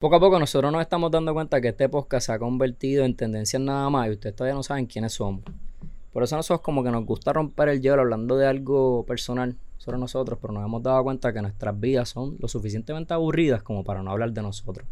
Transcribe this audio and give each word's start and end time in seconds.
Poco 0.00 0.16
a 0.16 0.20
poco 0.20 0.38
nosotros 0.38 0.72
nos 0.72 0.80
estamos 0.80 1.10
dando 1.10 1.34
cuenta 1.34 1.60
que 1.60 1.68
este 1.68 1.86
podcast 1.90 2.24
se 2.24 2.32
ha 2.32 2.38
convertido 2.38 3.04
en 3.04 3.14
tendencias 3.14 3.60
nada 3.60 3.90
más 3.90 4.08
y 4.08 4.12
ustedes 4.12 4.34
todavía 4.34 4.54
no 4.54 4.62
saben 4.62 4.86
quiénes 4.86 5.12
somos. 5.12 5.42
Por 6.10 6.22
eso 6.22 6.36
nosotros 6.36 6.62
como 6.62 6.82
que 6.82 6.90
nos 6.90 7.04
gusta 7.04 7.34
romper 7.34 7.68
el 7.68 7.82
hielo 7.82 8.00
hablando 8.00 8.38
de 8.38 8.46
algo 8.46 9.04
personal 9.04 9.58
sobre 9.76 9.98
nosotros, 9.98 10.38
pero 10.40 10.54
nos 10.54 10.64
hemos 10.64 10.82
dado 10.82 11.04
cuenta 11.04 11.34
que 11.34 11.42
nuestras 11.42 11.78
vidas 11.78 12.08
son 12.08 12.38
lo 12.40 12.48
suficientemente 12.48 13.12
aburridas 13.12 13.62
como 13.62 13.84
para 13.84 14.02
no 14.02 14.10
hablar 14.10 14.32
de 14.32 14.40
nosotros. 14.40 14.88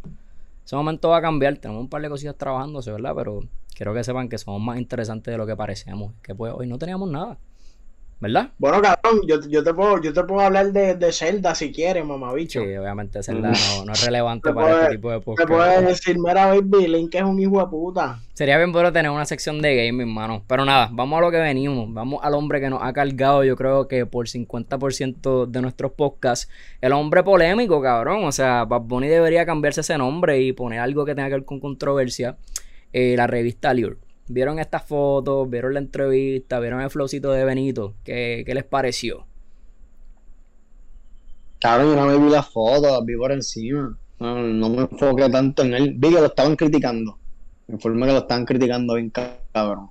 Ese 0.62 0.76
momento 0.76 1.09
va 1.09 1.16
a 1.16 1.22
cambiar, 1.22 1.56
tenemos 1.56 1.80
un 1.80 1.88
par 1.88 2.02
de 2.02 2.11
cosillas 2.11 2.36
trabajándose, 2.36 2.93
¿verdad? 2.93 3.14
Pero 3.16 3.40
quiero 3.75 3.95
que 3.95 4.04
sepan 4.04 4.29
que 4.29 4.36
somos 4.36 4.61
más 4.61 4.77
interesantes 4.77 5.32
de 5.32 5.38
lo 5.38 5.46
que 5.46 5.56
parecemos, 5.56 6.12
que 6.20 6.34
pues 6.34 6.52
hoy 6.54 6.66
no 6.66 6.77
teníamos 6.77 7.09
nada. 7.09 7.38
¿Verdad? 8.21 8.50
Bueno, 8.59 8.82
cabrón, 8.82 9.21
yo, 9.29 9.41
yo, 9.48 9.62
te, 9.62 9.73
puedo, 9.73 10.03
yo 10.03 10.12
te 10.12 10.25
puedo 10.25 10.41
hablar 10.41 10.73
de, 10.73 10.96
de 10.96 11.12
Zelda 11.12 11.55
si 11.55 11.71
quieres, 11.71 12.05
mamabicho. 12.05 12.61
Sí, 12.61 12.77
obviamente 12.77 13.23
Zelda 13.23 13.53
no, 13.53 13.85
no 13.85 13.93
es 13.93 14.05
relevante 14.05 14.53
para 14.53 14.82
este 14.82 14.96
tipo 14.96 15.12
de 15.12 15.21
podcast. 15.21 15.48
Te 15.48 15.55
puedes 15.55 15.87
decir, 15.87 16.18
mira, 16.18 16.46
baby, 16.46 16.89
Link 16.89 17.14
es 17.14 17.23
un 17.23 17.39
hijo 17.39 17.61
de 17.61 17.67
puta. 17.68 18.18
Sería 18.35 18.59
bien 18.59 18.73
bueno 18.73 18.93
tener 18.93 19.12
una 19.12 19.25
sección 19.25 19.62
de 19.62 19.86
gaming, 19.86 20.12
mano. 20.12 20.43
Pero 20.49 20.64
nada, 20.64 20.89
vamos 20.90 21.17
a 21.18 21.21
lo 21.21 21.31
que 21.31 21.36
venimos. 21.36 21.93
Vamos 21.95 22.18
al 22.25 22.35
hombre 22.35 22.61
que 22.61 22.68
nos 22.68 22.82
ha 22.82 22.93
cargado, 22.93 23.45
yo 23.45 23.54
creo 23.54 23.86
que 23.86 24.04
por 24.04 24.26
50% 24.26 25.46
de 25.46 25.62
nuestros 25.62 25.93
podcasts. 25.93 26.50
El 26.81 26.93
hombre 26.95 27.23
polémico, 27.23 27.81
cabrón. 27.81 28.25
O 28.25 28.32
sea, 28.32 28.64
Bad 28.64 28.82
Bunny 28.82 29.07
debería 29.07 29.46
cambiarse 29.46 29.82
ese 29.82 29.96
nombre 29.96 30.40
y 30.40 30.53
poner 30.53 30.81
algo 30.81 31.04
que 31.04 31.14
tenga 31.14 31.29
que 31.29 31.35
ver 31.35 31.45
con 31.45 31.61
controversia. 31.61 32.37
Eh, 32.92 33.14
la 33.17 33.28
revista 33.28 33.70
Allure 33.70 34.08
vieron 34.28 34.59
estas 34.59 34.84
fotos, 34.84 35.48
vieron 35.48 35.75
la 35.75 35.81
entrevista, 35.81 36.61
vieron 36.61 36.81
el 36.81 36.91
flowcito 36.91 37.33
de 37.33 37.45
Benito. 37.45 37.95
¿Qué, 38.05 38.42
qué 38.47 38.55
les 38.55 38.64
pareció? 38.64 39.27
Claro, 41.59 41.84
yo 41.84 41.97
no 41.97 42.06
me 42.06 42.17
vi 42.17 42.31
las 42.31 42.48
fotos, 42.48 42.92
las 42.92 43.05
vi 43.05 43.17
por 43.17 43.33
encima. 43.33 43.98
No, 44.20 44.37
no, 44.37 44.69
me 44.69 44.83
enfoqué 44.83 45.28
tanto 45.28 45.62
en 45.62 45.75
él. 45.75 45.95
Vi 45.97 46.09
que 46.09 46.20
lo 46.20 46.27
estaban 46.27 46.56
criticando. 46.56 47.19
Me 47.67 47.75
informé 47.75 48.06
que 48.06 48.12
lo 48.12 48.19
estaban 48.19 48.45
criticando 48.45 48.95
bien 48.95 49.11
cabrón. 49.11 49.91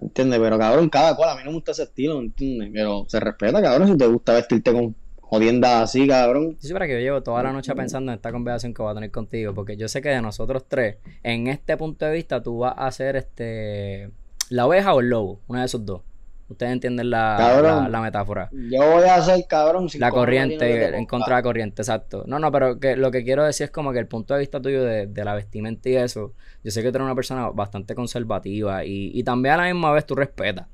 ¿Entiendes? 0.00 0.38
Pero 0.38 0.58
cabrón, 0.58 0.88
cada 0.88 1.16
cual, 1.16 1.30
a 1.30 1.34
mí 1.34 1.40
no 1.44 1.50
me 1.50 1.56
gusta 1.56 1.72
ese 1.72 1.84
estilo, 1.84 2.20
¿entiendes? 2.20 2.70
Pero 2.72 3.04
se 3.08 3.18
respeta, 3.18 3.60
cabrón, 3.60 3.88
si 3.88 3.96
te 3.96 4.06
gusta 4.06 4.34
vestirte 4.34 4.72
con 4.72 4.94
jodienda 5.28 5.82
así, 5.82 6.06
cabrón. 6.06 6.56
Sí, 6.58 6.72
para 6.72 6.86
que 6.86 6.94
yo 6.94 6.98
llevo 7.00 7.22
toda 7.22 7.42
la 7.42 7.52
noche 7.52 7.74
pensando 7.74 8.12
en 8.12 8.16
esta 8.16 8.32
conversación 8.32 8.72
que 8.72 8.82
voy 8.82 8.92
a 8.92 8.94
tener 8.94 9.10
contigo, 9.10 9.54
porque 9.54 9.76
yo 9.76 9.86
sé 9.86 10.00
que 10.00 10.08
de 10.08 10.22
nosotros 10.22 10.64
tres, 10.66 10.96
en 11.22 11.48
este 11.48 11.76
punto 11.76 12.06
de 12.06 12.12
vista, 12.12 12.42
tú 12.42 12.58
vas 12.58 12.74
a 12.76 12.90
ser 12.90 13.16
este 13.16 14.10
la 14.48 14.66
oveja 14.66 14.94
o 14.94 15.00
el 15.00 15.10
lobo, 15.10 15.40
una 15.46 15.60
de 15.60 15.66
esos 15.66 15.84
dos. 15.84 16.00
Ustedes 16.48 16.72
entienden 16.72 17.10
la, 17.10 17.60
la, 17.60 17.88
la, 17.90 18.00
metáfora. 18.00 18.48
Yo 18.52 18.78
voy 18.90 19.04
a 19.04 19.20
ser 19.20 19.44
cabrón. 19.46 19.86
la 19.98 20.10
corriente, 20.10 20.96
en 20.96 21.04
contra 21.04 21.36
de 21.36 21.40
la 21.40 21.42
corriente, 21.42 21.82
exacto. 21.82 22.24
No, 22.26 22.38
no, 22.38 22.50
pero 22.50 22.80
que 22.80 22.96
lo 22.96 23.10
que 23.10 23.22
quiero 23.22 23.44
decir 23.44 23.64
es 23.64 23.70
como 23.70 23.92
que 23.92 23.98
el 23.98 24.06
punto 24.06 24.32
de 24.32 24.40
vista 24.40 24.62
tuyo 24.62 24.82
de, 24.82 25.08
de 25.08 25.24
la 25.26 25.34
vestimenta 25.34 25.90
y 25.90 25.96
eso, 25.96 26.32
yo 26.64 26.70
sé 26.70 26.82
que 26.82 26.90
tú 26.90 26.96
eres 26.96 27.04
una 27.04 27.14
persona 27.14 27.50
bastante 27.50 27.94
conservativa 27.94 28.82
y, 28.86 29.10
y 29.12 29.22
también 29.24 29.56
a 29.56 29.56
la 29.58 29.64
misma 29.64 29.92
vez 29.92 30.06
tú 30.06 30.14
respetas. 30.14 30.66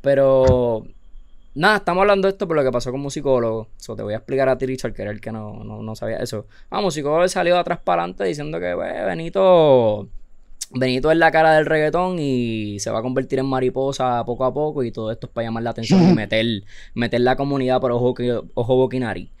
Pero 0.00 0.88
Nada, 1.56 1.78
estamos 1.78 2.02
hablando 2.02 2.28
de 2.28 2.32
esto 2.32 2.46
por 2.46 2.54
lo 2.54 2.62
que 2.62 2.70
pasó 2.70 2.92
con 2.92 3.00
musicólogo. 3.00 3.70
So, 3.78 3.96
te 3.96 4.02
voy 4.02 4.12
a 4.12 4.18
explicar 4.18 4.46
a 4.50 4.58
ti, 4.58 4.66
Richard, 4.66 4.92
que 4.92 5.00
era 5.00 5.10
el 5.10 5.22
que 5.22 5.32
no, 5.32 5.64
no, 5.64 5.82
no 5.82 5.96
sabía 5.96 6.18
eso. 6.18 6.46
Ah, 6.68 6.82
musicólogo 6.82 7.26
salió 7.28 7.54
de 7.54 7.60
atrás 7.60 7.78
para 7.82 8.02
adelante 8.02 8.24
diciendo 8.24 8.60
que 8.60 8.74
pues, 8.74 9.06
Benito. 9.06 10.06
Benito 10.72 11.10
es 11.10 11.16
la 11.16 11.30
cara 11.30 11.54
del 11.54 11.64
reggaetón 11.64 12.18
y 12.18 12.78
se 12.80 12.90
va 12.90 12.98
a 12.98 13.02
convertir 13.02 13.38
en 13.38 13.46
mariposa 13.46 14.22
poco 14.26 14.44
a 14.44 14.52
poco 14.52 14.84
y 14.84 14.92
todo 14.92 15.10
esto 15.10 15.28
es 15.28 15.32
para 15.32 15.46
llamar 15.46 15.62
la 15.62 15.70
atención 15.70 16.10
y 16.10 16.12
meter, 16.14 16.64
meter 16.94 17.20
la 17.22 17.36
comunidad 17.36 17.80
por 17.80 17.92
ojo, 17.92 18.14
ojo 18.54 18.76
boquinari. 18.76 19.32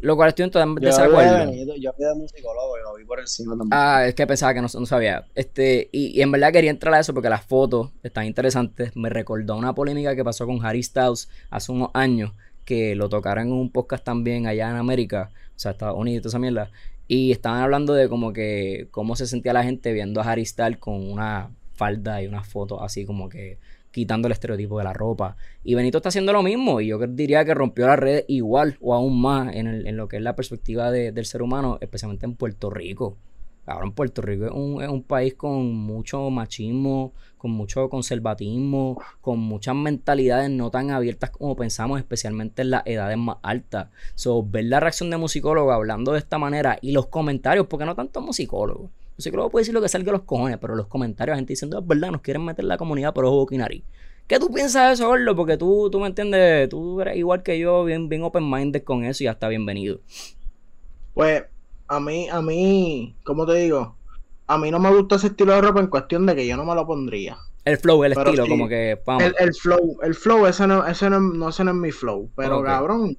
Lo 0.00 0.16
cual 0.16 0.28
estoy 0.28 0.50
en 0.52 0.74
desacuerdo. 0.76 1.52
Yo, 1.52 1.74
yo 1.76 1.92
de 1.96 2.14
musicólogo 2.14 2.78
y 2.78 2.82
lo 2.82 2.94
vi 2.94 3.04
por 3.04 3.20
encima 3.20 3.56
también. 3.56 3.70
Ah, 3.72 4.04
es 4.06 4.14
que 4.14 4.26
pensaba 4.26 4.52
que 4.52 4.60
no, 4.60 4.68
no 4.72 4.86
sabía. 4.86 5.26
Este, 5.34 5.88
y, 5.92 6.18
y, 6.18 6.20
en 6.20 6.30
verdad 6.30 6.52
quería 6.52 6.70
entrar 6.70 6.94
a 6.94 7.00
eso 7.00 7.14
porque 7.14 7.28
las 7.28 7.44
fotos 7.44 7.90
están 8.02 8.26
interesantes. 8.26 8.94
Me 8.96 9.08
recordó 9.08 9.56
una 9.56 9.74
polémica 9.74 10.14
que 10.14 10.24
pasó 10.24 10.46
con 10.46 10.64
Harry 10.64 10.82
Styles 10.82 11.28
hace 11.50 11.72
unos 11.72 11.90
años, 11.94 12.32
que 12.64 12.94
lo 12.94 13.08
tocaron 13.08 13.46
en 13.46 13.52
un 13.52 13.70
podcast 13.70 14.04
también 14.04 14.46
allá 14.46 14.70
en 14.70 14.76
América, 14.76 15.30
o 15.32 15.58
sea, 15.58 15.72
Estados 15.72 15.96
Unidos 15.96 16.18
y 16.18 16.22
toda 16.22 16.30
esa 16.30 16.38
mierda. 16.38 16.70
Y 17.06 17.32
estaban 17.32 17.62
hablando 17.62 17.94
de 17.94 18.08
como 18.08 18.32
que 18.32 18.88
cómo 18.90 19.16
se 19.16 19.26
sentía 19.26 19.52
la 19.52 19.62
gente 19.62 19.92
viendo 19.92 20.20
a 20.20 20.24
Harry 20.24 20.44
Styles 20.44 20.78
con 20.78 21.10
una 21.10 21.50
falda 21.74 22.22
y 22.22 22.26
una 22.26 22.44
foto 22.44 22.82
así 22.82 23.04
como 23.04 23.28
que 23.28 23.58
quitando 23.94 24.26
el 24.26 24.32
estereotipo 24.32 24.76
de 24.78 24.84
la 24.84 24.92
ropa. 24.92 25.36
Y 25.62 25.76
Benito 25.76 25.98
está 25.98 26.08
haciendo 26.08 26.32
lo 26.32 26.42
mismo 26.42 26.80
y 26.80 26.88
yo 26.88 26.98
diría 26.98 27.44
que 27.44 27.54
rompió 27.54 27.86
las 27.86 27.96
redes 27.96 28.24
igual 28.26 28.76
o 28.80 28.92
aún 28.92 29.20
más 29.20 29.54
en, 29.54 29.96
lo 29.96 30.08
que 30.08 30.16
es 30.16 30.22
la 30.22 30.34
perspectiva 30.34 30.90
de, 30.90 31.12
del 31.12 31.26
ser 31.26 31.42
humano, 31.42 31.78
especialmente 31.80 32.26
en 32.26 32.34
Puerto 32.34 32.70
Rico. 32.70 33.16
Ahora 33.66 33.86
en 33.86 33.92
Puerto 33.92 34.20
Rico 34.20 34.46
es 34.46 34.50
un, 34.50 34.82
es 34.82 34.88
un, 34.88 35.04
país 35.04 35.34
con 35.34 35.72
mucho 35.72 36.28
machismo, 36.28 37.12
con 37.38 37.52
mucho 37.52 37.88
conservatismo, 37.88 39.00
con 39.20 39.38
muchas 39.38 39.76
mentalidades 39.76 40.50
no 40.50 40.72
tan 40.72 40.90
abiertas 40.90 41.30
como 41.30 41.54
pensamos, 41.54 42.00
especialmente 42.00 42.62
en 42.62 42.70
las 42.70 42.82
edades 42.86 43.16
más 43.16 43.36
altas. 43.42 43.90
So, 44.16 44.42
ver 44.42 44.64
la 44.64 44.80
reacción 44.80 45.08
de 45.08 45.18
musicólogo 45.18 45.70
hablando 45.70 46.12
de 46.12 46.18
esta 46.18 46.36
manera 46.36 46.78
y 46.82 46.90
los 46.90 47.06
comentarios, 47.06 47.68
porque 47.68 47.86
no 47.86 47.94
tanto 47.94 48.20
musicólogos 48.20 48.90
sé 49.18 49.30
que 49.30 49.36
puede 49.36 49.62
decir 49.62 49.74
lo 49.74 49.80
que 49.80 49.88
salga 49.88 50.06
de 50.06 50.18
los 50.18 50.22
cojones, 50.22 50.58
pero 50.58 50.74
los 50.74 50.86
comentarios, 50.86 51.36
gente 51.36 51.52
diciendo, 51.52 51.78
es 51.78 51.86
verdad, 51.86 52.10
nos 52.10 52.20
quieren 52.20 52.44
meter 52.44 52.64
la 52.64 52.76
comunidad 52.76 53.14
por 53.14 53.24
ojo, 53.24 53.36
boquinari. 53.36 53.84
¿Qué 54.26 54.38
tú 54.38 54.50
piensas 54.50 54.88
de 54.88 54.94
eso, 54.94 55.08
Gordo? 55.08 55.36
Porque 55.36 55.56
tú, 55.56 55.90
tú 55.90 56.00
me 56.00 56.06
entiendes, 56.06 56.68
tú 56.70 57.00
eres 57.00 57.16
igual 57.16 57.42
que 57.42 57.58
yo, 57.58 57.84
bien, 57.84 58.08
bien 58.08 58.22
open-minded 58.22 58.82
con 58.82 59.04
eso 59.04 59.22
y 59.22 59.26
ya 59.26 59.32
está 59.32 59.48
bienvenido. 59.48 60.00
Pues, 61.12 61.44
a 61.88 62.00
mí, 62.00 62.28
a 62.30 62.40
mí, 62.40 63.14
¿cómo 63.24 63.46
te 63.46 63.54
digo? 63.54 63.96
A 64.46 64.58
mí 64.58 64.70
no 64.70 64.78
me 64.78 64.94
gusta 64.94 65.16
ese 65.16 65.28
estilo 65.28 65.52
de 65.52 65.60
ropa 65.60 65.80
en 65.80 65.88
cuestión 65.88 66.24
de 66.26 66.34
que 66.34 66.46
yo 66.46 66.56
no 66.56 66.64
me 66.64 66.74
lo 66.74 66.86
pondría. 66.86 67.36
El 67.64 67.78
flow, 67.78 68.04
el 68.04 68.12
estilo, 68.12 68.46
como 68.46 68.68
que. 68.68 69.00
Vamos. 69.06 69.22
El, 69.22 69.34
el, 69.38 69.54
flow, 69.54 69.98
el 70.02 70.14
flow, 70.14 70.46
ese 70.46 70.66
no, 70.66 70.86
ese 70.86 71.08
no, 71.08 71.20
no, 71.20 71.48
ese 71.48 71.64
no 71.64 71.70
es 71.70 71.76
mi 71.76 71.92
flow. 71.92 72.30
Pero 72.36 72.58
okay. 72.58 72.70
cabrón, 72.70 73.18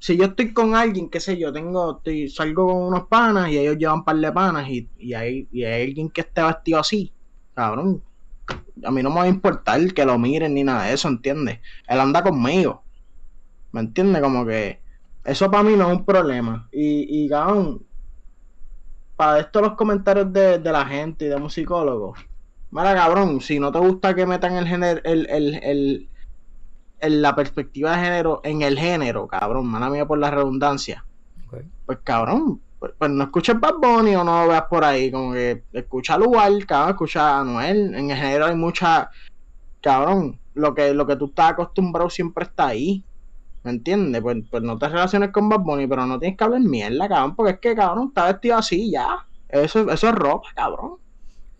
si 0.00 0.16
yo 0.16 0.24
estoy 0.24 0.52
con 0.54 0.74
alguien, 0.74 1.10
qué 1.10 1.20
sé 1.20 1.38
yo, 1.38 1.52
tengo, 1.52 2.02
salgo 2.34 2.68
con 2.68 2.82
unos 2.84 3.06
panas 3.06 3.50
y 3.50 3.58
ellos 3.58 3.76
llevan 3.76 3.96
un 3.98 4.04
par 4.04 4.16
de 4.16 4.32
panas 4.32 4.66
y, 4.68 4.88
y, 4.98 5.12
hay, 5.12 5.46
y 5.52 5.62
hay 5.62 5.88
alguien 5.88 6.08
que 6.08 6.22
esté 6.22 6.42
vestido 6.42 6.80
así, 6.80 7.12
cabrón, 7.54 8.02
a 8.82 8.90
mí 8.90 9.02
no 9.02 9.10
me 9.10 9.16
va 9.16 9.22
a 9.24 9.28
importar 9.28 9.92
que 9.92 10.04
lo 10.06 10.18
miren 10.18 10.54
ni 10.54 10.64
nada 10.64 10.84
de 10.84 10.94
eso, 10.94 11.06
¿entiendes? 11.06 11.60
Él 11.86 12.00
anda 12.00 12.22
conmigo, 12.22 12.82
¿me 13.72 13.80
entiendes? 13.80 14.22
Como 14.22 14.46
que 14.46 14.80
eso 15.22 15.50
para 15.50 15.62
mí 15.62 15.76
no 15.76 15.90
es 15.90 15.98
un 15.98 16.04
problema. 16.06 16.66
Y, 16.72 17.24
y 17.24 17.28
cabrón, 17.28 17.84
para 19.16 19.40
esto 19.40 19.60
los 19.60 19.74
comentarios 19.74 20.32
de, 20.32 20.58
de 20.58 20.72
la 20.72 20.86
gente 20.86 21.26
y 21.26 21.28
de 21.28 21.36
musicólogos, 21.36 22.18
mira 22.70 22.94
cabrón, 22.94 23.42
si 23.42 23.60
no 23.60 23.70
te 23.70 23.78
gusta 23.78 24.14
que 24.14 24.24
metan 24.24 24.56
el 24.56 24.66
género, 24.66 25.02
el, 25.04 25.28
el, 25.28 25.54
el 25.62 26.08
en 27.00 27.22
la 27.22 27.34
perspectiva 27.34 27.96
de 27.96 28.04
género, 28.04 28.40
en 28.44 28.62
el 28.62 28.78
género, 28.78 29.26
cabrón, 29.26 29.66
mala 29.66 29.90
mía 29.90 30.06
por 30.06 30.18
la 30.18 30.30
redundancia. 30.30 31.04
Okay. 31.46 31.66
Pues 31.86 31.98
cabrón, 32.04 32.60
pues, 32.78 32.92
pues, 32.96 33.10
no 33.10 33.24
escuches 33.24 33.58
Bad 33.58 33.74
Bunny 33.80 34.14
o 34.16 34.24
no 34.24 34.42
lo 34.42 34.48
veas 34.48 34.64
por 34.64 34.84
ahí, 34.84 35.10
como 35.10 35.32
que 35.32 35.64
escucha 35.72 36.14
a 36.14 36.18
Lugar, 36.18 36.52
cabrón, 36.66 36.90
escucha 36.90 37.36
a 37.36 37.40
Anuel, 37.40 37.94
en 37.94 38.10
el 38.10 38.16
género 38.16 38.46
hay 38.46 38.54
mucha, 38.54 39.10
cabrón, 39.80 40.38
lo 40.54 40.74
que, 40.74 40.94
lo 40.94 41.06
que 41.06 41.16
tú 41.16 41.26
estás 41.26 41.52
acostumbrado 41.52 42.10
siempre 42.10 42.44
está 42.44 42.68
ahí. 42.68 43.04
¿Me 43.62 43.72
entiendes? 43.72 44.22
Pues, 44.22 44.38
pues 44.50 44.62
no 44.62 44.78
te 44.78 44.88
relaciones 44.88 45.30
con 45.32 45.48
Bad 45.50 45.60
Bunny, 45.60 45.86
pero 45.86 46.06
no 46.06 46.18
tienes 46.18 46.38
que 46.38 46.44
hablar 46.44 46.60
mierda, 46.62 47.08
cabrón, 47.08 47.36
porque 47.36 47.52
es 47.52 47.58
que, 47.58 47.74
cabrón, 47.74 48.08
está 48.08 48.24
vestido 48.26 48.56
así 48.56 48.90
ya. 48.90 49.26
Eso, 49.48 49.90
eso 49.90 50.08
es 50.08 50.14
ropa, 50.14 50.48
cabrón. 50.54 50.96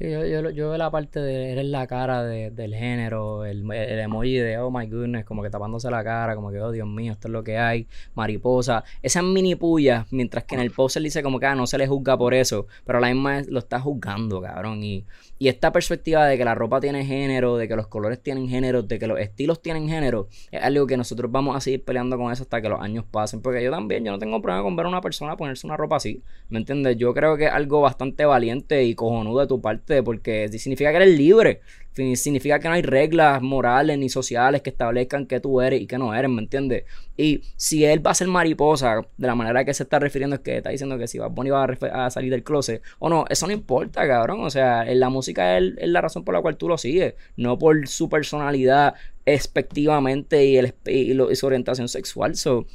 Yo, 0.01 0.25
yo, 0.25 0.49
yo 0.49 0.71
veo 0.71 0.79
la 0.79 0.91
parte 0.91 1.21
de 1.21 1.53
eres 1.53 1.67
la 1.67 1.87
cara 1.87 2.25
de, 2.25 2.51
del 2.51 2.75
género, 2.75 3.45
el, 3.45 3.71
el, 3.71 3.99
emoji 3.99 4.37
de 4.37 4.57
oh 4.57 4.71
my 4.71 4.87
goodness, 4.87 5.27
como 5.27 5.43
que 5.43 5.51
tapándose 5.51 5.91
la 5.91 6.03
cara, 6.03 6.35
como 6.35 6.51
que 6.51 6.59
oh 6.59 6.71
Dios 6.71 6.89
mío, 6.89 7.13
esto 7.13 7.29
es 7.29 7.33
lo 7.33 7.45
que 7.45 7.59
hay, 7.59 7.87
mariposa, 8.15 8.83
esas 9.03 9.23
mini 9.23 9.57
pullas, 9.57 10.11
mientras 10.11 10.45
que 10.45 10.55
en 10.55 10.63
el 10.63 10.71
post 10.71 10.97
él 10.97 11.03
dice 11.03 11.23
como 11.23 11.39
que 11.39 11.45
ah, 11.45 11.55
no 11.55 11.67
se 11.67 11.77
le 11.77 11.87
juzga 11.87 12.17
por 12.17 12.33
eso, 12.33 12.67
pero 12.87 12.97
a 12.97 13.03
la 13.03 13.09
misma 13.09 13.37
vez 13.37 13.49
lo 13.49 13.59
está 13.59 13.79
juzgando, 13.79 14.41
cabrón. 14.41 14.83
Y, 14.83 15.05
y 15.41 15.49
esta 15.49 15.73
perspectiva 15.73 16.27
de 16.27 16.37
que 16.37 16.45
la 16.45 16.55
ropa 16.55 16.81
tiene 16.81 17.03
género, 17.07 17.57
de 17.57 17.67
que 17.67 17.75
los 17.75 17.87
colores 17.87 18.23
tienen 18.23 18.47
género, 18.47 18.83
de 18.83 18.99
que 18.99 19.07
los 19.07 19.19
estilos 19.19 19.63
tienen 19.63 19.89
género, 19.89 20.29
es 20.51 20.63
algo 20.63 20.87
que 20.87 20.99
nosotros 20.99 21.33
vamos 21.33 21.57
a 21.57 21.63
seguir 21.63 21.83
peleando 21.83 22.19
con 22.19 22.31
eso 22.31 22.43
hasta 22.43 22.61
que 22.61 22.69
los 22.69 22.79
años 22.79 23.07
pasen, 23.11 23.41
porque 23.41 23.65
yo 23.65 23.71
también, 23.71 24.05
yo 24.05 24.13
no 24.13 24.19
tengo 24.19 24.43
problema 24.43 24.63
con 24.63 24.77
ver 24.77 24.85
a 24.85 24.91
una 24.91 25.01
persona 25.01 25.39
ponerse 25.39 25.67
una 25.67 25.79
ropa 25.79 25.97
así, 25.97 26.23
¿me 26.51 26.59
entiendes? 26.59 26.99
Yo 26.99 27.15
creo 27.15 27.39
que 27.39 27.47
es 27.47 27.53
algo 27.53 27.81
bastante 27.81 28.27
valiente 28.27 28.85
y 28.85 28.95
cojonudo 28.95 29.41
de 29.41 29.47
tu 29.47 29.63
parte 29.63 30.03
porque 30.03 30.47
significa 30.51 30.91
que 30.91 30.97
eres 30.97 31.17
libre. 31.17 31.63
Significa 31.93 32.61
que 32.61 32.69
no 32.69 32.75
hay 32.75 32.83
reglas 32.83 33.43
morales 33.43 33.99
ni 33.99 34.09
sociales 34.09 34.63
que 34.63 34.71
establezcan 34.71 35.27
que 35.27 35.41
tú 35.41 35.61
eres 35.61 35.81
y 35.81 35.87
que 35.87 35.99
no 35.99 36.15
eres, 36.15 36.31
¿me 36.31 36.41
entiendes? 36.41 36.85
Y 37.17 37.43
si 37.57 37.85
él 37.85 38.05
va 38.07 38.13
a 38.13 38.15
ser 38.15 38.29
mariposa, 38.29 39.03
de 39.17 39.27
la 39.27 39.35
manera 39.35 39.65
que 39.65 39.75
se 39.75 39.83
está 39.83 39.99
refiriendo, 39.99 40.37
es 40.37 40.43
que 40.43 40.59
está 40.59 40.71
diciendo 40.71 40.97
que 40.99 41.09
si 41.09 41.19
va 41.19 41.27
Bonnie 41.27 41.51
va 41.51 41.65
a, 41.65 42.11
salir 42.11 42.31
del 42.31 42.45
closet 42.45 42.81
o 43.01 43.09
no, 43.09 43.25
eso 43.29 43.47
no 43.47 43.53
importa, 43.53 44.07
cabrón. 44.07 44.45
O 44.45 44.51
sea, 44.51 44.89
en 44.89 45.01
la 45.01 45.09
música 45.09 45.59
es, 45.59 45.75
la 45.79 46.01
razón 46.01 46.25
por 46.25 46.35
la 46.35 46.41
cual 46.41 46.57
tú 46.57 46.69
lo 46.69 46.79
sigues, 46.79 47.15
no 47.37 47.59
por 47.59 47.89
su 47.89 48.09
personalidad 48.09 48.95
expectivamente 49.27 50.45
y, 50.45 50.59
y 50.87 51.37
su 51.37 51.47
orientación 51.47 51.89
sexual. 51.89 52.37
So, 52.37 52.67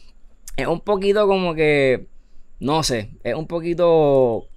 es 0.58 0.68
un 0.68 0.82
poquito 0.82 1.26
como 1.28 1.56
que, 1.56 2.08
no 2.60 2.84
sé, 2.84 3.12
es 3.24 3.34
un 3.34 3.48
poquito 3.48 4.50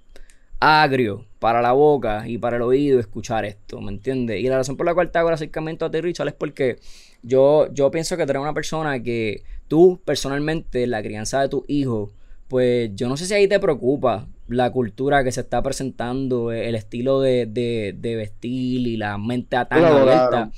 agrio 0.59 1.28
para 1.39 1.61
la 1.61 1.71
boca 1.71 2.27
y 2.27 2.37
para 2.37 2.57
el 2.57 2.61
oído 2.61 2.99
escuchar 2.99 3.45
esto, 3.45 3.81
¿me 3.81 3.91
entiendes? 3.91 4.41
Y 4.41 4.47
la 4.47 4.57
razón 4.57 4.77
por 4.77 4.85
la 4.85 4.93
cual 4.93 5.09
te 5.09 5.19
hago 5.19 5.29
el 5.29 5.35
acercamiento 5.35 5.85
a 5.85 5.91
ti, 5.91 6.01
Richard, 6.01 6.27
es 6.27 6.33
porque 6.33 6.79
yo, 7.23 7.73
yo 7.73 7.89
pienso 7.91 8.17
que 8.17 8.25
tú 8.25 8.31
eres 8.31 8.41
una 8.41 8.53
persona 8.53 9.01
que 9.01 9.43
tú, 9.67 10.01
personalmente, 10.03 10.85
la 10.85 11.01
crianza 11.01 11.41
de 11.41 11.49
tu 11.49 11.63
hijo, 11.67 12.11
pues 12.49 12.91
yo 12.95 13.07
no 13.07 13.15
sé 13.15 13.25
si 13.25 13.33
ahí 13.33 13.47
te 13.47 13.59
preocupa 13.59 14.27
la 14.47 14.71
cultura 14.71 15.23
que 15.23 15.31
se 15.31 15.41
está 15.41 15.61
presentando, 15.61 16.51
el 16.51 16.75
estilo 16.75 17.21
de, 17.21 17.45
de, 17.45 18.15
vestir 18.15 18.87
y 18.87 18.97
la 18.97 19.17
mente 19.17 19.57
tan 19.69 19.85
abierta. 19.85 20.51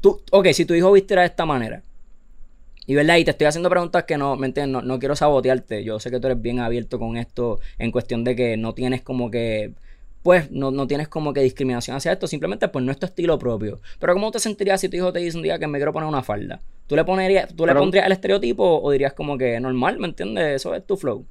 Tú, 0.00 0.20
ok, 0.30 0.48
si 0.48 0.64
tu 0.64 0.74
hijo 0.74 0.92
vistiera 0.92 1.22
de 1.22 1.28
esta 1.28 1.46
manera, 1.46 1.82
y 2.86 2.94
verdad, 2.94 3.16
y 3.18 3.24
te 3.24 3.32
estoy 3.32 3.46
haciendo 3.46 3.68
preguntas 3.68 4.04
que 4.04 4.16
no, 4.16 4.36
¿me 4.36 4.46
entiendes? 4.46 4.82
No, 4.82 4.98
quiero 4.98 5.14
sabotearte. 5.14 5.84
Yo 5.84 6.00
sé 6.00 6.10
que 6.10 6.20
tú 6.20 6.26
eres 6.26 6.40
bien 6.40 6.58
abierto 6.58 6.98
con 6.98 7.18
esto 7.18 7.60
en 7.78 7.90
cuestión 7.90 8.24
de 8.24 8.34
que 8.34 8.56
no 8.56 8.72
tienes 8.72 9.02
como 9.02 9.30
que 9.30 9.74
pues 10.22 10.50
no, 10.50 10.70
no, 10.70 10.86
tienes 10.86 11.08
como 11.08 11.32
que 11.32 11.40
discriminación 11.40 11.96
hacia 11.96 12.12
esto, 12.12 12.26
simplemente 12.26 12.68
pues 12.68 12.84
no 12.84 12.92
es 12.92 12.98
tu 12.98 13.06
estilo 13.06 13.38
propio. 13.38 13.80
Pero 13.98 14.14
¿cómo 14.14 14.30
te 14.30 14.40
sentirías 14.40 14.80
si 14.80 14.88
tu 14.88 14.96
hijo 14.96 15.12
te 15.12 15.20
dice 15.20 15.36
un 15.36 15.42
día 15.42 15.58
que 15.58 15.66
me 15.66 15.78
quiero 15.78 15.92
poner 15.92 16.08
una 16.08 16.22
falda? 16.22 16.60
¿Tú 16.86 16.96
le, 16.96 17.04
ponerías, 17.04 17.54
tú 17.54 17.66
le 17.66 17.74
pondrías 17.74 18.06
el 18.06 18.12
estereotipo 18.12 18.80
o 18.82 18.90
dirías 18.90 19.12
como 19.12 19.36
que 19.36 19.60
normal, 19.60 19.98
¿me 19.98 20.06
entiendes? 20.06 20.56
Eso 20.56 20.74
es 20.74 20.86
tu 20.86 20.96
flow. 20.96 21.26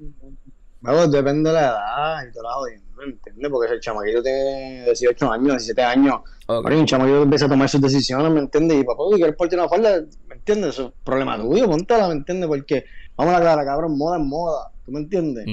Vamos, 0.81 1.11
depende 1.11 1.49
de 1.49 1.55
la 1.55 1.61
edad 1.61 2.27
y 2.29 2.31
todo 2.31 2.43
la 2.43 2.77
¿me 2.97 3.05
entiendes? 3.05 3.51
Porque 3.51 3.67
si 3.69 3.73
el 3.75 3.79
chamaquito 3.79 4.23
tiene 4.23 4.85
18 4.85 5.31
años, 5.31 5.47
17 5.47 5.81
años, 5.81 6.15
okay. 6.45 6.77
un 6.77 6.85
chamaquito 6.85 7.23
empieza 7.23 7.45
a 7.45 7.49
tomar 7.49 7.69
sus 7.69 7.81
decisiones, 7.81 8.31
¿me 8.31 8.39
entiendes? 8.39 8.79
Y 8.79 8.83
papá, 8.83 9.03
si 9.11 9.17
quieres 9.17 9.35
ponerte 9.35 9.55
una 9.55 9.69
falda, 9.69 10.03
¿me 10.27 10.35
entiendes? 10.35 10.69
Eso 10.69 10.87
es 10.87 10.93
problema 11.03 11.39
tuyo, 11.39 11.67
póntela, 11.67 12.07
¿me 12.07 12.13
entiendes? 12.13 12.47
Porque, 12.47 12.85
vamos 13.15 13.33
a 13.33 13.39
la 13.39 13.45
cara, 13.45 13.65
cabrón, 13.65 13.97
moda 13.97 14.17
es 14.17 14.23
moda, 14.23 14.71
¿tú 14.85 14.91
me 14.91 14.99
entiendes? 14.99 15.45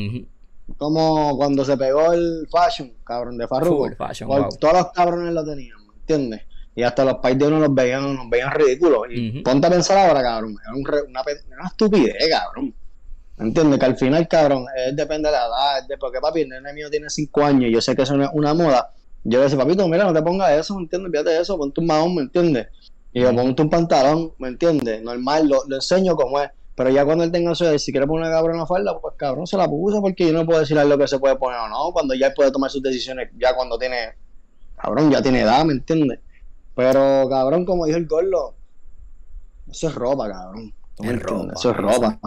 Como 0.76 1.36
cuando 1.36 1.64
se 1.64 1.76
pegó 1.76 2.12
el 2.12 2.48
fashion, 2.50 2.92
cabrón, 3.04 3.36
de 3.36 3.46
Farruko. 3.46 3.90
Todos 4.58 4.74
los 4.74 4.92
cabrones 4.92 5.32
lo 5.32 5.44
tenían, 5.44 5.86
¿me 5.86 5.94
entiendes? 5.94 6.42
Y 6.74 6.82
hasta 6.82 7.04
los 7.04 7.16
pais 7.16 7.38
de 7.38 7.46
uno 7.46 7.60
los 7.60 7.72
veían, 7.72 8.16
nos 8.16 8.28
veían 8.28 8.50
ridículos. 8.50 9.02
Y 9.10 9.42
ponte 9.42 9.66
a 9.66 9.70
pensar 9.70 10.08
ahora, 10.08 10.22
cabrón, 10.22 10.56
era 10.62 10.74
una, 10.74 11.22
una 11.48 11.68
estupidez, 11.68 12.16
cabrón. 12.30 12.74
¿Me 13.36 13.46
entiendes? 13.46 13.78
Que 13.78 13.86
al 13.86 13.96
final, 13.96 14.28
cabrón, 14.28 14.66
depende 14.92 15.28
de 15.28 15.32
la 15.32 15.46
edad, 15.46 15.88
de, 15.88 15.98
porque 15.98 16.20
papi, 16.20 16.42
el 16.42 16.48
nene 16.48 16.72
mío 16.72 16.88
tiene 16.88 17.10
5 17.10 17.44
años 17.44 17.64
y 17.64 17.72
yo 17.72 17.80
sé 17.80 17.96
que 17.96 18.02
eso 18.02 18.16
no 18.16 18.24
es 18.24 18.30
una 18.32 18.54
moda. 18.54 18.92
Yo 19.24 19.38
le 19.38 19.44
decía, 19.44 19.58
papito, 19.58 19.88
mira, 19.88 20.04
no 20.04 20.12
te 20.12 20.22
pongas 20.22 20.52
eso, 20.52 20.76
¿me 20.76 20.82
entiendes? 20.82 21.10
Fíjate 21.10 21.40
eso, 21.40 21.56
ponte 21.56 21.80
un 21.80 21.86
mahón, 21.86 22.14
¿me 22.14 22.22
entiendes? 22.22 22.68
Y 23.12 23.22
yo 23.22 23.34
ponte 23.34 23.62
un 23.62 23.70
pantalón, 23.70 24.32
¿me 24.38 24.48
entiendes? 24.48 25.02
Normal, 25.02 25.48
lo, 25.48 25.64
lo, 25.66 25.76
enseño 25.76 26.14
como 26.14 26.40
es. 26.40 26.50
Pero 26.76 26.90
ya 26.90 27.04
cuando 27.04 27.22
él 27.22 27.30
tenga 27.30 27.52
eso 27.52 27.66
de 27.66 27.78
si 27.78 27.92
quiere 27.92 28.06
poner 28.06 28.26
una 28.26 28.34
cabrón 28.34 28.56
una 28.56 28.66
falda, 28.66 28.98
pues 29.00 29.14
cabrón 29.16 29.46
se 29.46 29.56
la 29.56 29.68
puso 29.68 30.00
porque 30.00 30.26
yo 30.26 30.32
no 30.32 30.44
puedo 30.44 30.60
decirle 30.60 30.84
lo 30.84 30.98
que 30.98 31.06
se 31.06 31.18
puede 31.18 31.36
poner 31.36 31.60
o 31.60 31.68
no. 31.68 31.92
Cuando 31.92 32.14
ya 32.14 32.28
él 32.28 32.34
puede 32.34 32.50
tomar 32.50 32.70
sus 32.70 32.82
decisiones, 32.82 33.30
ya 33.38 33.54
cuando 33.54 33.78
tiene, 33.78 34.14
cabrón, 34.76 35.10
ya 35.10 35.22
tiene 35.22 35.42
edad, 35.42 35.64
¿me 35.64 35.74
entiendes? 35.74 36.18
Pero 36.74 37.28
cabrón, 37.28 37.64
como 37.64 37.86
dijo 37.86 37.98
el 37.98 38.06
gordo, 38.06 38.54
eso 39.70 39.88
es 39.88 39.94
ropa, 39.94 40.28
cabrón. 40.28 40.74
Es 40.98 41.22
ropa, 41.22 41.52
eso 41.54 41.70
es 41.70 41.76
ropa. 41.76 42.18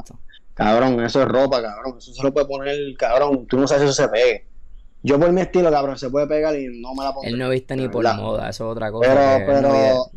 Cabrón, 0.54 1.04
eso 1.04 1.22
es 1.22 1.28
ropa, 1.28 1.62
cabrón. 1.62 1.98
Eso 1.98 2.14
se 2.14 2.24
lo 2.24 2.34
puede 2.34 2.48
poner, 2.48 2.78
cabrón. 2.98 3.46
Tú 3.48 3.58
no 3.58 3.68
sabes 3.68 3.84
si 3.84 3.90
eso 3.90 4.02
se 4.02 4.10
pegue. 4.10 4.48
Yo 5.04 5.20
por 5.20 5.32
mi 5.32 5.42
estilo, 5.42 5.70
cabrón, 5.70 5.98
se 5.98 6.10
puede 6.10 6.26
pegar 6.28 6.58
y 6.58 6.82
no 6.82 6.96
me 6.96 7.04
la 7.04 7.14
pongo. 7.14 7.28
Él 7.28 7.38
no 7.38 7.50
viste 7.50 7.76
ni 7.76 7.88
por 7.88 8.04
la 8.04 8.14
moda, 8.14 8.50
eso 8.50 8.66
es 8.66 8.72
otra 8.72 8.92
cosa. 8.92 9.08
Pero, 9.10 9.46
pero, 9.46 10.12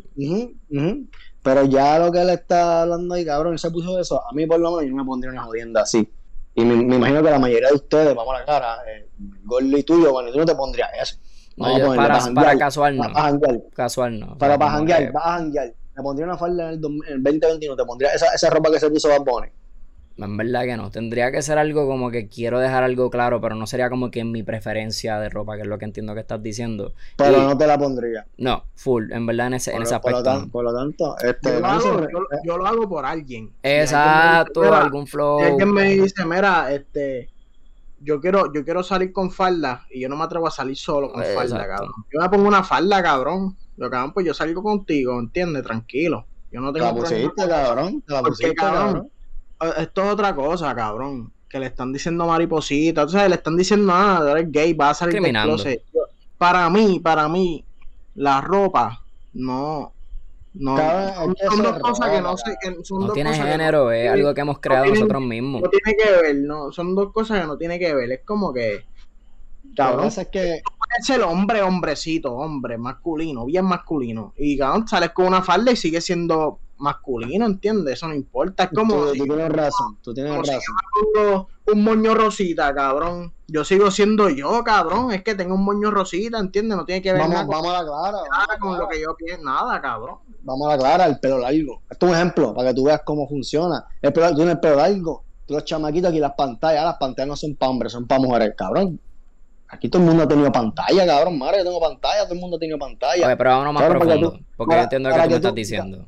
pero 1.43 1.65
ya 1.65 1.97
lo 1.99 2.11
que 2.11 2.21
él 2.21 2.29
está 2.29 2.83
hablando 2.83 3.15
ahí, 3.15 3.25
cabrón, 3.25 3.53
él 3.53 3.59
se 3.59 3.71
puso 3.71 3.99
eso. 3.99 4.21
A 4.27 4.31
mí 4.33 4.45
por 4.45 4.59
lo 4.59 4.71
menos 4.71 4.89
yo 4.89 4.95
me 4.95 5.05
pondría 5.05 5.31
una 5.31 5.43
jodienda 5.43 5.81
así. 5.81 6.07
Y 6.53 6.65
me, 6.65 6.95
imagino 6.95 7.23
que 7.23 7.31
la 7.31 7.39
mayoría 7.39 7.69
de 7.69 7.75
ustedes, 7.75 8.13
vamos 8.13 8.35
a 8.35 8.39
la 8.39 8.45
cara, 8.45 8.77
eh, 8.87 9.07
Gordo 9.43 9.77
y 9.77 9.83
tuyo, 9.83 10.11
bueno, 10.11 10.31
tú 10.31 10.39
no 10.39 10.45
te 10.45 10.55
pondrías 10.55 10.89
eso. 11.01 11.15
No, 11.55 11.77
yo, 11.77 11.95
para, 11.95 12.19
para, 12.33 12.57
casual 12.57 12.97
no. 12.97 13.13
Para, 13.13 13.39
Casual 13.73 14.19
no. 14.19 14.37
Para, 14.37 14.57
para 14.57 14.71
janguear, 14.71 15.11
para 15.11 15.25
janguear. 15.37 15.73
Me 15.95 16.03
pondría 16.03 16.25
una 16.25 16.37
falda 16.37 16.67
en 16.67 16.73
el, 16.73 16.81
2021, 16.81 17.75
te 17.75 17.85
pondría 17.85 18.13
esa, 18.13 18.33
esa 18.33 18.49
ropa 18.49 18.71
que 18.71 18.79
se 18.79 18.89
puso 18.89 19.09
Bad 19.09 19.21
Bunny. 19.21 19.47
En 20.17 20.37
verdad 20.37 20.63
que 20.63 20.77
no. 20.77 20.91
Tendría 20.91 21.31
que 21.31 21.41
ser 21.41 21.57
algo 21.57 21.87
como 21.87 22.11
que 22.11 22.27
quiero 22.27 22.59
dejar 22.59 22.83
algo 22.83 23.09
claro, 23.09 23.41
pero 23.41 23.55
no 23.55 23.65
sería 23.65 23.89
como 23.89 24.11
que 24.11 24.19
en 24.19 24.31
mi 24.31 24.43
preferencia 24.43 25.19
de 25.19 25.29
ropa, 25.29 25.55
que 25.55 25.61
es 25.61 25.67
lo 25.67 25.77
que 25.77 25.85
entiendo 25.85 26.13
que 26.13 26.19
estás 26.19 26.41
diciendo. 26.41 26.93
Pero 27.17 27.41
no 27.43 27.57
te 27.57 27.67
la 27.67 27.77
pondría. 27.77 28.25
No, 28.37 28.65
full, 28.75 29.11
en 29.11 29.25
verdad 29.25 29.47
en 29.47 29.53
ese, 29.55 29.73
en 29.75 29.81
ese 29.81 29.95
aspecto. 29.95 30.47
Por 30.51 30.63
lo, 30.63 30.73
tanto, 30.73 31.15
este, 31.19 31.61
yo, 32.43 32.57
lo 32.57 32.65
hago, 32.65 32.87
por 32.87 33.05
alguien. 33.05 33.51
Exacto, 33.63 34.73
algún 34.73 35.07
flow. 35.07 35.39
Si 35.39 35.45
alguien 35.45 35.73
me 35.73 35.83
dice, 35.93 36.25
mira, 36.25 36.71
este, 36.71 37.29
yo 37.99 38.19
quiero, 38.19 38.51
yo 38.53 38.63
quiero 38.63 38.83
salir 38.83 39.11
con 39.11 39.31
falda 39.31 39.85
y 39.89 40.01
yo 40.01 40.09
no 40.09 40.17
me 40.17 40.23
atrevo 40.23 40.47
a 40.47 40.51
salir 40.51 40.75
solo 40.75 41.11
con 41.11 41.23
falda, 41.23 41.67
cabrón. 41.67 41.91
Yo 42.11 42.21
me 42.21 42.29
pongo 42.29 42.47
una 42.47 42.63
falda, 42.63 43.01
cabrón. 43.01 43.57
Lo 43.77 43.89
cabrón, 43.89 44.13
pues 44.13 44.25
yo 44.25 44.33
salgo 44.33 44.61
contigo, 44.61 45.17
¿entiendes? 45.19 45.63
Tranquilo. 45.63 46.25
Yo 46.51 46.59
no 46.59 46.73
tengo 46.73 46.87
la 46.87 46.93
pusiste, 46.93 47.47
cabrón. 47.47 48.03
la 48.07 48.21
pusiste, 48.21 48.53
cabrón 48.53 49.09
esto 49.77 50.03
es 50.03 50.13
otra 50.13 50.35
cosa, 50.35 50.73
cabrón. 50.75 51.31
Que 51.49 51.59
le 51.59 51.67
están 51.67 51.91
diciendo 51.91 52.25
mariposita. 52.25 53.01
Entonces 53.01 53.29
le 53.29 53.35
están 53.35 53.57
diciendo, 53.57 53.87
nada, 53.87 54.29
ah, 54.29 54.31
eres 54.31 54.51
gay, 54.51 54.73
vas 54.73 54.91
a 54.91 55.05
salir 55.05 55.21
del 55.21 55.31
closet. 55.31 55.83
Para 56.37 56.69
mí, 56.69 56.99
para 56.99 57.27
mí, 57.27 57.65
la 58.15 58.41
ropa, 58.41 59.03
no. 59.33 59.93
No, 60.53 60.75
son, 61.49 61.63
dos 61.63 61.79
cosas 61.79 62.09
que 62.09 62.21
no 62.21 62.35
sé. 62.35 62.57
Que 62.61 62.75
son 62.83 63.07
no 63.07 63.13
tiene 63.13 63.33
género, 63.33 63.89
es 63.89 64.09
algo 64.09 64.33
que 64.33 64.41
hemos 64.41 64.59
creado 64.59 64.85
nosotros 64.87 65.21
mismos. 65.21 65.61
No 65.61 65.69
tiene 65.69 65.97
que 65.97 66.11
ver, 66.11 66.35
no, 66.35 66.73
son 66.73 66.93
dos 66.93 67.13
cosas 67.13 67.39
que 67.39 67.47
no 67.47 67.57
tiene 67.57 67.79
que 67.79 67.93
ver. 67.93 68.11
Es 68.11 68.21
como 68.25 68.51
que. 68.51 68.83
Cabrón, 69.75 70.07
es 70.07 70.27
que. 70.27 70.61
Es 70.99 71.09
el 71.09 71.21
hombre, 71.21 71.61
hombrecito, 71.61 72.33
hombre, 72.33 72.77
masculino, 72.77 73.45
bien 73.45 73.63
masculino. 73.63 74.33
Y 74.37 74.57
cabrón, 74.57 74.89
sales 74.89 75.11
con 75.11 75.27
una 75.27 75.41
falda 75.41 75.71
y 75.71 75.77
sigue 75.77 76.01
siendo 76.01 76.59
masculino, 76.81 77.45
¿entiendes? 77.45 77.93
Eso 77.93 78.07
no 78.07 78.15
importa. 78.15 78.63
Es 78.63 78.69
como. 78.71 79.05
Tú, 79.05 79.13
tienes 79.13 79.49
razón, 79.49 79.97
tú 80.01 80.13
tienes 80.13 80.35
razón. 80.35 81.47
un 81.67 81.83
moño 81.83 82.13
rosita, 82.13 82.73
cabrón. 82.73 83.31
Yo 83.47 83.63
sigo 83.63 83.91
siendo 83.91 84.29
yo, 84.29 84.63
cabrón. 84.63 85.11
Es 85.11 85.23
que 85.23 85.35
tengo 85.35 85.55
un 85.55 85.63
moño 85.63 85.91
rosita, 85.91 86.39
¿entiendes? 86.39 86.77
No 86.77 86.85
tiene 86.85 87.01
que 87.01 87.13
ver 87.13 87.21
vamos, 87.21 87.35
nada 87.35 87.47
vamos 87.47 87.67
a 87.67 87.83
la 87.83 87.83
clara. 87.83 88.17
Nada 88.29 88.59
con 88.59 88.77
lo 88.77 88.87
que 88.87 88.99
yo 88.99 89.15
pienso, 89.15 89.43
nada, 89.43 89.79
cabrón. 89.81 90.17
Vamos 90.41 90.67
a 90.67 90.71
la 90.71 90.77
clara, 90.77 91.05
el 91.05 91.19
pelo 91.19 91.37
largo. 91.37 91.81
Esto 91.89 92.05
es 92.07 92.11
un 92.11 92.17
ejemplo 92.17 92.53
para 92.53 92.69
que 92.69 92.75
tú 92.75 92.83
veas 92.85 93.01
cómo 93.05 93.27
funciona. 93.27 93.85
El 94.01 94.11
pelo, 94.11 94.29
tú 94.29 94.35
tienes 94.35 94.55
el 94.55 94.59
pelo 94.59 94.75
largo. 94.77 95.23
Tú 95.45 95.53
los 95.53 95.65
chamaquitos 95.65 96.09
aquí, 96.09 96.19
las 96.19 96.33
pantallas, 96.33 96.83
las 96.83 96.97
pantallas 96.97 97.27
no 97.27 97.35
son 97.35 97.55
para 97.55 97.69
hombres, 97.69 97.91
son 97.91 98.07
para 98.07 98.21
mujeres, 98.21 98.53
cabrón. 98.57 98.99
Aquí 99.67 99.87
todo 99.87 100.01
el 100.01 100.07
mundo 100.09 100.23
ha 100.23 100.27
tenido 100.27 100.51
pantalla, 100.51 101.05
cabrón. 101.05 101.37
Madre, 101.37 101.59
yo 101.59 101.65
tengo 101.65 101.79
pantalla, 101.79 102.23
todo 102.23 102.33
el 102.33 102.39
mundo 102.39 102.57
ha 102.57 102.59
tenido 102.59 102.77
pantalla. 102.77 103.27
Oye, 103.27 103.37
pero 103.37 103.49
vámonos 103.51 103.73
más 103.73 103.89
profundo, 103.89 104.39
porque 104.57 104.75
yo 104.75 104.81
entiendo 104.81 105.09
lo 105.09 105.15
que 105.15 105.21
tú 105.21 105.29
me 105.29 105.35
estás 105.35 105.55
diciendo 105.55 106.07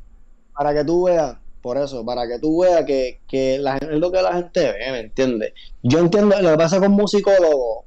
para 0.56 0.74
que 0.74 0.84
tú 0.84 1.04
veas, 1.04 1.38
por 1.62 1.78
eso, 1.78 2.06
para 2.06 2.28
que 2.28 2.40
tú 2.40 2.62
veas 2.62 2.86
que, 2.86 3.22
que 3.28 3.58
la, 3.58 3.78
es 3.78 3.88
lo 3.90 4.12
que 4.12 4.22
la 4.22 4.34
gente 4.34 4.72
ve, 4.72 4.92
¿me 4.92 5.00
entiendes? 5.00 5.54
Yo 5.82 6.00
entiendo 6.00 6.40
lo 6.42 6.52
que 6.52 6.58
pasa 6.58 6.80
con 6.80 6.92
musicólogos. 6.92 7.86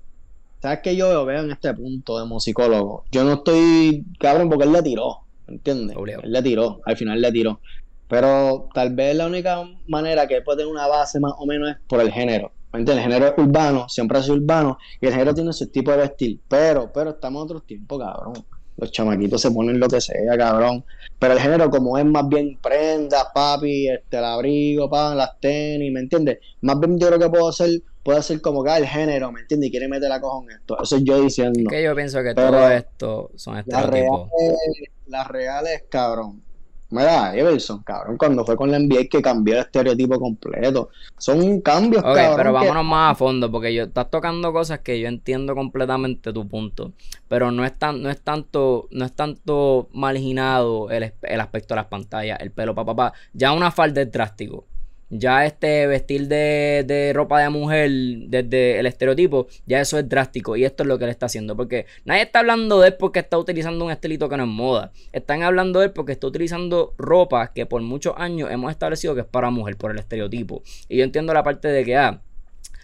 ¿Sabes 0.61 0.81
qué 0.83 0.97
yo 0.97 1.25
veo, 1.25 1.41
en 1.43 1.51
este 1.51 1.75
punto 1.75 2.19
de 2.19 2.25
musicólogo? 2.25 3.05
Yo 3.13 3.25
no 3.25 3.35
estoy 3.35 4.05
cabrón 4.19 4.49
porque 4.49 4.65
él 4.65 4.73
le 4.73 4.83
tiró, 4.83 5.21
¿me 5.47 5.55
entiendes? 5.55 5.97
Él 6.23 6.33
le 6.33 6.43
tiró, 6.43 6.81
al 6.85 6.97
final 6.97 7.21
le 7.21 7.31
tiró. 7.31 7.61
Pero 8.09 8.69
tal 8.73 8.95
vez 8.95 9.15
la 9.17 9.27
única 9.27 9.63
manera 9.89 10.27
que 10.27 10.41
puede 10.41 10.59
tener 10.59 10.73
una 10.73 10.87
base 10.87 11.21
más 11.21 11.35
o 11.39 11.47
menos 11.47 11.71
es 11.71 11.77
por 11.87 12.01
el 12.01 12.11
género. 12.11 12.53
¿Me 12.73 12.81
entiendes? 12.81 13.05
El 13.07 13.13
género 13.13 13.33
es 13.33 13.39
urbano, 13.39 13.89
siempre 13.89 14.19
es 14.19 14.29
urbano, 14.29 14.79
y 15.01 15.07
el 15.07 15.13
género 15.13 15.35
tiene 15.35 15.53
su 15.53 15.69
tipo 15.69 15.91
de 15.91 15.99
vestir. 15.99 16.41
Pero, 16.49 16.91
pero 16.93 17.11
estamos 17.11 17.41
en 17.41 17.45
otros 17.45 17.67
tiempos, 17.67 17.99
cabrón 17.99 18.45
los 18.77 18.91
chamaquitos 18.93 19.41
se 19.41 19.51
ponen 19.51 19.81
lo 19.81 19.89
que 19.89 20.01
sea, 20.01 20.37
cabrón. 20.37 20.85
Pero 21.19 21.35
el 21.35 21.41
género, 21.41 21.71
como 21.71 21.97
es 21.97 22.05
más 22.05 22.29
bien 22.29 22.59
prendas, 22.63 23.27
papi, 23.35 23.89
este, 23.89 24.19
el 24.19 24.25
abrigo, 24.25 24.91
pan, 24.91 25.17
las 25.17 25.41
tenis, 25.41 25.91
¿me 25.93 26.01
entiendes? 26.01 26.39
Más 26.61 26.79
bien 26.79 26.99
yo 26.99 27.07
creo 27.09 27.19
que 27.19 27.31
puedo 27.31 27.49
hacer, 27.49 27.71
puede 28.03 28.23
ser 28.23 28.41
como 28.41 28.63
que 28.63 28.71
ah, 28.71 28.79
el 28.79 28.87
género, 28.87 29.33
¿me 29.33 29.41
entiendes? 29.41 29.69
Y 29.69 29.71
quiere 29.71 29.89
meter 29.89 30.09
la 30.09 30.21
coja 30.21 30.45
en 30.45 30.59
esto. 30.59 30.83
Eso 30.83 30.97
es 30.97 31.05
yo 31.05 31.21
diciendo. 31.21 31.71
Que 31.71 31.83
yo 31.83 31.95
pienso 31.95 32.23
que 32.23 32.35
todo 32.35 32.71
esto 32.71 33.31
son 33.37 33.59
estereotipos. 33.59 34.29
Las 34.31 34.39
reales, 34.39 34.91
las 35.07 35.29
reales, 35.29 35.85
cabrón. 35.89 36.43
Mira, 36.91 37.37
Everson, 37.37 37.83
cabrón, 37.83 38.17
cuando 38.17 38.45
fue 38.45 38.57
con 38.57 38.71
la 38.71 38.79
NBA 38.79 39.07
que 39.11 39.21
cambió 39.21 39.55
el 39.55 39.61
estereotipo 39.61 40.21
completo. 40.21 40.91
Son 41.19 41.61
cambios, 41.61 42.05
Ok, 42.05 42.17
pero 42.37 42.53
vámonos 42.53 42.85
más 42.85 43.13
a 43.13 43.15
fondo, 43.17 43.51
porque 43.51 43.75
yo 43.75 43.85
estás 43.85 44.09
tocando 44.09 44.53
cosas 44.53 44.81
que 44.81 45.01
yo 45.01 45.09
entiendo 45.09 45.55
completamente 45.55 46.33
tu 46.33 46.47
punto. 46.47 46.93
Pero 47.29 47.51
no 47.51 47.65
es 47.65 47.77
tan, 47.77 48.03
no 48.03 48.11
es 48.11 48.21
tanto, 48.21 48.87
no 48.93 49.05
es 49.05 49.13
tanto 49.13 49.89
marginado 49.93 50.91
el, 50.91 51.13
el 51.23 51.41
aspecto 51.41 51.75
de 51.75 51.81
las 51.81 51.87
pantallas, 51.87 52.41
el 52.41 52.53
pelo, 52.53 52.75
papá, 52.75 52.95
papá. 52.95 53.19
Ya 53.33 53.53
una 53.53 53.71
falda 53.73 54.03
es 54.03 54.13
drástico 54.13 54.65
ya 55.11 55.45
este 55.45 55.87
vestir 55.87 56.29
de, 56.29 57.13
ropa 57.15 57.41
de 57.41 57.49
mujer 57.49 57.91
desde 58.29 58.79
el 58.79 58.87
estereotipo, 58.87 59.47
ya 59.67 59.81
eso 59.81 59.99
es 59.99 60.09
drástico 60.09 60.57
y 60.57 60.65
esto 60.65 60.83
es 60.83 60.89
lo 60.89 60.99
que 60.99 61.05
él 61.05 61.11
está 61.11 61.27
haciendo, 61.27 61.57
porque 61.57 61.87
nadie 62.05 62.23
está 62.23 62.41
hablando 62.41 62.81
de 62.81 62.89
él 62.89 62.95
porque 62.99 63.21
está 63.21 63.39
utilizando 63.39 63.85
un 63.85 63.91
estilito 63.91 64.29
que 64.29 64.37
no 64.37 64.45
es 64.45 64.49
moda, 64.49 64.93
están 65.13 65.43
hablando 65.43 65.81
de 65.81 65.87
él 65.87 65.93
porque 65.93 66.13
está 66.13 66.27
utilizando 66.27 66.95
ropa 66.99 67.53
que 67.53 67.67
por 67.67 67.83
muchos 67.83 68.15
años 68.17 68.51
hemos 68.51 68.71
establecido 68.71 69.15
que 69.15 69.21
es 69.23 69.27
para 69.27 69.51
mujer 69.51 69.77
por 69.77 69.91
el 69.91 69.99
estereotipo. 69.99 70.63
Y 70.89 70.99
yo 70.99 71.05
entiendo 71.05 71.33
la 71.35 71.43
parte 71.43 71.69
de 71.69 71.85
que, 71.85 71.97
ah, 71.97 72.21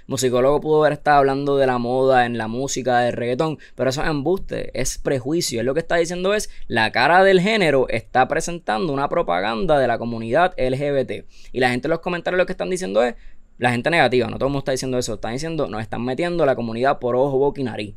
musicólogo 0.06 0.60
pudo 0.60 0.80
haber 0.80 0.94
estado 0.94 1.18
hablando 1.18 1.56
de 1.56 1.66
la 1.66 1.78
moda 1.78 2.26
en 2.26 2.38
la 2.38 2.48
música 2.48 3.00
de 3.00 3.10
reggaetón, 3.10 3.58
pero 3.74 3.90
eso 3.90 4.02
es 4.02 4.08
embuste, 4.08 4.70
es 4.80 4.98
prejuicio. 4.98 5.60
Él 5.60 5.66
lo 5.66 5.74
que 5.74 5.80
está 5.80 5.96
diciendo 5.96 6.34
es 6.34 6.50
la 6.68 6.92
cara 6.92 7.22
del 7.24 7.40
género 7.40 7.88
está 7.88 8.28
presentando 8.28 8.92
una 8.92 9.08
propaganda 9.08 9.78
de 9.78 9.86
la 9.86 9.98
comunidad 9.98 10.54
LGBT. 10.58 11.26
Y 11.52 11.60
la 11.60 11.70
gente 11.70 11.88
en 11.88 11.90
los 11.90 12.00
comentarios 12.00 12.38
lo 12.38 12.46
que 12.46 12.52
están 12.52 12.70
diciendo 12.70 13.02
es 13.02 13.14
la 13.58 13.70
gente 13.70 13.90
negativa, 13.90 14.26
no 14.26 14.38
todo 14.38 14.46
el 14.46 14.52
mundo 14.52 14.60
está 14.60 14.72
diciendo 14.72 14.98
eso, 14.98 15.14
están 15.14 15.32
diciendo 15.32 15.68
nos 15.68 15.82
están 15.82 16.04
metiendo 16.04 16.44
la 16.46 16.56
comunidad 16.56 16.98
por 16.98 17.16
ojo, 17.16 17.38
boca 17.38 17.60
y 17.60 17.64
nariz. 17.64 17.94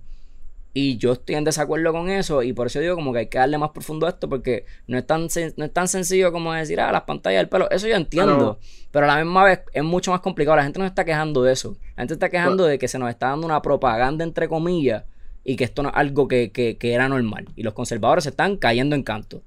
Y 0.77 0.97
yo 0.97 1.13
estoy 1.13 1.35
en 1.35 1.45
desacuerdo 1.45 1.93
con 1.93 2.09
eso 2.09 2.43
y 2.43 2.51
por 2.51 2.67
eso 2.67 2.81
digo 2.81 2.95
como 2.95 3.13
que 3.13 3.19
hay 3.19 3.27
que 3.27 3.37
darle 3.37 3.57
más 3.57 3.69
profundo 3.69 4.07
a 4.07 4.09
esto 4.09 4.27
porque 4.27 4.65
no 4.87 4.97
es 4.97 5.07
tan, 5.07 5.29
no 5.55 5.63
es 5.63 5.71
tan 5.71 5.87
sencillo 5.87 6.33
como 6.33 6.51
decir, 6.51 6.81
ah, 6.81 6.91
las 6.91 7.03
pantallas 7.03 7.39
del 7.39 7.47
pelo. 7.47 7.69
Eso 7.71 7.87
yo 7.87 7.95
entiendo. 7.95 8.59
Pero 8.91 9.05
a 9.05 9.15
la 9.15 9.23
misma 9.23 9.45
vez 9.45 9.61
es 9.71 9.83
mucho 9.85 10.11
más 10.11 10.19
complicado. 10.19 10.57
La 10.57 10.63
gente 10.63 10.77
no 10.77 10.85
está 10.85 11.05
quejando 11.05 11.43
de 11.43 11.53
eso. 11.53 11.77
La 11.95 12.01
gente 12.01 12.15
está 12.15 12.27
quejando 12.27 12.65
de 12.65 12.77
que 12.77 12.89
se 12.89 12.99
nos 12.99 13.09
está 13.09 13.29
dando 13.29 13.47
una 13.47 13.61
propaganda 13.61 14.25
entre 14.25 14.49
comillas 14.49 15.05
y 15.45 15.55
que 15.55 15.63
esto 15.63 15.81
no 15.81 15.87
es 15.87 15.95
algo 15.95 16.27
que, 16.27 16.51
que, 16.51 16.75
que 16.77 16.91
era 16.91 17.07
normal. 17.07 17.47
Y 17.55 17.63
los 17.63 17.73
conservadores 17.73 18.25
se 18.25 18.31
están 18.31 18.57
cayendo 18.57 18.97
en 18.97 19.03
canto. 19.03 19.43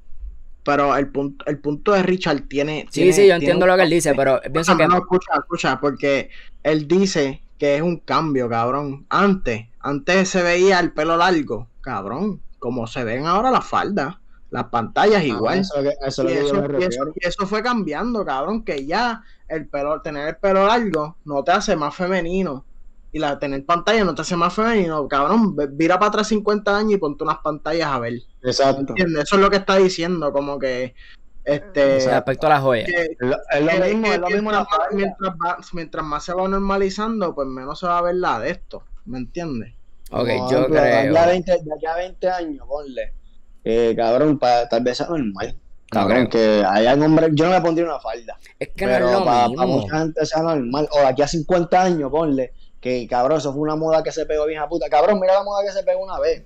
Pero 0.64 0.96
el 0.96 1.08
punto, 1.08 1.44
el 1.44 1.58
punto 1.58 1.92
de 1.92 2.04
Richard 2.04 2.48
tiene. 2.48 2.86
Sí, 2.90 3.12
sí, 3.12 3.28
yo 3.28 3.34
entiendo 3.34 3.66
lo 3.66 3.76
que 3.76 3.82
él 3.82 3.90
dice, 3.90 4.14
pero 4.14 4.40
pienso 4.50 4.78
que. 4.78 4.88
No, 4.88 4.96
escucha, 4.96 5.32
escucha, 5.34 5.78
porque 5.78 6.30
él 6.62 6.88
dice 6.88 7.42
que 7.58 7.76
es 7.76 7.82
un 7.82 7.98
cambio, 7.98 8.48
cabrón. 8.48 9.06
Antes, 9.08 9.66
antes 9.80 10.28
se 10.28 10.42
veía 10.42 10.80
el 10.80 10.92
pelo 10.92 11.16
largo, 11.16 11.68
cabrón, 11.80 12.40
como 12.58 12.86
se 12.86 13.04
ven 13.04 13.26
ahora 13.26 13.50
las 13.50 13.66
faldas, 13.66 14.16
las 14.50 14.64
pantallas 14.64 15.24
igual. 15.24 15.58
Eso, 15.58 15.82
y, 15.82 17.18
eso, 17.20 17.46
fue 17.46 17.62
cambiando, 17.62 18.24
cabrón, 18.24 18.64
que 18.64 18.86
ya 18.86 19.22
el 19.48 19.68
pelo, 19.68 20.00
tener 20.00 20.28
el 20.28 20.36
pelo 20.36 20.66
largo 20.66 21.16
no 21.24 21.42
te 21.42 21.52
hace 21.52 21.76
más 21.76 21.94
femenino. 21.94 22.64
Y 23.10 23.18
la 23.18 23.38
tener 23.38 23.64
pantalla 23.64 24.04
no 24.04 24.14
te 24.14 24.20
hace 24.20 24.36
más 24.36 24.52
femenino, 24.52 25.08
cabrón. 25.08 25.56
Vira 25.72 25.98
para 25.98 26.10
atrás 26.10 26.28
50 26.28 26.76
años 26.76 26.92
y 26.92 26.98
ponte 26.98 27.24
unas 27.24 27.38
pantallas 27.38 27.88
a 27.88 27.98
ver. 27.98 28.14
Exacto. 28.42 28.80
¿Entiendes? 28.90 29.24
Eso 29.24 29.36
es 29.36 29.42
lo 29.42 29.50
que 29.50 29.56
está 29.56 29.76
diciendo, 29.76 30.30
como 30.30 30.58
que 30.58 30.94
este, 31.48 31.98
respecto 32.10 32.46
a 32.46 32.50
la 32.50 32.60
joya. 32.60 32.84
es 32.84 33.18
lo 33.18 33.86
mismo, 33.86 34.06
es 34.12 34.18
lo 34.18 34.28
mismo 34.28 34.50
mientras, 35.72 36.04
más, 36.04 36.24
se 36.24 36.34
va 36.34 36.46
normalizando, 36.46 37.34
pues 37.34 37.48
menos 37.48 37.80
se 37.80 37.86
va 37.86 37.98
a 37.98 38.02
ver 38.02 38.16
la 38.16 38.38
de 38.38 38.50
esto. 38.50 38.82
¿Me 39.06 39.18
entiendes? 39.18 39.72
Ok, 40.10 40.28
yo 40.50 40.66
creo. 40.66 41.12
Ya 41.12 41.26
20, 41.26 41.58
ya 41.80 41.96
20 41.96 42.30
años, 42.30 42.66
ponle. 42.66 43.14
Eh, 43.64 43.94
cabrón, 43.96 44.38
para, 44.38 44.68
tal 44.68 44.82
vez 44.82 44.98
sea 44.98 45.06
normal. 45.06 45.56
Cabrón, 45.90 46.28
que 46.28 46.62
haya 46.68 46.94
un 46.94 47.02
hombre. 47.02 47.28
Yo 47.32 47.46
no 47.46 47.52
me 47.52 47.60
pondría 47.62 47.86
una 47.86 47.98
falda. 48.00 48.38
Es 48.58 48.68
que 48.76 48.84
no 48.84 48.92
es 48.92 49.00
lo 49.00 49.24
para, 49.24 49.48
mismo. 49.48 49.66
mucha 49.66 49.98
gente 50.00 50.26
sea 50.26 50.42
normal. 50.42 50.86
O 50.92 51.06
aquí 51.06 51.22
a 51.22 51.28
50 51.28 51.82
años, 51.82 52.10
ponle. 52.10 52.52
Que 52.78 53.06
cabrón, 53.08 53.38
eso 53.38 53.52
fue 53.52 53.62
una 53.62 53.74
moda 53.74 54.02
que 54.02 54.12
se 54.12 54.26
pegó 54.26 54.46
bien 54.46 54.60
a 54.60 54.68
puta. 54.68 54.88
Cabrón, 54.90 55.18
mira 55.18 55.32
la 55.32 55.44
moda 55.44 55.64
que 55.64 55.72
se 55.72 55.82
pegó 55.82 56.04
una 56.04 56.18
vez 56.18 56.44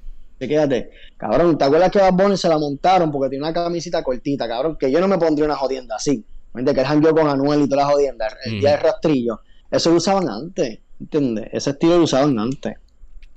quédate. 0.48 0.90
Cabrón, 1.16 1.56
¿te 1.58 1.64
acuerdas 1.64 1.90
que 1.90 1.98
Bad 1.98 2.12
Bunny 2.12 2.36
se 2.36 2.48
la 2.48 2.58
montaron 2.58 3.10
porque 3.10 3.30
tiene 3.30 3.44
una 3.44 3.54
camisita 3.54 4.02
cortita, 4.02 4.48
cabrón? 4.48 4.76
Que 4.78 4.90
yo 4.90 5.00
no 5.00 5.08
me 5.08 5.18
pondría 5.18 5.46
una 5.46 5.56
jodienda 5.56 5.96
así. 5.96 6.24
Que 6.54 6.70
él 6.70 6.86
jangueó 6.86 7.14
con 7.14 7.28
Anuel 7.28 7.62
y 7.62 7.68
todas 7.68 7.86
las 7.86 7.94
jodiendas, 7.94 8.34
el 8.44 8.60
día 8.60 8.72
de 8.72 8.76
rastrillo. 8.76 9.40
Eso 9.70 9.90
lo 9.90 9.96
usaban 9.96 10.28
antes, 10.28 10.80
¿entiendes? 11.00 11.48
Ese 11.52 11.70
estilo 11.70 11.96
lo 11.96 12.04
usaban 12.04 12.38
antes. 12.38 12.74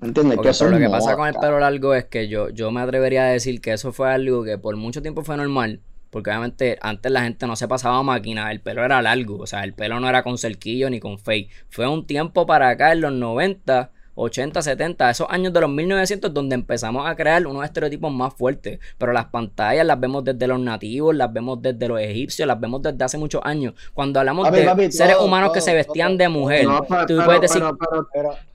¿Entiendes? 0.01 0.39
que 0.39 0.49
eso 0.49 0.69
lo 0.69 0.77
que 0.77 0.89
pasa 0.89 1.15
con 1.15 1.27
el 1.27 1.35
pelo 1.35 1.59
largo 1.59 1.93
es 1.93 2.05
que 2.05 2.27
yo, 2.27 2.49
yo 2.49 2.69
me 2.71 2.81
atrevería 2.81 3.23
a 3.23 3.29
decir 3.29 3.61
que 3.61 3.71
eso 3.71 3.93
fue 3.93 4.11
algo 4.11 4.43
que 4.43 4.57
por 4.57 4.75
mucho 4.75 5.01
tiempo 5.01 5.23
fue 5.23 5.37
normal. 5.37 5.79
Porque 6.09 6.29
obviamente 6.29 6.77
antes 6.81 7.11
la 7.11 7.23
gente 7.23 7.47
no 7.47 7.55
se 7.55 7.67
pasaba 7.67 8.01
máquina, 8.03 8.51
el 8.51 8.61
pelo 8.61 8.85
era 8.85 9.01
largo, 9.01 9.37
o 9.37 9.47
sea, 9.47 9.63
el 9.63 9.73
pelo 9.73 9.99
no 9.99 10.07
era 10.07 10.23
con 10.23 10.37
cerquillo 10.37 10.89
ni 10.89 10.99
con 10.99 11.19
fake. 11.19 11.49
Fue 11.69 11.87
un 11.87 12.05
tiempo 12.05 12.45
para 12.45 12.69
acá 12.69 12.91
en 12.91 13.01
los 13.01 13.11
90 13.11 13.91
80, 14.15 14.61
70, 14.61 15.09
esos 15.09 15.27
años 15.29 15.53
de 15.53 15.61
los 15.61 15.69
1900 15.69 16.33
donde 16.33 16.55
empezamos 16.55 17.07
a 17.07 17.15
crear 17.15 17.45
unos 17.45 17.63
estereotipos 17.65 18.11
más 18.11 18.33
fuertes. 18.33 18.79
Pero 18.97 19.13
las 19.13 19.25
pantallas 19.25 19.85
las 19.85 19.99
vemos 19.99 20.23
desde 20.23 20.47
los 20.47 20.59
nativos, 20.59 21.15
las 21.15 21.31
vemos 21.31 21.61
desde 21.61 21.87
los 21.87 21.99
egipcios, 21.99 22.47
las 22.47 22.59
vemos 22.59 22.81
desde 22.81 23.03
hace 23.03 23.17
muchos 23.17 23.41
años. 23.43 23.73
Cuando 23.93 24.19
hablamos 24.19 24.51
de 24.51 24.91
seres 24.91 25.17
humanos 25.17 25.51
que 25.51 25.61
se 25.61 25.73
vestían 25.73 26.17
de 26.17 26.29
mujer, 26.29 26.67
tú 27.07 27.19
puedes 27.25 27.41
decir... 27.41 27.63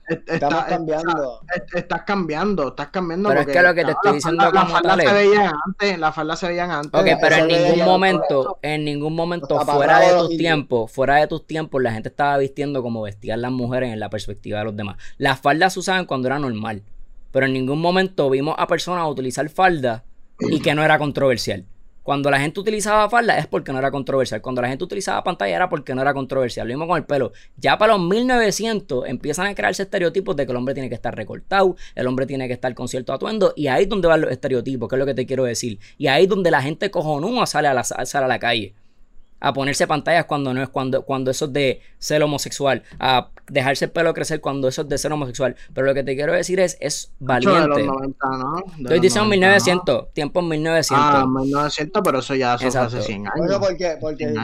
Estás 0.07 0.65
cambiando. 0.65 1.41
estás 1.73 2.01
cambiando, 2.03 2.67
estás 2.69 2.87
cambiando. 2.87 3.29
Pero 3.29 3.41
es 3.41 3.47
que 3.47 3.61
lo 3.61 3.73
que 3.73 3.85
te 3.85 3.91
estoy 3.91 4.13
diciendo 4.13 4.51
la, 4.51 4.61
como 4.61 4.81
tal 4.81 5.01
se 5.01 5.13
veían 5.13 5.53
antes, 5.65 5.99
las 5.99 6.15
faldas 6.15 6.39
se 6.39 6.47
veían 6.47 6.71
antes. 6.71 7.01
Ok, 7.01 7.07
pero 7.21 7.35
en 7.35 7.47
ningún 7.47 7.85
momento, 7.85 8.59
en 8.61 8.85
ningún 8.85 9.15
momento, 9.15 9.59
fuera 9.65 9.99
de 9.99 10.13
tus 10.13 10.37
tiempos, 10.37 10.91
fuera 10.91 11.15
de 11.15 11.27
tus 11.27 11.45
tiempos, 11.47 11.81
la 11.81 11.93
gente 11.93 12.09
estaba 12.09 12.37
vistiendo 12.37 12.81
como 12.81 13.01
vestían 13.01 13.41
las 13.41 13.51
mujeres 13.51 13.93
en 13.93 13.99
la 13.99 14.09
perspectiva 14.09 14.59
de 14.59 14.65
los 14.65 14.75
demás. 14.75 14.97
Las 15.17 15.39
faldas 15.39 15.73
se 15.73 15.79
usaban 15.79 16.05
cuando 16.05 16.27
era 16.27 16.39
normal, 16.39 16.83
pero 17.31 17.45
en 17.45 17.53
ningún 17.53 17.79
momento 17.79 18.29
vimos 18.29 18.55
a 18.57 18.67
personas 18.67 19.07
utilizar 19.07 19.47
faldas 19.49 20.03
y 20.39 20.59
que 20.59 20.75
no 20.75 20.83
era 20.83 20.97
controversial. 20.97 21.65
Cuando 22.03 22.31
la 22.31 22.39
gente 22.39 22.59
utilizaba 22.59 23.09
falda 23.09 23.37
es 23.37 23.47
porque 23.47 23.71
no 23.71 23.79
era 23.79 23.91
controversial. 23.91 24.41
Cuando 24.41 24.61
la 24.61 24.69
gente 24.69 24.83
utilizaba 24.83 25.23
pantalla 25.23 25.55
era 25.55 25.69
porque 25.69 25.93
no 25.93 26.01
era 26.01 26.13
controversial. 26.13 26.67
Lo 26.67 26.73
mismo 26.73 26.87
con 26.87 26.97
el 26.97 27.05
pelo. 27.05 27.31
Ya 27.57 27.77
para 27.77 27.93
los 27.93 28.01
1900 28.01 29.07
empiezan 29.07 29.47
a 29.47 29.55
crearse 29.55 29.83
estereotipos 29.83 30.35
de 30.35 30.45
que 30.45 30.51
el 30.51 30.57
hombre 30.57 30.73
tiene 30.73 30.89
que 30.89 30.95
estar 30.95 31.15
recortado, 31.15 31.75
el 31.93 32.07
hombre 32.07 32.25
tiene 32.25 32.47
que 32.47 32.53
estar 32.53 32.73
con 32.73 32.87
cierto 32.87 33.13
atuendo. 33.13 33.53
Y 33.55 33.67
ahí 33.67 33.83
es 33.83 33.89
donde 33.89 34.07
van 34.07 34.21
los 34.21 34.31
estereotipos, 34.31 34.89
que 34.89 34.95
es 34.95 34.99
lo 34.99 35.05
que 35.05 35.13
te 35.13 35.25
quiero 35.25 35.43
decir. 35.43 35.79
Y 35.97 36.07
ahí 36.07 36.23
es 36.23 36.29
donde 36.29 36.49
la 36.49 36.61
gente 36.61 36.89
cojonúa 36.89 37.45
sale 37.45 37.67
a 37.67 37.73
la, 37.73 37.81
a 37.81 38.27
la 38.27 38.39
calle 38.39 38.73
a 39.41 39.53
ponerse 39.53 39.87
pantallas 39.87 40.25
cuando 40.25 40.53
no 40.53 40.61
es 40.61 40.69
cuando, 40.69 41.01
cuando 41.01 41.31
eso 41.31 41.45
es 41.45 41.53
de 41.53 41.81
ser 41.97 42.21
homosexual, 42.21 42.83
a 42.99 43.31
dejarse 43.51 43.85
el 43.85 43.91
pelo 43.91 44.13
crecer 44.13 44.41
cuando 44.41 44.67
eso 44.67 44.81
es 44.81 44.89
de 44.89 44.97
ser 44.97 45.11
homosexual. 45.11 45.55
Pero 45.73 45.87
lo 45.87 45.93
que 45.93 46.03
te 46.03 46.15
quiero 46.15 46.33
decir 46.33 46.59
es, 46.59 46.77
es 46.79 47.11
valiente. 47.19 47.87
Estoy 48.79 48.99
diciendo 48.99 49.29
1900, 49.29 50.13
tiempo 50.13 50.41
1900. 50.41 50.97
Ah, 50.97 51.25
1900, 51.27 52.01
pero 52.03 52.19
eso 52.19 52.35
ya 52.35 52.53
hace 52.53 52.71
100 52.71 53.27
años. 53.27 53.33
Bueno, 53.37 53.59
porque, 53.59 53.97
porque 53.99 54.25
eh, 54.25 54.35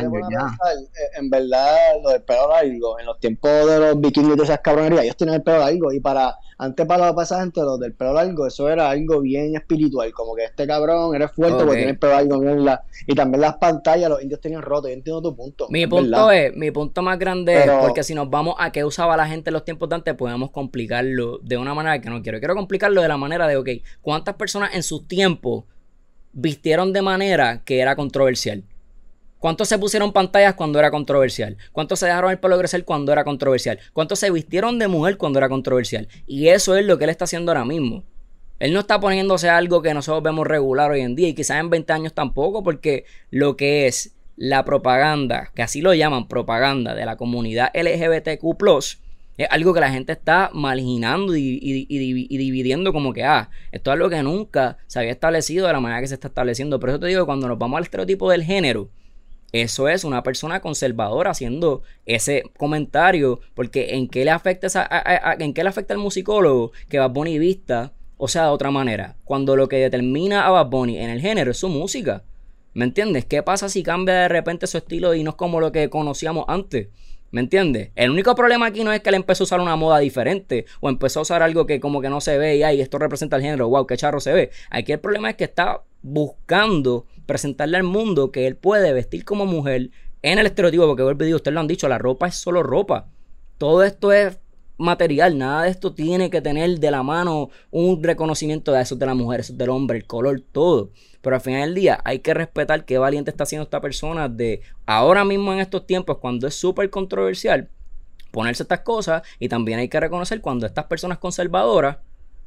en 1.17 1.29
verdad, 1.29 1.77
lo 2.03 2.09
del 2.09 2.21
pelo 2.21 2.49
largo, 2.49 2.99
en 2.99 3.05
los 3.05 3.19
tiempos 3.19 3.67
de 3.67 3.79
los 3.79 3.99
vikingos 3.99 4.33
y 4.33 4.37
de 4.37 4.43
esas 4.43 4.59
cabronerías, 4.59 5.03
ellos 5.03 5.17
tenían 5.17 5.35
el 5.35 5.43
pelo 5.43 5.59
largo 5.59 5.91
y 5.91 5.99
para 5.99 6.35
antes 6.59 6.87
para 6.87 7.11
los 7.11 7.29
gente 7.29 7.61
los 7.61 7.79
del 7.79 7.93
pelo 7.93 8.13
largo, 8.13 8.47
eso 8.47 8.67
era 8.67 8.89
algo 8.89 9.21
bien 9.21 9.55
espiritual, 9.55 10.11
como 10.11 10.35
que 10.35 10.45
este 10.45 10.65
cabrón 10.65 11.13
eres 11.15 11.31
fuerte 11.31 11.63
porque 11.63 11.77
tiene 11.77 11.91
el 11.91 11.99
pelo 11.99 12.13
largo. 12.13 12.83
y 13.05 13.13
también 13.13 13.41
las 13.41 13.57
pantallas, 13.57 14.09
los 14.09 14.21
indios 14.23 14.41
tenían 14.41 14.63
roto, 14.63 14.87
yo 14.87 14.95
entiendo 14.95 15.21
tu 15.21 15.35
punto. 15.35 15.67
Mi 15.69 15.85
punto 15.85 16.31
es, 16.31 16.55
mi 16.55 16.71
punto 16.71 17.01
más 17.03 17.19
grande 17.19 17.63
es, 17.63 17.71
porque 17.79 18.03
si 18.03 18.15
nos 18.15 18.29
vamos 18.29 18.55
a 18.57 18.71
qué 18.71 18.83
usaba 18.97 19.15
la 19.15 19.27
gente 19.27 19.51
en 19.51 19.53
los 19.53 19.63
tiempos 19.63 19.87
de 19.89 19.95
antes, 19.95 20.15
podemos 20.15 20.49
complicarlo 20.49 21.37
de 21.43 21.55
una 21.55 21.75
manera 21.75 22.01
que 22.01 22.09
no 22.09 22.23
quiero. 22.23 22.39
Quiero 22.39 22.55
complicarlo 22.55 23.03
de 23.03 23.07
la 23.07 23.17
manera 23.17 23.47
de, 23.47 23.55
ok, 23.55 23.69
¿cuántas 24.01 24.33
personas 24.35 24.73
en 24.73 24.81
sus 24.81 25.07
tiempos 25.07 25.65
vistieron 26.33 26.91
de 26.93 27.03
manera 27.03 27.61
que 27.63 27.79
era 27.79 27.95
controversial? 27.95 28.63
¿Cuántos 29.37 29.69
se 29.69 29.77
pusieron 29.77 30.13
pantallas 30.13 30.55
cuando 30.55 30.79
era 30.79 30.89
controversial? 30.89 31.57
¿Cuántos 31.71 31.99
se 31.99 32.07
dejaron 32.07 32.31
el 32.31 32.39
pelo 32.39 32.57
crecer 32.57 32.85
cuando 32.85 33.11
era 33.11 33.23
controversial? 33.23 33.77
¿Cuántos 33.93 34.17
se 34.17 34.31
vistieron 34.31 34.79
de 34.79 34.87
mujer 34.87 35.17
cuando 35.17 35.37
era 35.37 35.47
controversial? 35.47 36.07
Y 36.25 36.47
eso 36.47 36.75
es 36.75 36.83
lo 36.83 36.97
que 36.97 37.03
él 37.03 37.11
está 37.11 37.25
haciendo 37.25 37.51
ahora 37.51 37.65
mismo. 37.65 38.03
Él 38.57 38.73
no 38.73 38.79
está 38.79 38.99
poniéndose 38.99 39.47
algo 39.47 39.83
que 39.83 39.93
nosotros 39.93 40.23
vemos 40.23 40.47
regular 40.47 40.89
hoy 40.89 41.01
en 41.01 41.15
día 41.15 41.27
y 41.27 41.35
quizás 41.35 41.59
en 41.59 41.69
20 41.69 41.93
años 41.93 42.13
tampoco, 42.13 42.63
porque 42.63 43.05
lo 43.29 43.55
que 43.55 43.85
es 43.85 44.16
la 44.37 44.63
propaganda, 44.63 45.51
que 45.53 45.63
así 45.63 45.81
lo 45.81 45.93
llaman 45.93 46.27
propaganda 46.27 46.95
de 46.95 47.05
la 47.05 47.17
comunidad 47.17 47.71
LGBTQ, 47.73 48.45
es 49.37 49.47
algo 49.51 49.73
que 49.73 49.79
la 49.79 49.91
gente 49.91 50.13
está 50.13 50.49
marginando 50.53 51.35
y, 51.35 51.59
dividiendo 52.29 52.93
como 52.93 53.13
que, 53.13 53.23
ah, 53.23 53.49
esto 53.71 53.91
es 53.91 53.93
algo 53.93 54.09
que 54.09 54.23
nunca 54.23 54.77
se 54.87 54.99
había 54.99 55.11
establecido 55.11 55.67
de 55.67 55.73
la 55.73 55.79
manera 55.79 56.01
que 56.01 56.07
se 56.07 56.15
está 56.15 56.29
estableciendo. 56.29 56.79
Por 56.79 56.89
eso 56.89 56.99
te 56.99 57.07
digo 57.07 57.25
cuando 57.25 57.47
nos 57.47 57.59
vamos 57.59 57.77
al 57.77 57.83
estereotipo 57.83 58.31
del 58.31 58.43
género, 58.43 58.89
eso 59.51 59.87
es 59.89 60.03
una 60.03 60.23
persona 60.23 60.59
conservadora 60.59 61.31
haciendo 61.31 61.83
ese 62.05 62.43
comentario, 62.57 63.39
porque 63.53 63.95
en 63.95 64.07
qué 64.07 64.25
le 64.25 64.31
afecta 64.31 64.67
en 65.39 65.53
qué 65.53 65.63
le 65.63 65.69
afecta 65.69 65.93
al 65.93 65.99
musicólogo 65.99 66.71
que 66.89 66.99
Bad 66.99 67.11
Bunny 67.11 67.39
vista, 67.39 67.93
o 68.17 68.27
sea, 68.27 68.43
de 68.43 68.49
otra 68.49 68.71
manera, 68.71 69.15
cuando 69.23 69.55
lo 69.55 69.69
que 69.69 69.77
determina 69.77 70.45
a 70.45 70.51
Bad 70.51 70.67
Bunny 70.67 70.97
en 70.97 71.09
el 71.09 71.21
género 71.21 71.51
es 71.51 71.57
su 71.57 71.69
música. 71.69 72.23
¿Me 72.77 72.85
entiendes? 72.85 73.25
¿Qué 73.25 73.41
pasa 73.41 73.69
si 73.69 73.81
cambia 73.81 74.13
de 74.13 74.27
repente 74.27 74.67
su 74.67 74.77
estilo 74.77 75.15
y 75.15 75.23
no 75.23 75.31
es 75.31 75.35
como 75.35 75.59
lo 75.59 75.71
que 75.71 75.89
conocíamos 75.89 76.45
antes? 76.47 76.89
¿Me 77.31 77.41
entiendes? 77.41 77.89
El 77.95 78.11
único 78.11 78.35
problema 78.35 78.67
aquí 78.67 78.83
no 78.83 78.93
es 78.93 79.01
que 79.01 79.09
él 79.09 79.15
empezó 79.15 79.41
a 79.41 79.45
usar 79.45 79.61
una 79.61 79.75
moda 79.75 79.97
diferente 79.97 80.67
o 80.79 80.87
empezó 80.87 81.17
a 81.17 81.21
usar 81.23 81.41
algo 81.41 81.65
que 81.65 81.79
como 81.79 82.01
que 82.01 82.09
no 82.09 82.21
se 82.21 82.37
ve 82.37 82.57
y 82.57 82.61
ahí 82.61 82.79
esto 82.79 82.99
representa 82.99 83.37
el 83.37 83.41
género, 83.41 83.67
wow, 83.67 83.87
qué 83.87 83.97
charro 83.97 84.19
se 84.19 84.31
ve. 84.31 84.51
Aquí 84.69 84.91
el 84.91 84.99
problema 84.99 85.31
es 85.31 85.37
que 85.37 85.45
está 85.45 85.81
buscando 86.03 87.07
presentarle 87.25 87.77
al 87.77 87.83
mundo 87.83 88.31
que 88.31 88.45
él 88.45 88.55
puede 88.55 88.93
vestir 88.93 89.25
como 89.25 89.47
mujer 89.47 89.89
en 90.21 90.37
el 90.37 90.45
estereotipo, 90.45 90.85
porque 90.85 91.01
vuelvo 91.01 91.25
y 91.25 91.33
ustedes 91.33 91.55
lo 91.55 91.61
han 91.61 91.67
dicho, 91.67 91.89
la 91.89 91.97
ropa 91.97 92.27
es 92.27 92.35
solo 92.35 92.61
ropa. 92.61 93.09
Todo 93.57 93.81
esto 93.81 94.11
es 94.11 94.37
material, 94.77 95.37
nada 95.37 95.63
de 95.63 95.69
esto 95.69 95.93
tiene 95.93 96.29
que 96.29 96.41
tener 96.41 96.79
de 96.79 96.91
la 96.91 97.03
mano 97.03 97.49
un 97.71 98.03
reconocimiento 98.03 98.71
de 98.71 98.81
eso 98.81 98.95
de 98.95 99.05
la 99.07 99.15
mujer, 99.15 99.39
eso 99.39 99.53
del 99.53 99.69
hombre, 99.69 99.97
el 99.97 100.05
color, 100.05 100.41
todo. 100.51 100.91
Pero 101.27 101.35
al 101.35 101.41
final 101.41 101.61
del 101.63 101.75
día 101.75 101.99
hay 102.05 102.19
que 102.19 102.33
respetar 102.33 102.85
qué 102.85 102.97
valiente 102.97 103.31
está 103.31 103.43
haciendo 103.43 103.65
esta 103.65 103.81
persona 103.81 104.29
de 104.29 104.61
ahora 104.85 105.25
mismo 105.25 105.51
en 105.51 105.59
estos 105.59 105.85
tiempos, 105.85 106.19
cuando 106.19 106.47
es 106.47 106.55
súper 106.55 106.89
controversial, 106.89 107.67
ponerse 108.31 108.63
estas 108.63 108.79
cosas 108.79 109.23
y 109.37 109.49
también 109.49 109.79
hay 109.79 109.89
que 109.89 109.99
reconocer 109.99 110.39
cuando 110.39 110.65
estas 110.65 110.85
personas 110.85 111.17
conservadoras 111.17 111.97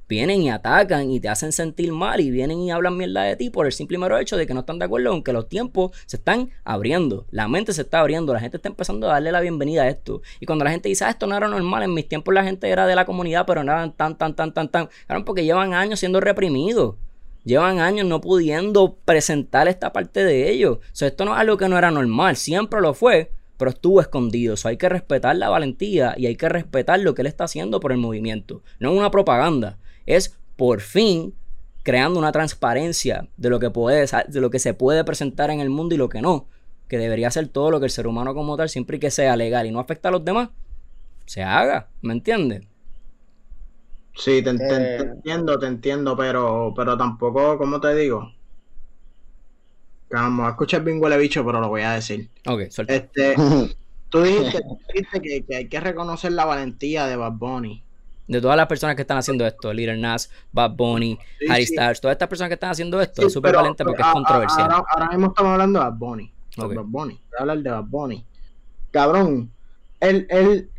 vienen 0.08 0.40
y 0.40 0.48
atacan 0.48 1.10
y 1.10 1.20
te 1.20 1.28
hacen 1.28 1.52
sentir 1.52 1.92
mal 1.92 2.20
y 2.20 2.30
vienen 2.30 2.58
y 2.60 2.70
hablan 2.70 2.96
mierda 2.96 3.24
de 3.24 3.36
ti 3.36 3.50
por 3.50 3.66
el 3.66 3.72
simple 3.72 3.98
y 3.98 4.00
mero 4.00 4.16
hecho 4.16 4.38
de 4.38 4.46
que 4.46 4.54
no 4.54 4.60
están 4.60 4.78
de 4.78 4.86
acuerdo 4.86 5.10
con 5.10 5.22
que 5.22 5.34
los 5.34 5.46
tiempos 5.46 5.90
se 6.06 6.16
están 6.16 6.48
abriendo, 6.64 7.26
la 7.30 7.48
mente 7.48 7.74
se 7.74 7.82
está 7.82 8.00
abriendo, 8.00 8.32
la 8.32 8.40
gente 8.40 8.56
está 8.56 8.70
empezando 8.70 9.10
a 9.10 9.12
darle 9.12 9.30
la 9.30 9.42
bienvenida 9.42 9.82
a 9.82 9.90
esto. 9.90 10.22
Y 10.40 10.46
cuando 10.46 10.64
la 10.64 10.70
gente 10.70 10.88
dice, 10.88 11.04
ah, 11.04 11.10
esto 11.10 11.26
no 11.26 11.36
era 11.36 11.48
normal, 11.48 11.82
en 11.82 11.92
mis 11.92 12.08
tiempos 12.08 12.32
la 12.32 12.44
gente 12.44 12.70
era 12.70 12.86
de 12.86 12.94
la 12.94 13.04
comunidad, 13.04 13.44
pero 13.46 13.62
no 13.62 13.72
eran 13.72 13.92
tan, 13.92 14.16
tan, 14.16 14.34
tan, 14.34 14.54
tan, 14.54 14.70
tan, 14.70 14.88
claro, 15.06 15.26
porque 15.26 15.44
llevan 15.44 15.74
años 15.74 16.00
siendo 16.00 16.18
reprimidos. 16.18 16.94
Llevan 17.44 17.78
años 17.78 18.06
no 18.06 18.20
pudiendo 18.20 18.96
presentar 19.04 19.68
esta 19.68 19.92
parte 19.92 20.24
de 20.24 20.50
ellos. 20.50 20.78
Esto 20.98 21.24
no 21.24 21.34
es 21.34 21.40
algo 21.40 21.56
que 21.56 21.68
no 21.68 21.78
era 21.78 21.90
normal, 21.90 22.36
siempre 22.36 22.80
lo 22.80 22.94
fue, 22.94 23.32
pero 23.56 23.70
estuvo 23.70 24.00
escondido. 24.00 24.54
Hay 24.64 24.76
que 24.76 24.88
respetar 24.88 25.36
la 25.36 25.48
valentía 25.48 26.14
y 26.16 26.26
hay 26.26 26.36
que 26.36 26.48
respetar 26.48 27.00
lo 27.00 27.14
que 27.14 27.22
él 27.22 27.26
está 27.26 27.44
haciendo 27.44 27.80
por 27.80 27.92
el 27.92 27.98
movimiento. 27.98 28.62
No 28.78 28.92
es 28.92 28.98
una 28.98 29.10
propaganda 29.10 29.78
es 30.06 30.36
por 30.56 30.80
fin 30.80 31.34
creando 31.82 32.18
una 32.18 32.32
transparencia 32.32 33.28
de 33.36 33.50
lo 33.50 33.58
que 33.58 33.70
puede, 33.70 34.06
de 34.28 34.40
lo 34.40 34.50
que 34.50 34.58
se 34.58 34.74
puede 34.74 35.04
presentar 35.04 35.50
en 35.50 35.60
el 35.60 35.70
mundo 35.70 35.94
y 35.94 35.98
lo 35.98 36.08
que 36.08 36.20
no. 36.20 36.46
Que 36.88 36.98
debería 36.98 37.30
ser 37.30 37.48
todo 37.48 37.70
lo 37.70 37.78
que 37.78 37.86
el 37.86 37.92
ser 37.92 38.06
humano 38.06 38.34
como 38.34 38.56
tal, 38.56 38.68
siempre 38.68 38.96
y 38.96 39.00
que 39.00 39.10
sea 39.10 39.36
legal 39.36 39.66
y 39.66 39.70
no 39.70 39.80
afecta 39.80 40.08
a 40.08 40.12
los 40.12 40.24
demás, 40.24 40.50
se 41.24 41.42
haga, 41.42 41.88
¿me 42.02 42.12
entiendes? 42.12 42.62
Sí, 44.14 44.42
te, 44.42 44.50
eh. 44.50 44.96
entiendo, 44.98 45.58
te 45.58 45.66
entiendo, 45.66 46.16
pero, 46.16 46.72
pero 46.76 46.96
tampoco, 46.96 47.56
¿cómo 47.58 47.80
te 47.80 47.94
digo? 47.94 48.32
Vamos 50.10 50.46
a 50.46 50.50
escuchar 50.50 50.82
bien 50.82 51.00
huele 51.00 51.16
bicho, 51.16 51.44
pero 51.44 51.60
lo 51.60 51.68
voy 51.68 51.82
a 51.82 51.92
decir. 51.92 52.28
Ok, 52.46 52.70
suelta. 52.70 52.94
Este, 52.94 53.34
tú 54.10 54.22
dijiste, 54.22 54.60
que, 55.22 55.44
que, 55.44 55.56
hay 55.56 55.68
que 55.68 55.80
reconocer 55.80 56.32
la 56.32 56.44
valentía 56.44 57.06
de 57.06 57.16
Bad 57.16 57.32
Bunny 57.32 57.84
de 58.30 58.40
todas 58.40 58.56
las 58.56 58.68
personas 58.68 58.94
que 58.94 59.02
están 59.02 59.18
haciendo 59.18 59.44
esto, 59.44 59.72
Little 59.72 59.98
Nas, 59.98 60.30
Bad 60.52 60.76
Bunny, 60.76 61.18
Harry 61.48 61.66
Styles, 61.66 62.00
todas 62.00 62.14
estas 62.14 62.28
personas 62.28 62.48
que 62.48 62.54
están 62.54 62.70
haciendo 62.70 63.00
esto, 63.00 63.26
es 63.26 63.32
súper 63.32 63.56
valiente 63.56 63.84
porque 63.84 64.02
es 64.02 64.08
controversial. 64.08 64.70
Ahora, 64.70 65.08
mismo 65.08 65.26
estamos 65.26 65.50
hablando 65.50 65.80
de 65.80 65.84
Bad 65.86 65.94
Bunny. 65.94 66.32
Bad 66.56 66.84
Bunny. 66.84 67.14
Voy 67.14 67.38
a 67.38 67.40
hablar 67.40 67.58
de 67.58 67.70
Bad 67.70 67.84
Bunny. 67.88 68.24
Cabrón, 68.92 69.50
él, 69.98 70.28
él, 70.30 70.70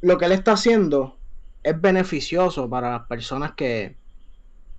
lo 0.00 0.16
que 0.16 0.24
él 0.24 0.32
está 0.32 0.52
haciendo 0.52 1.15
es 1.66 1.80
beneficioso 1.80 2.70
para 2.70 2.90
las 2.90 3.06
personas 3.08 3.52
que, 3.52 3.96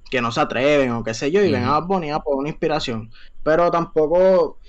que 0.10 0.22
no 0.22 0.32
se 0.32 0.40
atreven 0.40 0.92
o 0.92 1.04
qué 1.04 1.14
sé 1.14 1.32
yo 1.32 1.44
y 1.44 1.52
ven 1.52 1.66
a 1.66 1.80
Bad 1.80 1.88
Bunny 1.88 2.12
a 2.12 2.20
por 2.20 2.36
una 2.36 2.50
inspiración. 2.50 3.12
Pero 3.44 3.70
tampoco 3.72 4.60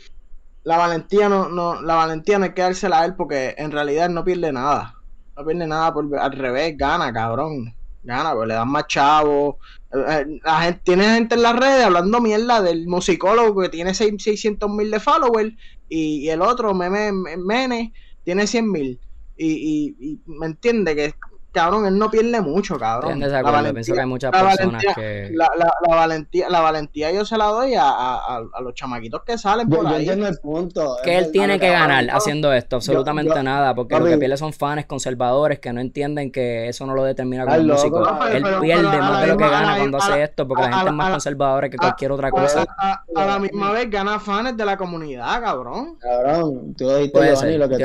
la 0.65 0.77
valentía 0.77 1.29
no, 1.29 1.49
no, 1.49 1.81
la 1.81 1.95
valentía 1.95 2.39
no 2.39 2.47
hay 2.47 2.55
que 2.55 2.63
dársela 2.63 3.01
a 3.01 3.05
él 3.05 3.15
porque 3.15 3.55
en 3.57 3.71
realidad 3.71 4.07
él 4.07 4.15
no 4.15 4.25
pierde 4.25 4.53
nada 4.53 4.97
no 5.37 5.45
pierde 5.45 5.67
nada, 5.67 5.95
por, 5.95 6.19
al 6.19 6.33
revés, 6.33 6.77
gana, 6.77 7.13
cabrón. 7.13 7.73
Gana, 8.03 8.35
pues 8.35 8.49
le 8.49 8.55
dan 8.55 8.69
más 8.69 8.87
chavos. 8.89 9.57
Eh, 9.93 9.99
eh, 10.09 10.41
la 10.43 10.61
gente, 10.63 10.81
tiene 10.83 11.05
gente 11.05 11.35
en 11.37 11.43
las 11.43 11.57
redes 11.57 11.85
hablando 11.85 12.21
mierda 12.21 12.61
del 12.61 12.87
musicólogo 12.89 13.63
que 13.63 13.69
tiene 13.69 13.95
600 13.95 14.69
mil 14.71 14.91
de 14.91 14.99
followers 14.99 15.55
y, 15.89 16.29
el 16.29 16.43
otro, 16.43 16.75
Meme, 16.75 17.13
Mene, 17.37 17.93
tiene 18.25 18.47
100 18.47 18.71
mil. 18.71 19.01
Y, 19.37 19.47
y, 19.47 19.97
y, 20.01 20.21
me 20.27 20.47
entiende 20.47 20.97
que 20.97 21.15
cabrón, 21.59 21.87
él 21.87 21.99
no 21.99 22.11
pierde 22.11 22.41
mucho, 22.41 22.79
cabrón. 22.79 23.19
la 23.19 23.43
valentía, 23.43 23.73
pienso 23.73 23.95
que 23.95 24.01
hay 24.01 24.07
muchas 24.07 24.31
personas 24.31 24.85
que... 24.95 25.31
La, 25.33 25.51
la, 25.57 25.95
valentía, 25.95 26.49
la 26.49 26.61
valentía 26.61 27.11
yo 27.11 27.25
se 27.25 27.37
la 27.37 27.47
doy 27.47 27.75
a, 27.75 27.89
a, 27.89 28.43
a 28.53 28.61
los 28.61 28.75
chamaquitos 28.75 29.23
que 29.25 29.37
salen 29.37 29.69
por 29.69 29.87
ahí. 29.87 30.09
el 30.09 30.39
punto. 30.39 30.97
Que 31.03 31.19
él 31.19 31.33
tiene 31.33 31.59
que 31.59 31.69
ganar 31.69 32.09
haciendo 32.11 32.53
esto, 32.53 32.77
absolutamente 32.77 33.43
nada, 33.43 33.75
porque 33.75 33.99
lo 33.99 34.05
que 34.05 34.19
pierde 34.19 34.37
son 34.37 34.53
fans 34.53 34.87
conservadores 34.87 35.59
que 35.59 35.73
no 35.73 35.81
entienden 35.81 36.31
que 36.31 36.69
eso 36.69 36.87
no 36.87 36.95
lo 36.95 37.03
determina 37.05 37.45
como 37.45 37.63
músico. 37.63 38.27
él 38.31 38.45
pierde 38.61 38.99
más 38.99 39.23
de 39.23 39.27
lo 39.29 39.37
que 39.37 39.49
gana 39.49 39.77
cuando 39.79 39.99
hace 39.99 40.23
esto, 40.23 40.47
porque 40.47 40.63
la 40.65 40.73
gente 40.73 40.91
es 40.91 40.95
más 40.95 41.11
conservadora 41.11 41.69
que 41.69 41.77
cualquier 41.77 42.13
otra 42.13 42.31
cosa. 42.31 42.67
A, 42.79 43.27
la 43.27 43.39
misma 43.39 43.73
vez 43.73 43.91
gana 43.91 44.21
fans 44.21 44.57
de 44.57 44.65
la 44.65 44.77
comunidad, 44.77 45.41
cabrón. 45.43 45.97
Cabrón, 45.99 46.75
tú 46.75 46.89
dijiste, 46.95 47.59
lo 47.59 47.69
que 47.69 47.77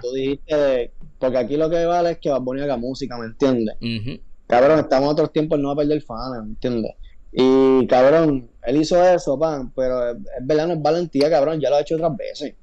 tú 0.00 0.12
dijiste 0.12 0.56
de 0.56 0.92
porque 1.22 1.38
aquí 1.38 1.56
lo 1.56 1.70
que 1.70 1.86
vale 1.86 2.10
es 2.10 2.18
que 2.18 2.30
va 2.30 2.38
a 2.38 2.44
poner 2.44 2.64
haga 2.64 2.76
música, 2.76 3.16
¿me 3.16 3.26
entiendes? 3.26 3.76
Cabrón, 4.48 4.80
estamos 4.80 5.06
en 5.06 5.12
otros 5.12 5.32
tiempos, 5.32 5.56
no 5.56 5.68
va 5.68 5.74
a 5.74 5.76
perder 5.76 6.02
fans, 6.02 6.42
¿me 6.42 6.48
entiendes? 6.48 6.96
Y 7.30 7.86
cabrón, 7.86 8.50
él 8.64 8.76
hizo 8.78 9.00
eso, 9.06 9.38
pan, 9.38 9.72
pero 9.72 10.10
es, 10.10 10.16
verdad, 10.42 10.66
no 10.66 10.72
es 10.72 10.82
valentía, 10.82 11.30
cabrón, 11.30 11.60
ya 11.60 11.70
lo 11.70 11.76
ha 11.76 11.80
hecho 11.82 11.94
otras 11.94 12.16
veces. 12.16 12.54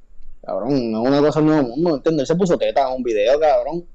Cabrón, 0.45 0.91
no 0.91 1.03
es 1.03 1.07
una 1.07 1.21
cosa 1.21 1.39
nueva 1.39 1.61
mundo, 1.61 1.91
¿me 1.91 1.95
entiendes? 1.95 2.23
Él 2.23 2.27
se 2.27 2.35
puso 2.35 2.57
teta 2.57 2.85
en 2.85 2.97
un 2.97 3.03
video, 3.03 3.39
cabrón. 3.39 3.85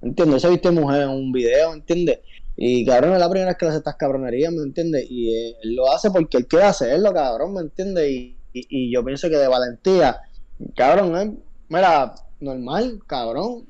¿Me 0.00 0.08
entiendes? 0.08 0.34
Él 0.34 0.40
se 0.40 0.48
viste 0.50 0.70
mujer 0.72 1.02
en 1.02 1.10
un 1.10 1.30
video, 1.30 1.70
¿me 1.70 1.76
entiendes? 1.76 2.18
Y 2.56 2.84
cabrón, 2.84 3.12
es 3.12 3.20
la 3.20 3.30
primera 3.30 3.50
vez 3.50 3.56
que 3.56 3.66
le 3.66 3.68
hace 3.68 3.78
estas 3.78 3.94
cabronerías, 3.94 4.52
¿me 4.52 4.64
entiendes? 4.64 5.06
Y 5.08 5.32
él 5.62 5.76
lo 5.76 5.92
hace 5.92 6.10
porque 6.10 6.38
él 6.38 6.48
quiere 6.48 6.64
hacerlo, 6.64 7.12
cabrón, 7.12 7.54
¿me 7.54 7.60
entiendes? 7.60 8.10
Y, 8.10 8.36
y, 8.52 8.92
yo 8.92 9.04
pienso 9.04 9.28
que 9.28 9.36
de 9.36 9.46
valentía, 9.46 10.22
cabrón, 10.74 11.16
¿eh? 11.16 11.36
mira, 11.68 12.16
normal, 12.40 12.98
cabrón 13.06 13.67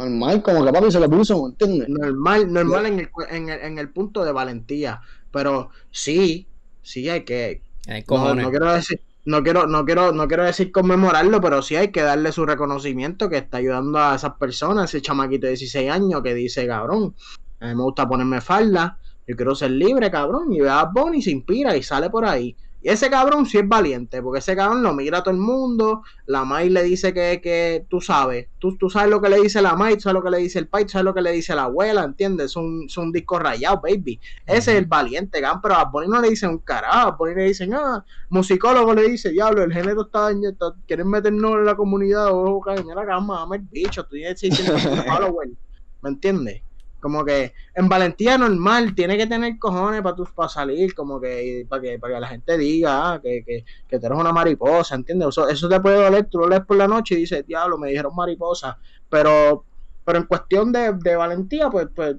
Normal, 0.00 0.42
como 0.42 0.64
que 0.64 0.72
papi 0.72 0.90
se 0.90 0.98
lo 0.98 1.10
puso, 1.10 1.48
¿entiendes? 1.48 1.88
Normal, 1.88 2.50
normal 2.50 2.86
en 2.86 3.00
el, 3.00 3.10
en, 3.28 3.48
el, 3.50 3.60
en 3.60 3.78
el 3.78 3.90
punto 3.90 4.24
de 4.24 4.32
valentía. 4.32 5.02
Pero 5.30 5.70
sí, 5.90 6.48
sí 6.80 7.08
hay 7.08 7.24
que. 7.24 7.62
no, 8.08 8.34
no, 8.34 8.50
quiero 8.50 8.72
decir. 8.72 9.00
No 9.26 9.42
quiero, 9.42 9.66
no 9.66 9.84
quiero, 9.84 10.12
no 10.12 10.26
quiero 10.26 10.44
decir 10.44 10.72
conmemorarlo, 10.72 11.42
pero 11.42 11.60
sí 11.60 11.76
hay 11.76 11.88
que 11.88 12.00
darle 12.00 12.32
su 12.32 12.46
reconocimiento 12.46 13.28
que 13.28 13.36
está 13.36 13.58
ayudando 13.58 13.98
a 13.98 14.14
esas 14.14 14.32
personas, 14.36 14.88
ese 14.88 15.02
chamaquito 15.02 15.46
de 15.46 15.52
16 15.52 15.90
años 15.90 16.22
que 16.22 16.32
dice, 16.32 16.66
cabrón, 16.66 17.14
a 17.60 17.68
mí 17.68 17.74
me 17.74 17.82
gusta 17.82 18.08
ponerme 18.08 18.40
falda, 18.40 18.98
yo 19.26 19.36
quiero 19.36 19.54
ser 19.54 19.72
libre, 19.72 20.10
cabrón, 20.10 20.50
y 20.54 20.60
ve 20.60 20.70
a 20.70 20.84
Bonnie, 20.84 21.20
se 21.20 21.32
inspira 21.32 21.76
y 21.76 21.82
sale 21.82 22.08
por 22.08 22.24
ahí. 22.24 22.56
Y 22.82 22.88
ese 22.88 23.10
cabrón 23.10 23.44
sí 23.44 23.58
es 23.58 23.68
valiente, 23.68 24.22
porque 24.22 24.38
ese 24.38 24.56
cabrón 24.56 24.82
lo 24.82 24.94
mira 24.94 25.18
a 25.18 25.22
todo 25.22 25.34
el 25.34 25.40
mundo. 25.40 26.02
La 26.26 26.44
Mai 26.44 26.70
le 26.70 26.82
dice 26.82 27.12
que, 27.12 27.40
que 27.42 27.84
tú 27.88 28.00
sabes, 28.00 28.48
tú, 28.58 28.76
tú 28.78 28.88
sabes 28.88 29.10
lo 29.10 29.20
que 29.20 29.28
le 29.28 29.40
dice 29.40 29.60
la 29.60 29.74
Mai, 29.74 29.96
tú 29.96 30.02
sabes 30.02 30.14
lo 30.14 30.22
que 30.22 30.30
le 30.30 30.38
dice 30.38 30.58
el 30.58 30.68
pai, 30.68 30.84
tú 30.84 30.90
sabes 30.90 31.04
lo 31.04 31.12
que 31.12 31.20
le 31.20 31.32
dice 31.32 31.54
la 31.54 31.64
abuela, 31.64 32.04
¿entiendes? 32.04 32.46
Es 32.46 32.56
un, 32.56 32.84
es 32.86 32.96
un 32.96 33.12
disco 33.12 33.38
rayado, 33.38 33.80
baby. 33.82 34.18
Ese 34.46 34.72
es 34.72 34.78
el 34.78 34.86
valiente, 34.86 35.40
cabrón, 35.40 35.60
pero 35.62 35.74
a 35.74 35.84
Bonnie 35.84 36.08
no 36.08 36.20
le 36.20 36.30
dicen 36.30 36.50
un 36.50 36.58
carajo, 36.58 37.08
a 37.08 37.16
Bonnie 37.16 37.34
le 37.34 37.44
dicen, 37.44 37.74
ah, 37.74 38.04
musicólogo 38.30 38.94
le 38.94 39.08
dice, 39.08 39.30
diablo, 39.30 39.62
el 39.62 39.72
género 39.72 40.02
está 40.02 40.20
dañado, 40.20 40.76
quieren 40.86 41.08
meternos 41.08 41.52
en 41.52 41.64
la 41.66 41.76
comunidad, 41.76 42.28
o 42.32 42.60
caña 42.60 42.94
la 42.94 43.04
cama, 43.04 43.46
el 43.52 43.60
bicho, 43.60 44.04
tú 44.04 44.16
tienes 44.16 44.40
600 44.40 44.80
followers, 45.06 45.52
¿me 46.00 46.10
entiendes? 46.10 46.62
Como 47.00 47.24
que 47.24 47.52
en 47.74 47.88
valentía 47.88 48.38
normal 48.38 48.94
tiene 48.94 49.16
que 49.16 49.26
tener 49.26 49.58
cojones 49.58 50.02
para 50.02 50.16
para 50.34 50.48
salir, 50.48 50.94
como 50.94 51.20
que 51.20 51.66
para 51.68 51.82
que, 51.82 51.98
para 51.98 52.14
que 52.14 52.20
la 52.20 52.28
gente 52.28 52.58
diga 52.58 53.14
ah, 53.14 53.20
que, 53.20 53.42
que, 53.44 53.64
que, 53.88 53.98
tú 53.98 54.06
eres 54.06 54.18
una 54.18 54.32
mariposa, 54.32 54.94
¿entiendes? 54.94 55.28
Eso, 55.28 55.48
eso 55.48 55.68
te 55.68 55.80
puede 55.80 56.02
doler, 56.02 56.26
tú 56.26 56.38
lo 56.38 56.48
lees 56.48 56.64
por 56.64 56.76
la 56.76 56.86
noche 56.86 57.14
y 57.14 57.18
dices, 57.18 57.46
diablo, 57.46 57.78
me 57.78 57.88
dijeron 57.88 58.14
mariposa. 58.14 58.78
Pero, 59.08 59.64
pero 60.04 60.18
en 60.18 60.24
cuestión 60.26 60.72
de, 60.72 60.92
de 60.92 61.16
valentía, 61.16 61.70
pues, 61.70 61.88
pues 61.94 62.16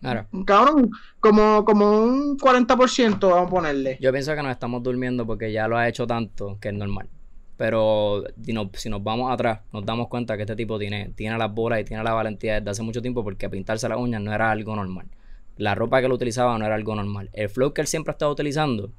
Claro. 0.00 0.26
Cabrón, 0.46 0.90
como, 1.20 1.62
como 1.64 2.02
un 2.02 2.38
40% 2.38 3.20
vamos 3.20 3.46
a 3.46 3.50
ponerle. 3.50 3.98
Yo 4.00 4.10
pienso 4.12 4.34
que 4.34 4.42
nos 4.42 4.52
estamos 4.52 4.82
durmiendo 4.82 5.26
porque 5.26 5.52
ya 5.52 5.68
lo 5.68 5.76
ha 5.76 5.88
hecho 5.88 6.06
tanto 6.06 6.56
que 6.58 6.68
es 6.68 6.74
normal. 6.74 7.08
Pero 7.60 8.24
si 8.72 8.88
nos, 8.88 9.04
vamos 9.04 9.30
atrás, 9.30 9.60
nos 9.70 9.84
damos 9.84 10.08
cuenta 10.08 10.34
que 10.34 10.44
este 10.44 10.56
tipo 10.56 10.78
tiene, 10.78 11.10
tiene 11.14 11.36
las 11.36 11.52
bolas 11.52 11.78
y 11.78 11.84
tiene 11.84 12.02
la 12.02 12.14
valentía 12.14 12.54
desde 12.54 12.70
hace 12.70 12.82
mucho 12.82 13.02
tiempo 13.02 13.22
porque 13.22 13.50
pintarse 13.50 13.86
las 13.86 13.98
uñas 13.98 14.22
no 14.22 14.32
era 14.32 14.50
algo 14.50 14.74
normal. 14.74 15.08
La 15.58 15.74
ropa 15.74 16.00
que 16.00 16.06
él 16.06 16.12
utilizaba 16.12 16.56
no 16.56 16.64
era 16.64 16.74
algo 16.74 16.94
normal. 16.94 17.28
El 17.34 17.50
flow 17.50 17.74
que 17.74 17.82
él 17.82 17.86
siempre 17.86 18.12
ha 18.12 18.14
estado 18.14 18.32
utilizando, 18.32 18.90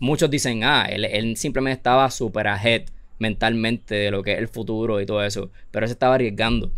muchos 0.00 0.28
dicen, 0.28 0.64
ah, 0.64 0.86
él, 0.86 1.36
simplemente 1.36 1.76
estaba 1.76 2.10
super 2.10 2.48
ahead 2.48 2.86
mentalmente 3.20 3.94
de 3.94 4.10
lo 4.10 4.24
que 4.24 4.32
es 4.32 4.38
el 4.40 4.48
futuro 4.48 5.00
y 5.00 5.06
todo 5.06 5.22
eso. 5.22 5.52
Pero 5.70 5.84
él 5.84 5.88
se 5.88 5.92
estaba 5.92 6.16
arriesgando. 6.16 6.72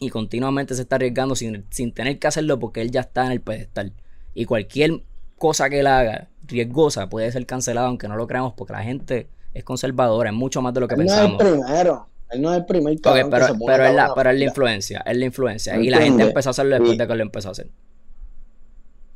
Y 0.00 0.10
continuamente 0.10 0.74
se 0.74 0.82
está 0.82 0.96
arriesgando 0.96 1.36
sin, 1.36 1.64
sin 1.70 1.92
tener 1.92 2.18
que 2.18 2.26
hacerlo 2.26 2.58
porque 2.58 2.80
él 2.80 2.90
ya 2.90 3.02
está 3.02 3.24
en 3.24 3.30
el 3.30 3.40
pedestal. 3.40 3.92
Y 4.34 4.46
cualquier 4.46 5.00
cosa 5.38 5.70
que 5.70 5.78
él 5.78 5.86
haga 5.86 6.28
riesgosa 6.44 7.08
puede 7.08 7.30
ser 7.30 7.46
cancelada 7.46 7.86
aunque 7.86 8.08
no 8.08 8.16
lo 8.16 8.26
creamos 8.26 8.54
porque 8.54 8.72
la 8.72 8.82
gente 8.82 9.28
es 9.54 9.64
conservadora, 9.64 10.30
es 10.30 10.36
mucho 10.36 10.62
más 10.62 10.74
de 10.74 10.80
lo 10.80 10.88
que 10.88 10.96
pensamos. 10.96 11.32
No 11.32 11.48
es 11.48 11.54
el 11.54 11.60
primero. 11.60 12.06
Él 12.30 12.42
no 12.42 12.52
es 12.52 12.58
el 12.58 12.66
primer 12.66 12.96
pero, 13.02 13.28
pero, 13.66 13.84
es 13.84 13.94
la, 13.94 14.14
pero 14.14 14.30
es 14.30 14.38
la 14.38 14.44
influencia, 14.44 15.02
es 15.04 15.16
la 15.16 15.24
influencia. 15.24 15.76
Y 15.76 15.90
la 15.90 15.98
gente 15.98 16.22
empezó 16.22 16.50
a 16.50 16.52
hacerlo 16.52 16.76
después 16.76 16.96
de 16.96 17.06
que 17.06 17.14
lo 17.14 17.22
empezó 17.22 17.48
a 17.48 17.52
hacer. 17.52 17.68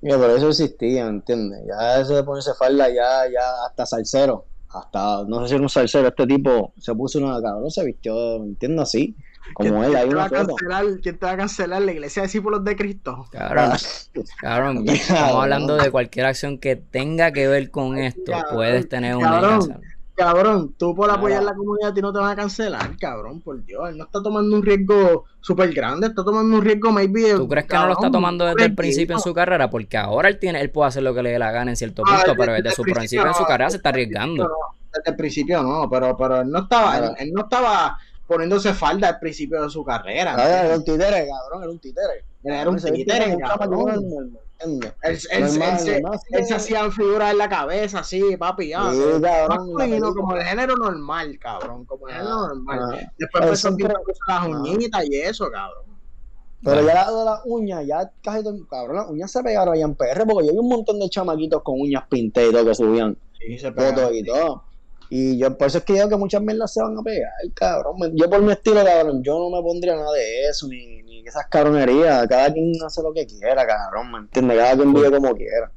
Mira, 0.00 0.18
pero 0.18 0.36
eso 0.36 0.48
existía, 0.48 1.06
¿entiendes? 1.06 1.60
Ya 1.66 2.00
eso 2.00 2.14
de 2.16 2.24
ponerse 2.24 2.52
falda, 2.54 2.88
ya, 2.88 3.30
ya 3.32 3.66
hasta 3.66 3.86
salsero. 3.86 4.44
Hasta, 4.68 5.22
no 5.28 5.40
sé 5.42 5.48
si 5.48 5.54
era 5.54 5.62
un 5.62 5.68
salsero, 5.68 6.08
este 6.08 6.26
tipo 6.26 6.72
se 6.78 6.92
puso 6.94 7.20
una 7.20 7.40
cabrón, 7.40 7.70
se 7.70 7.84
vistió, 7.84 8.36
entiendo 8.36 8.82
así. 8.82 9.14
Como 9.54 9.84
él, 9.84 9.94
una 10.08 10.28
foto. 10.28 10.56
¿Quién 11.00 11.18
te 11.18 11.26
va 11.26 11.32
a 11.32 11.36
cancelar 11.36 11.82
la 11.82 11.92
iglesia 11.92 12.22
de 12.22 12.26
discípulos 12.26 12.64
de 12.64 12.74
Cristo? 12.74 13.26
Cabrón, 13.30 13.72
cabrón, 14.40 14.84
estamos 14.88 15.42
hablando 15.42 15.76
de 15.76 15.90
cualquier 15.90 16.26
acción 16.26 16.58
que 16.58 16.76
tenga 16.76 17.30
que 17.30 17.46
ver 17.46 17.70
con 17.70 17.96
esto. 17.96 18.32
puedes 18.52 18.88
tener 18.88 19.14
una 19.14 19.60
cabrón, 20.14 20.74
tú 20.78 20.94
por 20.94 21.10
apoyar 21.10 21.42
la 21.42 21.54
comunidad 21.54 21.90
a 21.90 21.94
ti 21.94 22.00
no 22.00 22.12
te 22.12 22.18
van 22.18 22.30
a 22.30 22.36
cancelar, 22.36 22.96
cabrón, 22.98 23.40
por 23.40 23.64
Dios. 23.64 23.88
Él 23.88 23.98
no 23.98 24.04
está 24.04 24.22
tomando 24.22 24.54
un 24.56 24.62
riesgo 24.62 25.24
súper 25.40 25.72
grande, 25.72 26.06
está 26.08 26.24
tomando 26.24 26.56
un 26.56 26.64
riesgo 26.64 26.92
maybe. 26.92 27.34
¿Tú 27.34 27.48
crees 27.48 27.66
que 27.66 27.76
no 27.76 27.86
lo 27.86 27.92
está 27.92 28.10
tomando 28.10 28.44
desde 28.44 28.64
el 28.64 28.74
principio 28.74 29.16
en 29.16 29.22
su 29.22 29.34
carrera? 29.34 29.68
Porque 29.68 29.96
ahora 29.96 30.28
él 30.28 30.38
tiene, 30.38 30.60
él 30.60 30.70
puede 30.70 30.88
hacer 30.88 31.02
lo 31.02 31.14
que 31.14 31.22
le 31.22 31.30
dé 31.30 31.38
la 31.38 31.50
gana 31.50 31.72
en 31.72 31.76
cierto 31.76 32.02
ah, 32.06 32.16
punto, 32.16 32.34
pero 32.38 32.52
desde, 32.52 32.70
su 32.70 32.82
principio, 32.82 33.26
en 33.26 33.34
su 33.34 33.44
carrera 33.44 33.70
se 33.70 33.76
está 33.76 33.88
arriesgando. 33.90 34.48
desde 34.92 35.10
el 35.10 35.16
principio 35.16 35.62
no, 35.62 35.88
pero, 35.90 36.16
pero 36.16 36.40
él 36.40 36.50
no 36.50 36.60
estaba, 36.60 37.14
él, 37.18 37.32
no 37.32 37.42
estaba 37.42 37.98
poniéndose 38.26 38.72
falda 38.72 39.08
al 39.08 39.18
principio 39.18 39.62
de 39.62 39.70
su 39.70 39.84
carrera. 39.84 40.64
era 40.64 40.76
un 40.76 40.84
títere, 40.84 41.26
cabrón, 41.28 41.62
era 41.62 41.72
un 41.72 41.78
títere. 41.78 42.24
Era 42.42 42.70
un 42.70 42.76
títere, 42.76 43.36
cabrón. 43.38 44.38
Él, 44.60 45.18
se 46.46 46.54
hacía 46.54 46.90
figuras 46.90 47.32
en 47.32 47.38
la 47.38 47.48
cabeza, 47.48 48.00
así, 48.00 48.36
papi, 48.36 48.68
ya. 48.68 48.90
como 50.14 50.34
de 50.34 50.44
género 50.44 50.76
normal, 50.76 51.38
cabrón. 51.38 51.84
Como 51.84 52.06
de 52.06 52.14
género 52.14 52.34
ah, 52.34 52.48
normal. 52.48 52.80
Ah. 52.82 53.12
Después 53.18 53.64
empezó 53.64 53.92
a 54.28 54.48
las 54.48 54.48
uñitas 54.48 55.04
y 55.10 55.16
eso, 55.16 55.50
cabrón. 55.50 55.84
Pero 56.62 56.80
ya 56.80 56.94
la 56.94 57.10
de 57.10 57.24
las 57.26 57.40
uñas, 57.44 57.86
ya 57.86 58.10
casi 58.22 58.42
todo, 58.42 58.66
cabrón, 58.66 58.96
las 58.96 59.10
uñas 59.10 59.30
se 59.30 59.42
pegaron 59.42 59.74
allá 59.74 59.84
en 59.84 59.94
PR, 59.94 60.24
porque 60.26 60.46
yo 60.46 60.52
vi 60.52 60.58
un 60.58 60.68
montón 60.68 60.98
de 60.98 61.10
chamaquitos 61.10 61.62
con 61.62 61.78
uñas 61.78 62.04
pintadas 62.08 62.48
y 62.48 62.52
todo 62.52 62.64
que 62.64 62.74
subían 62.74 63.18
fotos 63.76 64.12
y 64.12 64.24
todo. 64.24 64.64
Y 65.10 65.38
yo, 65.38 65.56
por 65.58 65.66
eso 65.66 65.78
es 65.78 65.84
que 65.84 65.92
digo 65.92 66.08
que 66.08 66.16
muchas 66.16 66.40
mierdas 66.40 66.72
se 66.72 66.82
van 66.82 66.96
a 66.98 67.02
pegar, 67.02 67.30
cabrón. 67.52 67.96
Yo 68.14 68.30
por 68.30 68.40
mi 68.40 68.52
estilo, 68.52 68.82
cabrón, 68.82 69.22
yo 69.22 69.38
no 69.38 69.50
me 69.50 69.62
pondría 69.62 69.94
nada 69.94 70.12
de 70.12 70.48
eso, 70.48 70.66
ni 70.66 71.03
esas 71.28 71.46
cabronerías. 71.46 72.26
Cada 72.26 72.52
quien 72.52 72.72
hace 72.84 73.02
lo 73.02 73.12
que 73.12 73.26
quiera, 73.26 73.66
cabrón, 73.66 74.12
¿me 74.12 74.18
entiendes? 74.18 74.58
Cada 74.58 74.76
quien 74.76 74.92
vive 74.92 75.10
como 75.10 75.34
quiera. 75.34 75.70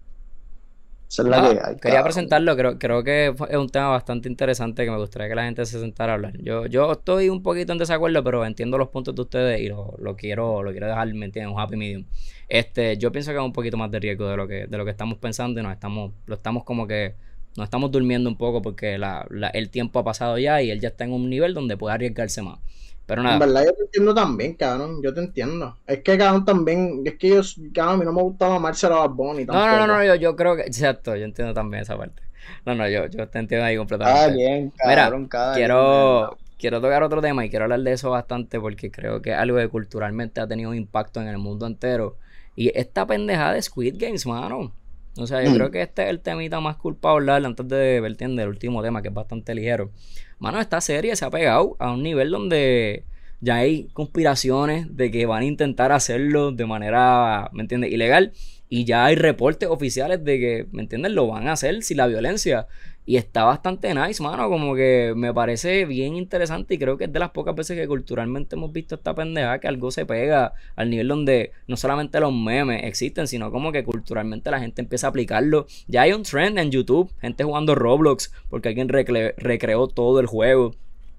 Esa 1.10 1.22
es 1.22 1.28
la 1.30 1.38
ah, 1.38 1.50
que 1.50 1.60
hay, 1.64 1.76
quería 1.78 2.04
presentarlo, 2.04 2.58
creo, 2.58 2.78
creo 2.78 3.02
que 3.02 3.28
es 3.28 3.56
un 3.56 3.70
tema 3.70 3.88
bastante 3.88 4.28
interesante 4.28 4.84
que 4.84 4.92
me 4.92 4.98
gustaría 4.98 5.30
que 5.30 5.36
la 5.36 5.46
gente 5.46 5.66
se 5.66 5.80
sentara 5.80 6.12
a 6.12 6.16
hablar. 6.16 6.34
Yo, 6.42 6.66
yo 6.66 6.92
estoy 6.92 7.30
un 7.30 7.42
poquito 7.42 7.72
en 7.72 7.78
desacuerdo, 7.78 8.22
pero 8.26 8.46
entiendo 8.46 8.78
los 8.78 8.90
puntos 8.90 9.16
de 9.16 9.22
ustedes 9.22 9.62
y 9.62 9.70
lo, 9.70 9.96
lo 10.00 10.18
quiero, 10.18 10.64
lo 10.64 10.72
quiero 10.72 10.88
dejar, 10.88 11.14
¿me 11.14 11.26
entiendes? 11.26 11.54
Un 11.54 11.62
happy 11.62 11.78
medium. 11.78 12.06
Este, 12.50 12.98
yo 12.98 13.14
pienso 13.14 13.32
que 13.32 13.38
es 13.38 13.44
un 13.44 13.54
poquito 13.54 13.78
más 13.78 13.90
de 13.90 14.00
riesgo 14.00 14.28
de 14.28 14.36
lo 14.36 14.48
que, 14.50 14.68
de 14.68 14.78
lo 14.78 14.84
que 14.84 14.92
estamos 14.92 15.18
pensando 15.18 15.62
y 15.62 15.64
nos 15.64 15.72
estamos, 15.72 16.12
lo 16.26 16.36
estamos 16.36 16.66
como 16.66 16.88
que 16.88 17.16
nos 17.58 17.66
estamos 17.66 17.90
durmiendo 17.90 18.30
un 18.30 18.38
poco 18.38 18.62
porque 18.62 18.98
la, 18.98 19.26
el 19.54 19.70
tiempo 19.70 20.00
ha 20.00 20.04
pasado 20.04 20.38
ya 20.38 20.62
y 20.62 20.70
él 20.70 20.80
ya 20.80 20.90
está 20.90 21.06
en 21.06 21.12
un 21.12 21.30
nivel 21.30 21.54
donde 21.54 21.76
puede 21.76 21.96
arriesgarse 21.96 22.42
más. 22.44 22.60
Pero 23.08 23.24
nada. 23.24 23.36
En 23.36 23.40
verdad 23.40 23.66
yo 23.66 23.74
te 23.74 23.84
entiendo 23.84 24.14
también, 24.14 24.54
cabrón. 24.54 25.02
Yo 25.02 25.14
te 25.14 25.22
entiendo. 25.22 25.78
Es 25.88 26.02
que, 26.02 26.18
cabrón, 26.18 26.44
también. 26.44 27.02
Es 27.06 27.16
que 27.16 27.30
yo, 27.30 27.42
cabrón, 27.74 27.96
a 27.96 27.98
mí 27.98 28.06
no 28.06 28.12
me 28.12 28.22
gustaba 28.22 28.60
Marcelo 28.60 28.98
a 28.98 29.08
Bad 29.08 29.16
No, 29.16 29.34
no, 29.46 29.78
no, 29.78 29.88
no, 29.88 30.04
yo, 30.04 30.16
yo 30.16 30.36
creo 30.36 30.58
que. 30.58 30.64
Exacto, 30.64 31.16
yo 31.16 31.24
entiendo 31.24 31.54
también 31.54 31.84
esa 31.84 31.98
parte. 31.98 32.22
No, 32.66 32.76
no, 32.76 32.88
yo, 32.90 33.08
yo 33.08 33.28
te 33.30 33.40
entiendo 33.40 33.66
ahí 33.66 33.78
completamente. 33.78 34.20
Ah, 34.20 34.28
bien, 34.28 34.72
cabrón, 34.78 35.24
Mira, 35.24 35.54
quiero, 35.54 36.38
quiero 36.60 36.82
tocar 36.82 37.02
otro 37.02 37.22
tema 37.22 37.46
y 37.46 37.50
quiero 37.50 37.64
hablar 37.64 37.80
de 37.80 37.94
eso 37.94 38.10
bastante 38.10 38.60
porque 38.60 38.92
creo 38.92 39.22
que 39.22 39.32
es 39.32 39.38
algo 39.38 39.58
que 39.58 39.70
culturalmente 39.70 40.42
ha 40.42 40.48
tenido 40.48 40.70
un 40.72 40.76
impacto 40.76 41.22
en 41.22 41.30
el 41.30 41.38
mundo 41.38 41.66
entero. 41.66 42.18
Y 42.58 42.78
esta 42.78 43.08
pendejada 43.08 43.54
de 43.54 43.62
Squid 43.62 43.96
Games, 43.98 44.26
mano. 44.26 44.74
O 45.18 45.28
sea, 45.28 45.42
yo 45.44 45.52
mm. 45.52 45.54
creo 45.54 45.72
que 45.72 45.82
este 45.82 46.04
es 46.04 46.10
el 46.10 46.20
temita 46.20 46.60
más 46.60 46.76
culpable 46.76 47.32
antes 47.32 47.68
de 47.68 48.02
ver 48.02 48.16
el 48.20 48.48
último 48.48 48.84
tema, 48.84 49.02
que 49.02 49.08
es 49.08 49.14
bastante 49.14 49.56
ligero. 49.56 49.92
Mano, 50.40 50.60
esta 50.60 50.82
serie 50.82 51.16
se 51.16 51.26
ha 51.26 51.30
pegado 51.32 51.76
a 51.80 51.92
un 51.92 52.04
nivel 52.04 52.30
donde 52.30 53.06
ya 53.42 53.56
hay 53.58 53.88
conspiraciones 53.94 54.96
de 54.96 55.12
que 55.12 55.26
van 55.26 55.44
a 55.44 55.46
intentar 55.46 55.92
hacerlo 55.92 56.52
de 56.52 56.66
manera, 56.66 57.50
¿me 57.54 57.62
entiendes?, 57.64 57.92
ilegal. 57.92 58.34
Y 58.70 58.86
ya 58.86 59.06
hay 59.06 59.16
reportes 59.16 59.70
oficiales 59.70 60.24
de 60.24 60.40
que, 60.40 60.68
¿me 60.72 60.82
entiendes?, 60.82 61.12
lo 61.14 61.28
van 61.28 61.48
a 61.48 61.54
hacer 61.54 61.84
sin 61.84 61.98
la 61.98 62.08
violencia. 62.08 62.68
Y 63.10 63.16
está 63.16 63.46
bastante 63.46 63.94
nice, 63.96 64.22
mano. 64.22 64.50
Como 64.50 64.76
que 64.76 65.14
me 65.16 65.34
parece 65.34 65.86
bien 65.86 66.18
interesante. 66.18 66.74
Y 66.74 66.78
creo 66.78 66.98
que 66.98 67.06
es 67.06 67.14
de 67.14 67.20
las 67.20 67.30
pocas 67.30 67.56
veces 67.56 67.78
que 67.78 67.88
culturalmente 67.88 68.58
hemos 68.58 68.74
visto 68.74 68.96
esta 68.96 69.16
pendeja 69.16 69.60
que 69.60 69.70
algo 69.70 69.92
se 69.92 70.06
pega 70.06 70.54
al 70.76 70.90
nivel 70.90 71.08
donde 71.08 71.54
no 71.68 71.78
solamente 71.78 72.20
los 72.20 72.34
memes 72.34 72.84
existen, 72.84 73.26
sino 73.30 73.50
como 73.50 73.72
que 73.72 73.86
culturalmente 73.86 74.52
la 74.52 74.60
gente 74.60 74.82
empieza 74.82 75.08
a 75.08 75.12
aplicarlo. 75.12 75.68
Ya 75.88 76.02
hay 76.02 76.12
un 76.12 76.24
trend 76.24 76.60
en 76.60 76.70
YouTube, 76.70 77.10
gente 77.22 77.46
jugando 77.46 77.76
Roblox, 77.76 78.34
porque 78.50 78.68
alguien 78.68 78.90
recreó 78.90 79.88
todo 79.88 80.20
el 80.20 80.26
juego. 80.26 80.76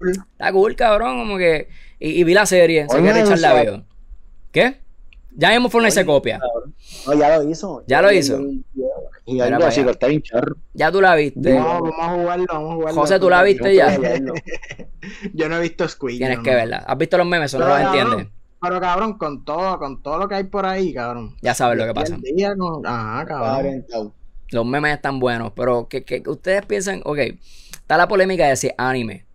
Está 0.07 0.51
cool, 0.51 0.75
cabrón. 0.75 1.17
Como 1.17 1.39
que. 1.39 1.69
Y, 1.99 2.23
vi 2.23 2.35
la 2.35 2.45
serie. 2.45 2.85
Se 2.87 2.99
quiere 2.99 3.21
echar 3.21 3.39
la 3.39 3.53
veo. 3.53 3.83
¿Qué? 4.51 4.77
Ya 5.35 5.55
hemos 5.55 5.71
formado 5.71 5.89
esa 5.89 6.05
copia. 6.05 6.39
No, 7.07 7.13
ya 7.15 7.35
lo 7.35 7.49
hizo. 7.49 7.83
Ya 7.87 8.01
lo 8.01 8.11
hizo. 8.11 8.39
Y 9.29 9.41
así, 9.41 9.83
lo 9.83 9.91
está 9.91 10.07
Ya 10.73 10.91
tú 10.91 11.01
la 11.01 11.15
viste. 11.15 11.53
No, 11.53 11.81
vamos 11.81 11.93
a 11.99 12.09
jugarlo, 12.09 12.45
vamos 12.47 12.71
a 12.71 12.75
jugarlo. 12.75 13.01
José, 13.01 13.19
tú 13.19 13.29
la 13.29 13.43
viste 13.43 13.75
ya. 13.75 13.97
Yo 15.33 15.49
no 15.49 15.57
he 15.57 15.61
visto 15.61 15.87
Squid. 15.87 16.17
Tienes 16.17 16.39
que 16.39 16.53
verla. 16.53 16.77
¿Has 16.77 16.97
visto 16.97 17.17
los 17.17 17.27
memes? 17.27 17.53
Eso 17.53 17.59
no 17.59 17.67
los 17.67 17.79
entiendes. 17.79 18.27
Pero 18.61 18.81
cabrón, 18.81 19.17
con 19.17 19.45
todo, 19.45 19.79
con 19.79 20.01
todo 20.03 20.17
lo 20.17 20.27
que 20.27 20.35
hay 20.35 20.43
por 20.43 20.65
ahí, 20.65 20.93
cabrón. 20.93 21.35
Ya 21.41 21.53
sabes 21.53 21.77
lo 21.77 21.85
que 21.85 21.93
pasa. 21.93 22.17
Ajá, 22.85 23.25
cabrón. 23.25 23.85
Los 24.51 24.65
memes 24.65 24.95
están 24.95 25.19
buenos, 25.19 25.53
pero 25.55 25.87
que, 25.87 26.03
que 26.03 26.23
ustedes 26.25 26.65
piensan, 26.65 27.01
ok, 27.05 27.19
está 27.71 27.97
la 27.97 28.07
polémica 28.07 28.47
de 28.47 28.55
si 28.55 28.71
anime 28.77 29.28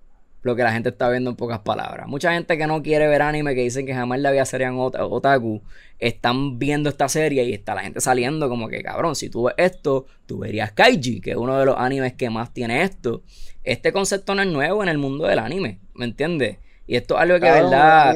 lo 0.44 0.54
que 0.54 0.62
la 0.62 0.72
gente 0.72 0.90
está 0.90 1.08
viendo 1.08 1.30
en 1.30 1.36
pocas 1.36 1.60
palabras. 1.60 2.06
Mucha 2.06 2.32
gente 2.32 2.56
que 2.56 2.66
no 2.66 2.82
quiere 2.82 3.08
ver 3.08 3.22
anime, 3.22 3.54
que 3.54 3.62
dicen 3.62 3.86
que 3.86 3.94
jamás 3.94 4.20
la 4.20 4.30
vida 4.30 4.44
serían 4.44 4.76
otaku, 4.78 5.62
están 5.98 6.58
viendo 6.58 6.90
esta 6.90 7.08
serie 7.08 7.44
y 7.44 7.54
está 7.54 7.74
la 7.74 7.80
gente 7.80 8.00
saliendo 8.00 8.48
como 8.50 8.68
que, 8.68 8.82
cabrón, 8.82 9.16
si 9.16 9.30
tú 9.30 9.44
ves 9.44 9.54
esto, 9.56 10.04
tú 10.26 10.40
verías 10.40 10.72
Kaiji, 10.72 11.22
que 11.22 11.30
es 11.30 11.36
uno 11.36 11.58
de 11.58 11.64
los 11.64 11.76
animes 11.78 12.12
que 12.12 12.28
más 12.28 12.52
tiene 12.52 12.82
esto. 12.82 13.22
Este 13.64 13.90
concepto 13.92 14.34
no 14.34 14.42
es 14.42 14.48
nuevo 14.48 14.82
en 14.82 14.90
el 14.90 14.98
mundo 14.98 15.26
del 15.26 15.38
anime, 15.38 15.80
¿me 15.94 16.04
entiendes? 16.04 16.58
Y 16.86 16.96
esto 16.96 17.14
es 17.14 17.22
algo 17.22 17.40
que, 17.40 17.50
verdad, 17.50 18.14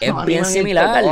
es 0.00 0.12
bien 0.26 0.44
similar 0.44 1.04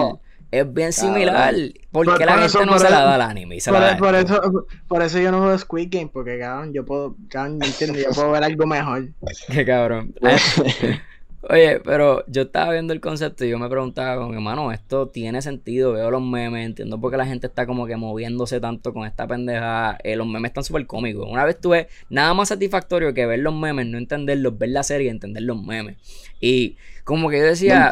es 0.53 0.73
bien 0.73 0.93
similar. 0.93 1.55
porque 1.91 2.27
la 2.27 2.39
gente 2.39 2.67
no 2.67 2.79
se 2.79 2.91
la 2.91 3.01
da 3.01 3.15
al 3.15 3.23
anime? 3.23 3.59
por, 3.99 4.15
eso, 4.15 4.67
por 4.87 5.03
eso 5.03 5.19
yo 5.19 5.33
no 5.33 5.41
juego 5.41 5.59
Squid 5.59 5.89
Game, 5.91 6.11
porque 6.13 6.39
cabrón, 6.39 6.73
yo 6.75 6.85
puedo, 6.85 7.17
cabrón, 7.29 7.61
Yo 7.61 8.11
puedo 8.15 8.31
ver 8.31 8.45
algo 8.45 8.67
mejor. 8.67 9.09
Qué 9.49 9.65
cabrón. 9.65 10.15
Oye, 11.49 11.81
pero 11.81 12.25
yo 12.29 12.43
estaba 12.43 12.73
viendo 12.73 12.93
el 12.93 13.01
concepto 13.01 13.45
y 13.45 13.51
yo 13.51 13.59
me 13.59 13.69
preguntaba 13.69 14.23
como 14.23 14.33
hermano, 14.33 14.71
esto 14.71 15.09
tiene 15.09 15.43
sentido, 15.43 15.93
veo 15.93 16.09
los 16.09 16.23
memes, 16.23 16.65
entiendo 16.65 17.01
por 17.01 17.11
qué 17.11 17.17
la 17.17 17.27
gente 17.27 17.49
está 17.49 17.67
como 17.67 17.85
que 17.87 17.97
moviéndose 17.97 18.61
tanto 18.61 18.95
con 18.95 19.09
esta 19.09 19.27
pendeja. 19.27 19.99
Eh, 20.05 20.15
los 20.15 20.27
memes 20.27 20.51
están 20.51 20.63
súper 20.63 20.87
cómicos. 20.87 21.27
Una 21.29 21.45
vez 21.45 21.59
tuve 21.61 21.89
nada 22.11 22.33
más 22.35 22.51
satisfactorio 22.51 23.13
que 23.13 23.27
ver 23.27 23.41
los 23.41 23.55
memes, 23.55 23.87
no 23.87 23.99
entenderlos, 23.99 24.57
ver 24.57 24.69
la 24.69 24.85
serie 24.85 25.09
y 25.09 25.11
entender 25.11 25.43
los 25.43 25.61
memes. 25.61 25.97
Y 26.41 26.77
como 27.03 27.29
que 27.29 27.39
yo 27.39 27.45
decía, 27.47 27.91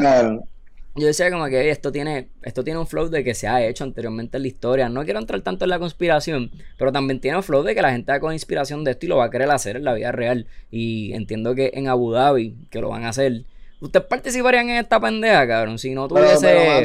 yo 0.95 1.07
decía 1.07 1.31
como 1.31 1.45
que 1.45 1.69
esto 1.69 1.91
tiene, 1.91 2.29
esto 2.41 2.63
tiene 2.63 2.79
un 2.79 2.85
flow 2.87 3.07
de 3.07 3.23
que 3.23 3.33
se 3.33 3.47
ha 3.47 3.65
hecho 3.65 3.85
anteriormente 3.85 4.37
en 4.37 4.43
la 4.43 4.47
historia. 4.49 4.89
No 4.89 5.05
quiero 5.05 5.19
entrar 5.19 5.39
tanto 5.41 5.63
en 5.63 5.69
la 5.69 5.79
conspiración, 5.79 6.51
pero 6.77 6.91
también 6.91 7.21
tiene 7.21 7.37
un 7.37 7.43
flow 7.43 7.63
de 7.63 7.73
que 7.73 7.81
la 7.81 7.91
gente 7.91 8.11
da 8.11 8.19
con 8.19 8.33
inspiración 8.33 8.83
de 8.83 8.91
esto 8.91 9.05
y 9.05 9.09
lo 9.09 9.17
va 9.17 9.25
a 9.25 9.29
querer 9.29 9.49
hacer 9.51 9.77
en 9.77 9.85
la 9.85 9.93
vida 9.93 10.11
real. 10.11 10.47
Y 10.69 11.13
entiendo 11.13 11.55
que 11.55 11.71
en 11.75 11.87
Abu 11.87 12.11
Dhabi, 12.11 12.57
que 12.69 12.81
lo 12.81 12.89
van 12.89 13.05
a 13.05 13.09
hacer. 13.09 13.45
¿Ustedes 13.79 14.05
participarían 14.05 14.69
en 14.69 14.77
esta 14.77 14.99
pendeja, 14.99 15.47
cabrón? 15.47 15.79
Si 15.79 15.95
no 15.95 16.07
tuviese. 16.07 16.83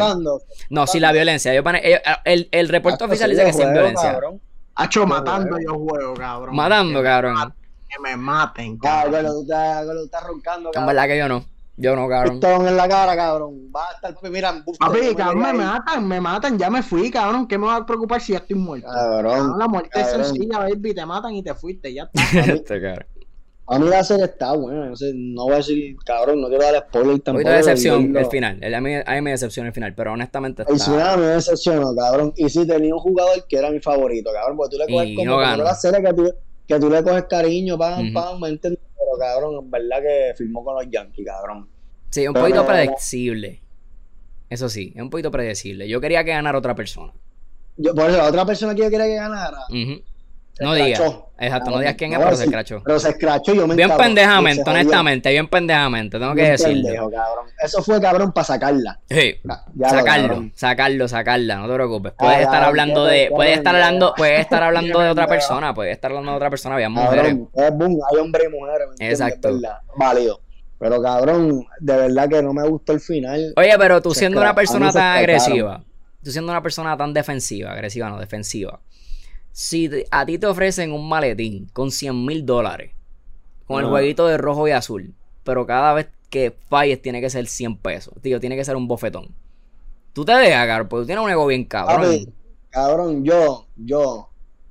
no, 0.70 0.86
si 0.86 1.00
la 1.00 1.12
violencia. 1.12 1.52
el, 2.24 2.48
el 2.50 2.68
reporte 2.68 3.04
oficial 3.04 3.30
dice 3.30 3.44
que 3.44 3.52
sin 3.52 3.72
violencia. 3.72 4.18
Hacho, 4.76 5.06
matando 5.06 5.58
yo 5.58 5.74
juego, 5.78 6.14
cabrón. 6.14 6.54
Matando, 6.54 7.02
cabrón. 7.02 7.54
Que 7.88 7.98
me 7.98 8.16
maten, 8.16 8.78
cabrón. 8.78 9.14
Que 9.14 9.22
lo 9.22 10.04
estás 10.04 10.24
roncando, 10.24 10.70
cabrón. 10.70 10.90
En 10.90 10.94
verdad 10.94 11.08
que 11.08 11.18
yo 11.18 11.28
no. 11.28 11.55
Yo 11.78 11.94
no, 11.94 12.08
cabrón. 12.08 12.40
Pistón 12.40 12.66
en 12.66 12.76
la 12.76 12.88
cara, 12.88 13.14
cabrón. 13.14 13.70
Va 13.74 13.90
a 13.90 13.92
estar, 13.94 14.30
mira, 14.30 14.64
Papi, 14.78 15.14
cabrón, 15.14 15.42
me 15.42 15.52
matan, 15.52 16.08
me 16.08 16.20
matan, 16.20 16.58
ya 16.58 16.70
me 16.70 16.82
fui, 16.82 17.10
cabrón. 17.10 17.46
¿Qué 17.46 17.58
me 17.58 17.66
va 17.66 17.76
a 17.76 17.86
preocupar 17.86 18.20
si 18.20 18.32
ya 18.32 18.38
estoy 18.38 18.56
muerto? 18.56 18.88
Cabrón. 18.88 19.58
la 19.58 19.68
muerte 19.68 20.00
es 20.00 20.08
sencilla, 20.08 20.58
baby, 20.60 20.94
te 20.94 21.04
matan 21.04 21.34
y 21.34 21.42
te 21.42 21.54
fuiste, 21.54 21.92
ya 21.92 22.04
está. 22.04 22.40
este, 22.52 22.80
cabrón. 22.80 23.06
A 23.68 23.80
mí 23.80 23.88
la 23.88 24.04
serie 24.04 24.26
está 24.26 24.52
buena, 24.52 24.86
no 24.86 24.96
sé, 24.96 25.12
no 25.12 25.44
voy 25.44 25.54
a 25.54 25.56
decir, 25.56 25.96
cabrón, 26.04 26.40
no 26.40 26.48
quiero 26.48 26.62
dar 26.62 26.86
spoiler 26.86 27.18
tampoco. 27.18 27.48
De 27.48 27.56
decepción 27.56 28.16
el 28.16 28.26
final, 28.26 28.62
a 28.62 28.80
mí, 28.80 28.94
a 29.04 29.14
mí 29.14 29.20
me 29.22 29.32
decepciona 29.32 29.68
el 29.68 29.74
final, 29.74 29.92
pero 29.92 30.12
honestamente 30.12 30.62
está... 30.62 30.72
El 30.72 30.80
final 30.80 31.18
me 31.18 31.26
decepcionó, 31.26 31.94
cabrón, 31.96 32.32
y 32.36 32.48
sí 32.48 32.64
tenía 32.64 32.94
un 32.94 33.00
jugador 33.00 33.44
que 33.48 33.58
era 33.58 33.70
mi 33.70 33.80
favorito, 33.80 34.30
cabrón, 34.32 34.56
porque 34.56 34.76
tú 34.76 34.78
le 34.78 34.92
coges 34.92 35.16
como 35.16 35.30
no 35.40 35.56
la 35.56 35.74
serie 35.74 36.00
que 36.00 36.14
tú, 36.14 36.32
que 36.64 36.78
tú 36.78 36.88
le 36.88 37.02
coges 37.02 37.24
cariño, 37.24 37.76
pam, 37.76 38.12
pam, 38.12 38.40
me 38.40 38.50
entiendes, 38.50 38.80
pero 39.16 39.32
cabrón, 39.32 39.64
en 39.64 39.70
verdad 39.70 40.02
que 40.02 40.34
firmó 40.36 40.64
con 40.64 40.74
los 40.74 40.90
Yankees, 40.90 41.26
cabrón. 41.26 41.68
Sí, 42.10 42.26
un 42.26 42.34
poquito 42.34 42.64
predecible. 42.66 43.62
Eso 44.48 44.68
sí, 44.68 44.92
es 44.94 45.02
un 45.02 45.10
poquito 45.10 45.30
predecible. 45.30 45.88
Yo 45.88 46.00
quería 46.00 46.24
que 46.24 46.30
ganara 46.30 46.58
otra 46.58 46.74
persona. 46.74 47.12
Yo, 47.76 47.94
por 47.94 48.08
eso, 48.08 48.18
la 48.18 48.28
otra 48.28 48.46
persona 48.46 48.74
que 48.74 48.82
yo 48.82 48.90
quería 48.90 49.06
que 49.06 49.16
ganara. 49.16 49.58
No 50.60 50.74
digas. 50.74 51.02
Exacto, 51.38 51.70
no 51.70 51.78
digas 51.78 51.94
quién 51.96 52.12
es, 52.12 52.18
pero 52.18 52.34
se 52.34 52.44
escrachó. 52.44 52.82
Pero 52.82 52.98
se 52.98 53.10
escrachó 53.10 53.52
yo 53.52 53.66
me 53.66 53.74
Bien 53.74 53.90
pendejamente, 53.96 54.68
honestamente, 54.68 55.30
bien 55.30 55.48
pendejamente, 55.48 56.18
tengo 56.18 56.34
que 56.34 56.50
decirlo. 56.50 57.10
Eso 57.62 57.82
fue 57.82 58.00
cabrón 58.00 58.32
para 58.32 58.44
sacarla. 58.44 59.00
Sí. 59.08 59.34
sacarlo, 59.88 60.50
sacarlo, 60.54 61.08
sacarla, 61.08 61.56
no 61.56 61.68
te 61.68 61.74
preocupes. 61.74 62.12
Puedes 62.18 62.40
estar 62.40 62.62
hablando 62.64 63.04
de, 63.04 63.30
puedes 63.30 63.58
estar 63.58 63.74
hablando, 63.74 64.14
puedes 64.16 64.40
estar 64.40 64.62
hablando 64.62 65.00
de 65.00 65.10
otra 65.10 65.26
persona, 65.26 65.74
puedes 65.74 65.92
estar 65.92 66.10
hablando 66.10 66.32
de 66.32 66.36
otra 66.36 66.50
persona, 66.50 66.74
había 66.76 66.88
mujeres. 66.88 67.36
hay 67.54 68.18
hombres 68.18 68.46
y 68.46 68.56
mujeres. 68.56 68.88
Exacto. 68.98 69.60
Válido. 69.96 70.40
Pero 70.78 71.00
cabrón, 71.00 71.66
de 71.80 71.96
verdad 71.96 72.28
que 72.28 72.42
no 72.42 72.52
me 72.52 72.66
gustó 72.68 72.92
el 72.92 73.00
final. 73.00 73.54
Oye, 73.56 73.74
pero 73.78 74.02
tú 74.02 74.12
siendo 74.12 74.40
una 74.40 74.54
persona 74.54 74.92
tan 74.92 75.18
agresiva, 75.18 75.82
tú 76.22 76.30
siendo 76.30 76.52
una 76.52 76.62
persona 76.62 76.96
tan 76.96 77.14
defensiva, 77.14 77.72
agresiva 77.72 78.10
no, 78.10 78.18
defensiva, 78.18 78.80
si 79.56 79.90
a 80.10 80.26
ti 80.26 80.36
te 80.36 80.46
ofrecen 80.46 80.92
un 80.92 81.08
maletín 81.08 81.70
con 81.72 81.90
100 81.90 82.26
mil 82.26 82.44
dólares, 82.44 82.92
con 83.66 83.82
el 83.82 83.88
jueguito 83.88 84.26
de 84.26 84.36
rojo 84.36 84.68
y 84.68 84.72
azul, 84.72 85.14
pero 85.44 85.64
cada 85.64 85.94
vez 85.94 86.08
que 86.28 86.54
falles 86.68 87.00
tiene 87.00 87.22
que 87.22 87.30
ser 87.30 87.46
100 87.46 87.78
pesos, 87.78 88.12
tío, 88.20 88.38
tiene 88.38 88.54
que 88.54 88.66
ser 88.66 88.76
un 88.76 88.86
bofetón. 88.86 89.34
Tú 90.12 90.26
te 90.26 90.32
dejas, 90.32 90.66
cabrón, 90.66 90.88
porque 90.88 91.02
tú 91.04 91.06
tienes 91.06 91.24
un 91.24 91.30
ego 91.30 91.46
bien 91.46 91.64
cabrón. 91.64 92.34
cabrón, 92.68 93.24
yo, 93.24 93.64
yo 93.76 94.28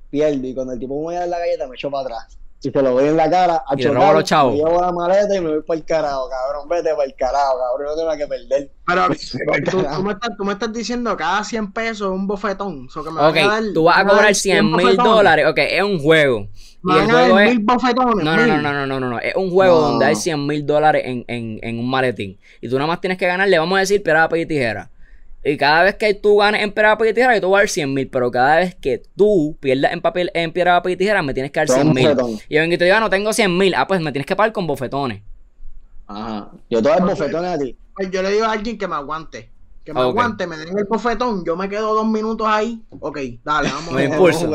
pierdo 0.08 0.46
y 0.46 0.54
cuando 0.54 0.74
el 0.74 0.78
tipo 0.78 1.04
me 1.04 1.16
da 1.16 1.26
la 1.26 1.40
galleta 1.40 1.66
me 1.66 1.74
echo 1.74 1.90
para 1.90 2.04
atrás. 2.04 2.38
Si 2.66 2.72
te 2.72 2.82
lo 2.82 2.94
voy 2.94 3.04
en 3.04 3.16
la 3.16 3.30
cara, 3.30 3.62
a 3.64 3.76
chocar, 3.76 4.12
los 4.12 4.24
chavos. 4.24 4.54
me 4.54 4.58
llevo 4.58 4.80
la 4.80 4.90
maleta 4.90 5.36
y 5.36 5.40
me 5.40 5.50
voy 5.50 5.62
para 5.62 5.78
el 5.78 5.84
carajo, 5.84 6.28
cabrón. 6.28 6.68
Vete 6.68 6.90
para 6.96 7.04
el 7.04 7.14
carajo, 7.14 7.58
cabrón. 7.60 7.86
No 7.86 7.94
tengo 7.94 8.08
nada 8.08 8.18
que 8.18 8.26
perder. 8.26 8.70
Pero 8.86 9.70
tú, 9.70 9.84
tú, 9.84 10.02
me 10.02 10.12
estás, 10.14 10.30
tú, 10.36 10.44
me 10.44 10.52
estás, 10.52 10.72
diciendo 10.72 11.16
cada 11.16 11.44
100 11.44 11.72
pesos 11.72 12.10
un 12.10 12.26
bofetón. 12.26 12.90
So 12.90 13.04
que 13.04 13.12
me 13.12 13.20
ok, 13.20 13.36
a 13.36 13.46
dar, 13.46 13.62
tú 13.72 13.84
vas 13.84 13.98
a 13.98 14.04
cobrar 14.04 14.34
100 14.34 14.72
mil 14.72 14.96
dólares. 14.96 15.46
Ok, 15.46 15.58
es 15.58 15.82
un 15.84 16.00
juego. 16.00 16.48
y 16.82 16.96
el 16.96 17.08
juego 17.08 17.38
es... 17.38 17.50
mil 17.50 17.58
bofetones. 17.60 18.24
No, 18.24 18.36
no, 18.36 18.46
no, 18.48 18.60
no, 18.60 18.72
no, 18.72 18.86
no, 18.86 18.98
no, 18.98 19.10
no. 19.10 19.18
Es 19.20 19.36
un 19.36 19.48
juego 19.48 19.80
donde 19.82 20.06
hay 20.06 20.16
100 20.16 20.44
mil 20.44 20.66
dólares 20.66 21.02
en, 21.06 21.24
en, 21.28 21.60
en 21.62 21.78
un 21.78 21.88
maletín. 21.88 22.36
Y 22.60 22.68
tú 22.68 22.74
nada 22.74 22.88
más 22.88 23.00
tienes 23.00 23.16
que 23.16 23.28
ganarle, 23.28 23.60
vamos 23.60 23.76
a 23.76 23.80
decir, 23.82 24.02
piedra, 24.02 24.22
papel 24.24 24.40
y 24.40 24.46
tijera. 24.46 24.90
Y 25.48 25.56
cada 25.56 25.84
vez 25.84 25.94
que 25.94 26.12
tú 26.12 26.38
ganes 26.38 26.60
en 26.60 26.72
piedra, 26.72 26.94
papel 26.94 27.10
y 27.10 27.14
tijera, 27.14 27.34
yo 27.36 27.40
te 27.40 27.46
voy 27.46 27.56
a 27.56 27.60
dar 27.60 27.68
100 27.68 27.94
mil. 27.94 28.08
Pero 28.08 28.32
cada 28.32 28.56
vez 28.56 28.74
que 28.74 29.00
tú 29.16 29.56
pierdas 29.60 29.92
en 29.92 30.00
papel, 30.00 30.28
en 30.34 30.52
piedra, 30.52 30.74
papel 30.74 30.94
y 30.94 30.96
tijera, 30.96 31.22
me 31.22 31.32
tienes 31.34 31.52
que 31.52 31.60
dar 31.60 31.68
100 31.68 31.92
mil. 31.92 32.10
Y 32.48 32.54
yo 32.56 32.60
vengo 32.62 32.74
y 32.74 32.78
te 32.78 32.84
digo, 32.84 32.96
ah, 32.96 33.00
no 33.00 33.08
tengo 33.08 33.32
100 33.32 33.56
mil. 33.56 33.72
Ah, 33.76 33.86
pues 33.86 34.00
me 34.00 34.10
tienes 34.10 34.26
que 34.26 34.34
pagar 34.34 34.52
con 34.52 34.66
bofetones. 34.66 35.22
Ajá. 36.08 36.50
Yo 36.68 36.82
te 36.82 36.88
voy 36.88 36.96
a 36.96 37.00
dar 37.00 37.08
bofetones 37.08 37.50
a 37.52 37.58
ti. 37.58 37.76
Pues 37.94 38.10
yo 38.10 38.22
le 38.22 38.32
digo 38.32 38.44
a 38.44 38.52
alguien 38.52 38.76
que 38.76 38.88
me 38.88 38.96
aguante. 38.96 39.52
Que 39.84 39.94
me 39.94 40.00
aguante, 40.00 40.48
me 40.48 40.56
den 40.56 40.76
el 40.76 40.84
bofetón. 40.84 41.44
Yo 41.44 41.54
me 41.54 41.68
quedo 41.68 41.94
dos 41.94 42.08
minutos 42.08 42.44
ahí. 42.50 42.82
Ok, 42.98 43.18
dale, 43.44 43.68
vamos 43.68 43.90
por 43.90 44.02
impulso. 44.02 44.50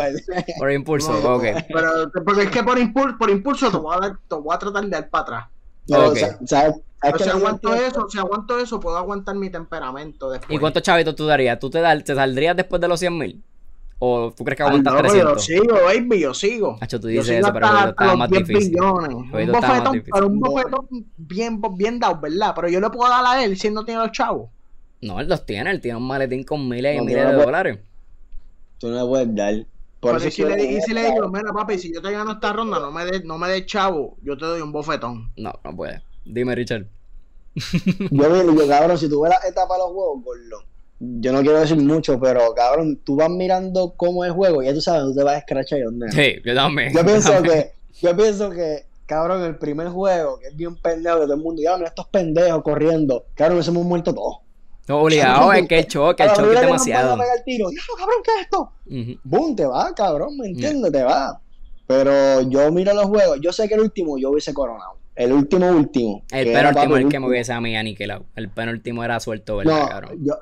por 0.60 0.71
impulso, 0.73 1.36
ok. 1.36 1.43
Pero 1.73 2.12
porque 2.25 2.41
es 2.41 2.49
que 2.49 2.63
por 2.63 2.77
impulso, 2.77 3.17
por 3.17 3.30
impulso 3.30 3.71
te 3.71 3.77
voy 3.77 3.95
a, 3.95 3.99
dar, 4.01 4.17
te 4.27 4.36
voy 4.36 4.54
a 4.54 4.60
tratar 4.60 4.84
de 4.84 4.89
dar 4.89 5.10
para 5.10 5.23
atrás. 5.23 5.45
Okay. 5.91 6.23
O 6.41 6.47
sea, 6.47 6.73
si 7.17 7.30
aguanto 7.30 7.73
eso, 7.73 8.08
si 8.10 8.17
aguanto 8.17 8.60
eso, 8.60 8.80
puedo 8.80 8.97
aguantar 8.97 9.36
mi 9.36 9.49
temperamento 9.49 10.30
después. 10.30 10.56
¿Y 10.56 10.60
cuántos 10.60 10.84
chavitos 10.84 11.15
tú 11.15 11.25
darías? 11.25 11.60
¿Tú 11.60 11.69
te, 11.69 11.82
te 12.04 12.15
saldrías 12.15 12.56
después 12.56 12.82
de 12.82 12.88
los 12.88 12.99
100 12.99 13.17
mil? 13.17 13.43
¿O 14.04 14.34
tú 14.36 14.43
crees 14.43 14.58
que 14.58 14.63
aguantas 14.63 14.93
Ay, 14.93 15.01
no, 15.01 15.10
300? 15.10 15.47
Yo 15.47 15.56
sigo, 15.56 15.73
baby, 15.86 16.19
yo 16.21 16.34
sigo. 16.34 16.77
Hacho, 16.82 16.99
tú 16.99 17.08
dices 17.08 17.30
eso, 17.30 17.54
pero 17.54 17.67
hoy 17.67 17.89
estaba 17.89 18.15
más 18.15 18.30
difícil. 18.32 18.82
un 18.82 19.51
bofetón, 19.51 20.04
pero 20.12 20.27
un 20.27 20.39
bofetón 20.39 20.88
bien, 21.17 21.62
bien 21.75 21.99
dado, 21.99 22.19
¿verdad? 22.19 22.54
Pero 22.56 22.69
yo 22.69 22.80
le 22.80 22.89
puedo 22.89 23.10
dar 23.10 23.23
a 23.25 23.43
él 23.43 23.58
si 23.58 23.67
él 23.67 23.75
no 23.75 23.86
tiene 23.86 24.01
los 24.01 24.12
chavos. 24.12 24.49
No, 25.01 25.19
él 25.19 25.27
los 25.27 25.45
tiene, 25.45 25.69
él 25.69 25.82
tiene 25.82 25.97
un 25.97 26.08
maletín 26.08 26.43
con 26.43 26.67
miles 26.67 26.97
y 26.97 27.06
miles 27.06 27.27
de 27.27 27.34
dólares. 27.34 27.80
Tú 28.80 28.89
no 28.89 29.01
le 29.01 29.08
puedes 29.08 29.36
dar. 29.36 29.54
Por 30.01 30.17
eso 30.17 30.31
si 30.31 30.43
le, 30.43 30.63
y 30.63 30.81
si 30.81 30.93
le 30.95 31.11
digo, 31.11 31.29
mira 31.29 31.53
papi, 31.53 31.77
si 31.77 31.93
yo 31.93 32.01
te 32.01 32.11
gano 32.11 32.31
esta 32.31 32.51
ronda, 32.51 32.79
no 32.79 32.91
me 32.91 33.05
des 33.05 33.23
no 33.23 33.37
me 33.37 33.47
de 33.49 33.67
chavo, 33.67 34.17
yo 34.23 34.35
te 34.35 34.45
doy 34.45 34.59
un 34.59 34.71
bofetón. 34.71 35.31
No, 35.37 35.53
no 35.63 35.75
puede. 35.75 36.01
Dime, 36.25 36.55
Richard. 36.55 36.87
yo, 38.11 38.53
yo, 38.55 38.67
cabrón, 38.67 38.97
si 38.97 39.07
tú 39.07 39.21
ves 39.21 39.29
la 39.31 39.47
etapa 39.47 39.75
de 39.75 39.79
los 39.81 39.91
juegos, 39.91 40.23
gordo, 40.23 40.65
yo 40.99 41.31
no 41.31 41.41
quiero 41.41 41.59
decir 41.59 41.77
mucho, 41.77 42.19
pero 42.19 42.51
cabrón, 42.55 42.99
tú 43.03 43.15
vas 43.15 43.29
mirando 43.29 43.93
cómo 43.95 44.23
es 44.23 44.29
el 44.29 44.35
juego 44.35 44.63
y 44.63 44.65
ya 44.65 44.73
tú 44.73 44.81
sabes, 44.81 45.03
tú 45.03 45.13
te 45.13 45.23
vas 45.23 45.35
a 45.35 45.37
escrachar 45.37 45.77
y 45.77 45.83
dónde. 45.83 46.11
Sí, 46.11 46.41
yo 46.43 46.55
también. 46.55 46.93
Yo 46.93 47.05
pienso 47.05 47.43
que, 47.43 47.71
yo 48.01 48.17
pienso 48.17 48.49
que, 48.49 48.85
cabrón, 49.05 49.43
el 49.43 49.57
primer 49.57 49.89
juego, 49.89 50.39
que 50.39 50.47
es 50.47 50.55
bien 50.55 50.75
pendejo, 50.77 51.19
que 51.19 51.25
todo 51.25 51.35
el 51.35 51.41
mundo, 51.41 51.61
ya, 51.61 51.77
mira 51.77 51.89
estos 51.89 52.07
pendejos 52.07 52.63
corriendo, 52.63 53.25
cabrón, 53.35 53.57
nos 53.57 53.67
hemos 53.67 53.85
muerto 53.85 54.15
todos. 54.15 54.37
No, 54.91 55.01
obligado, 55.04 55.54
es 55.54 55.67
que 55.67 55.80
el 55.80 55.88
choque, 55.88 56.23
el 56.23 56.34
choque 56.34 56.54
es 56.54 56.62
demasiado. 56.62 57.15
No 57.15 57.23
tiro. 57.45 57.69
cabrón, 57.97 58.15
¿qué 58.23 58.32
es 58.32 58.41
esto? 58.41 58.71
Boom, 59.23 59.56
te 59.56 59.65
va, 59.65 59.93
cabrón, 59.95 60.38
¿me 60.38 60.47
entiendes? 60.47 60.91
Te 60.91 61.04
va. 61.04 61.39
Pero 61.88 62.41
yo 62.41 62.71
miro 62.71 62.93
los 62.93 63.06
juegos, 63.06 63.39
yo 63.41 63.51
sé 63.51 63.67
que 63.67 63.75
el 63.75 63.82
último 63.82 64.17
yo 64.17 64.32
hubiese 64.32 64.54
coronado. 64.54 64.97
El 65.15 65.34
último, 65.34 65.67
último. 65.67 66.23
El 66.32 66.51
penúltimo 66.51 66.97
es 66.97 67.04
el 67.04 67.10
que 67.10 67.19
me 67.19 67.27
hubiese 67.27 67.54
a 67.54 67.62
mí 67.62 67.75
aniquilado. 67.75 68.25
El 68.36 68.49
penúltimo 68.49 69.04
era 69.04 69.19
suelto, 69.19 69.58
¿verdad, 69.58 69.80
no, 69.80 69.88
cabrón? 69.88 70.19
Yo, 70.23 70.36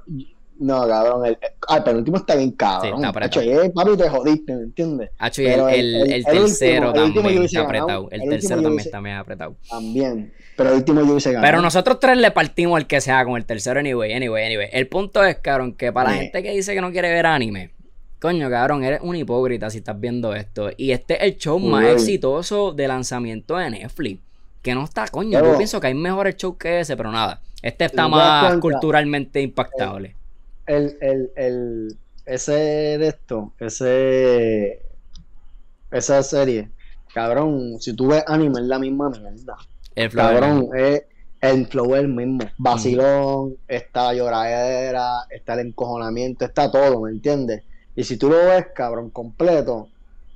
no, 0.59 0.87
cabrón. 0.87 1.25
El, 1.25 1.37
ah, 1.67 1.77
el 1.77 1.83
penúltimo 1.83 2.17
está 2.17 2.35
bien 2.35 2.51
cabrón. 2.51 2.91
Sí, 2.91 2.95
está 2.97 3.09
apretado. 3.09 3.41
eh, 3.41 3.71
papi, 3.73 3.97
te 3.97 4.09
jodiste, 4.09 4.55
¿me 4.55 4.63
entiendes? 4.63 5.09
Hacho, 5.17 5.41
y 5.41 5.47
el, 5.47 5.59
el, 5.61 6.11
el, 6.11 6.25
tercero 6.25 6.93
también 6.93 7.43
está 7.43 7.61
apretado. 7.61 8.09
El, 8.11 8.29
tercero 8.29 8.61
también 8.61 8.79
está 8.79 8.99
bien 8.99 9.15
apretado. 9.15 9.55
También. 9.69 10.33
Pero 10.55 10.69
el 10.71 10.75
último 10.75 11.01
yo 11.01 11.11
hubiese 11.11 11.31
ganado. 11.31 11.47
Pero 11.47 11.61
nosotros 11.61 11.99
tres 11.99 12.17
le 12.17 12.31
partimos 12.31 12.79
el 12.79 12.85
que 12.85 12.99
sea 13.01 13.23
con 13.23 13.37
el 13.37 13.45
tercero, 13.45 13.79
anyway, 13.79 14.13
anyway, 14.13 14.45
anyway. 14.45 14.67
El 14.71 14.87
punto 14.87 15.23
es, 15.23 15.37
cabrón, 15.37 15.73
que 15.73 15.91
para 15.93 16.11
la 16.11 16.17
gente 16.17 16.43
que 16.43 16.51
dice 16.51 16.73
que 16.73 16.81
no 16.81 16.91
quiere 16.91 17.09
ver 17.09 17.25
anime, 17.25 17.71
Coño, 18.19 18.49
cabrón, 18.49 18.83
eres 18.83 18.99
un 19.01 19.15
hipócrita 19.15 19.69
si 19.69 19.77
estás 19.77 19.97
viendo 19.97 20.35
esto. 20.35 20.71
Y 20.75 20.91
este 20.91 21.15
es 21.15 21.21
el 21.21 21.37
show 21.37 21.57
más 21.57 21.85
exitoso 21.85 22.73
de 22.73 22.85
lanzamiento 22.85 23.55
de 23.55 23.69
Netflix. 23.69 24.21
Que 24.61 24.75
no 24.75 24.83
está, 24.83 25.07
coño. 25.07 25.41
yo 25.41 25.55
pienso 25.55 25.79
que 25.79 25.87
hay 25.87 25.93
mejores 25.93 26.35
shows 26.35 26.57
que 26.57 26.81
ese, 26.81 26.97
pero 26.97 27.13
nada. 27.13 27.39
Este 27.61 27.85
está 27.85 28.09
más 28.09 28.57
culturalmente 28.57 29.41
impactable. 29.41 30.15
El, 30.69 30.97
el, 31.01 31.31
el, 31.35 31.97
ese 32.27 32.53
de 32.53 33.07
esto, 33.07 33.53
ese. 33.59 34.83
Esa 35.91 36.21
serie, 36.21 36.69
cabrón, 37.15 37.81
si 37.81 37.93
tú 37.93 38.09
ves 38.09 38.23
anime 38.27 38.59
es 38.59 38.67
la 38.67 38.77
misma 38.77 39.09
mierda. 39.09 39.57
El 39.95 40.11
flow 40.11 40.23
cabrón, 40.23 40.69
es, 40.77 41.03
el 41.41 41.65
flow 41.65 41.95
es 41.95 42.01
el 42.01 42.09
mismo. 42.09 42.41
Vacilón, 42.59 43.57
está 43.67 44.03
la 44.03 44.13
lloradera, 44.13 45.09
está 45.31 45.55
el 45.55 45.67
encojonamiento, 45.67 46.45
está 46.45 46.71
todo, 46.71 47.01
¿me 47.01 47.09
entiendes? 47.09 47.63
Y 47.95 48.03
si 48.03 48.17
tú 48.17 48.29
lo 48.29 48.37
ves, 48.37 48.67
cabrón, 48.75 49.09
completo, 49.09 49.89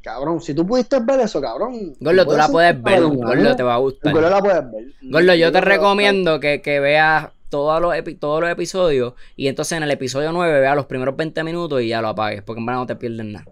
Cabrón, 0.04 0.42
si 0.42 0.54
tú 0.54 0.68
pudiste 0.68 1.00
ver 1.00 1.22
eso, 1.22 1.40
cabrón. 1.40 1.96
Gordo, 2.02 2.26
tú 2.26 2.36
la 2.36 2.50
puedes 2.50 2.84
ver. 2.84 3.04
Gordo, 3.04 3.56
te 3.56 3.64
va 3.64 3.76
a 3.76 3.78
gustar. 3.78 4.12
Gordo 4.12 4.30
la 4.30 4.42
puedes 4.42 4.72
ver. 4.72 4.86
Gordo, 5.02 5.34
yo 5.34 5.50
te 5.50 5.62
recomiendo 5.62 6.42
que, 6.42 6.62
que 6.62 6.82
veas 6.82 7.30
todos 7.54 7.80
los, 7.80 7.94
todos 8.20 8.42
los 8.42 8.50
episodios 8.50 9.14
y 9.36 9.48
entonces 9.48 9.78
en 9.78 9.84
el 9.84 9.92
episodio 9.92 10.32
9 10.32 10.60
veas 10.60 10.76
los 10.76 10.88
primeros 10.88 11.16
20 11.16 11.44
minutos 11.44 11.84
y 11.84 11.90
ya 11.90 12.02
lo 12.02 12.08
apagues, 12.08 12.42
porque 12.42 12.60
en 12.60 12.66
verdad 12.66 12.80
no 12.80 12.88
te 12.88 12.96
pierdes 12.96 13.28
nada. 13.28 13.46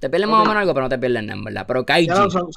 Te 0.00 0.10
pierdes 0.10 0.28
más 0.28 0.40
o 0.40 0.44
menos 0.44 0.56
algo, 0.56 0.74
pero 0.74 0.86
no 0.86 0.88
te 0.88 0.98
pierdes 0.98 1.22
nada, 1.22 1.38
en 1.38 1.44
verdad. 1.44 1.64
Pero 1.68 1.86
Kaiji. 1.86 2.10
son, 2.10 2.30
son, 2.32 2.50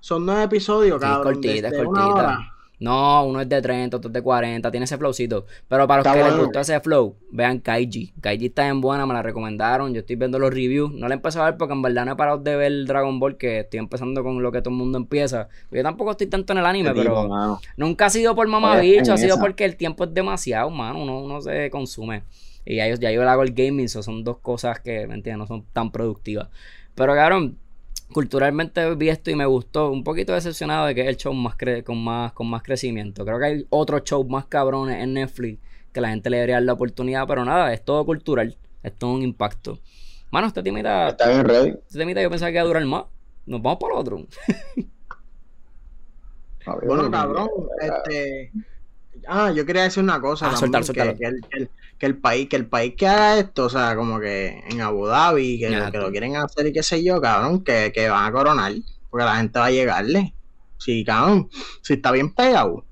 son, 0.00 0.26
nueve 0.26 0.42
episodios, 0.42 1.00
cabrón. 1.00 1.36
Sí, 1.36 1.48
cortita, 1.48 1.68
es 1.68 1.84
cortita. 1.84 2.38
No, 2.80 3.26
uno 3.26 3.40
es 3.40 3.48
de 3.48 3.60
30, 3.60 3.96
otro 3.96 4.08
es 4.08 4.12
de 4.12 4.22
40, 4.22 4.70
tiene 4.70 4.84
ese 4.84 4.96
flowcito. 4.96 5.46
Pero 5.66 5.86
para 5.88 6.02
los 6.02 6.12
que 6.12 6.22
les 6.22 6.36
gustó 6.36 6.60
ese 6.60 6.78
flow, 6.80 7.16
vean 7.30 7.58
Kaiji. 7.58 8.12
Kaiji 8.20 8.46
está 8.46 8.68
en 8.68 8.80
buena, 8.80 9.04
me 9.04 9.14
la 9.14 9.22
recomendaron. 9.22 9.92
Yo 9.92 10.00
estoy 10.00 10.16
viendo 10.16 10.38
los 10.38 10.50
reviews. 10.50 10.92
No 10.92 11.08
la 11.08 11.14
empecé 11.14 11.40
a 11.40 11.44
ver 11.44 11.56
porque 11.56 11.74
en 11.74 11.82
verdad 11.82 12.06
no 12.06 12.12
he 12.12 12.16
parado 12.16 12.38
de 12.38 12.56
ver 12.56 12.84
Dragon 12.86 13.18
Ball, 13.18 13.36
que 13.36 13.60
estoy 13.60 13.78
empezando 13.78 14.22
con 14.22 14.42
lo 14.42 14.52
que 14.52 14.60
todo 14.62 14.70
el 14.70 14.76
mundo 14.76 14.98
empieza. 14.98 15.48
Yo 15.70 15.82
tampoco 15.82 16.12
estoy 16.12 16.28
tanto 16.28 16.52
en 16.52 16.60
el 16.60 16.66
anime, 16.66 16.94
pero 16.94 17.58
nunca 17.76 18.06
ha 18.06 18.10
sido 18.10 18.34
por 18.34 18.46
mamá 18.46 18.78
bicho, 18.78 19.12
ha 19.12 19.16
sido 19.16 19.38
porque 19.40 19.64
el 19.64 19.76
tiempo 19.76 20.04
es 20.04 20.14
demasiado, 20.14 20.70
mano. 20.70 21.02
Uno, 21.02 21.20
uno 21.20 21.40
se 21.40 21.70
consume. 21.70 22.22
Y 22.64 22.76
ya 22.76 22.86
yo, 22.86 22.96
ya 22.96 23.10
yo 23.10 23.28
hago 23.28 23.42
el 23.42 23.54
gaming, 23.54 23.88
son 23.88 24.22
dos 24.22 24.38
cosas 24.38 24.80
que, 24.80 25.06
¿me 25.06 25.14
entiendes? 25.14 25.38
No 25.38 25.46
son 25.46 25.64
tan 25.72 25.90
productivas. 25.90 26.48
Pero 26.94 27.14
cabrón, 27.14 27.56
culturalmente 28.12 28.94
vi 28.94 29.08
esto 29.08 29.30
y 29.30 29.34
me 29.34 29.46
gustó. 29.46 29.90
Un 29.90 30.04
poquito 30.04 30.32
decepcionado 30.32 30.86
de 30.86 30.94
que 30.94 31.02
es 31.02 31.08
el 31.08 31.16
show 31.16 31.32
más 31.34 31.56
con, 31.84 32.02
más, 32.02 32.32
con 32.32 32.48
más 32.48 32.62
crecimiento. 32.62 33.24
Creo 33.24 33.38
que 33.38 33.44
hay 33.44 33.66
otros 33.70 34.02
shows 34.04 34.28
más 34.28 34.46
cabrones 34.46 35.02
en 35.02 35.14
Netflix 35.14 35.58
que 35.92 36.00
la 36.00 36.10
gente 36.10 36.30
le 36.30 36.36
debería 36.36 36.56
dar 36.56 36.64
la 36.64 36.74
oportunidad, 36.74 37.26
pero 37.26 37.44
nada, 37.44 37.72
es 37.72 37.84
todo 37.84 38.04
cultural. 38.04 38.56
Es 38.82 38.92
todo 38.94 39.12
un 39.12 39.22
impacto. 39.22 39.78
Mano, 40.30 40.46
esta 40.46 40.62
timita. 40.62 41.08
Está 41.08 41.28
bien 41.28 41.44
ready. 41.44 41.70
Esta 41.70 41.98
timita 41.98 42.22
yo 42.22 42.30
pensaba 42.30 42.50
que 42.50 42.56
iba 42.56 42.62
a 42.62 42.66
durar 42.66 42.84
más. 42.84 43.04
Nos 43.46 43.62
vamos 43.62 43.78
por 43.78 43.92
otro. 43.92 44.26
bueno, 46.84 47.10
cabrón, 47.10 47.48
este. 47.80 48.52
Ah, 49.30 49.52
yo 49.52 49.66
quería 49.66 49.82
decir 49.82 50.02
una 50.02 50.20
cosa. 50.20 50.50
Ah, 50.50 50.58
que, 50.58 51.68
Que, 51.98 52.06
el, 52.06 52.16
país, 52.16 52.48
que 52.48 52.56
el 52.56 52.66
país 52.66 52.94
que 52.96 53.06
haga 53.06 53.38
esto, 53.38 53.66
o 53.66 53.68
sea, 53.68 53.94
como 53.94 54.18
que 54.18 54.62
en 54.70 54.80
Abu 54.80 55.06
Dhabi, 55.06 55.58
que, 55.58 55.68
lo 55.68 56.10
quieren 56.10 56.36
hacer 56.36 56.66
y 56.66 56.72
qué 56.72 56.82
sé 56.82 57.04
yo, 57.04 57.20
cabrón, 57.20 57.62
que, 57.62 57.92
que 57.92 58.08
van 58.08 58.24
a 58.24 58.32
coronar, 58.32 58.72
porque 59.10 59.26
la 59.26 59.36
gente 59.36 59.58
va 59.58 59.66
a 59.66 59.70
llegarle. 59.70 60.32
Sí, 60.78 61.04
cabrón, 61.04 61.50
si 61.82 61.94
está 61.94 62.10
bien 62.12 62.32
pegado. 62.32 62.84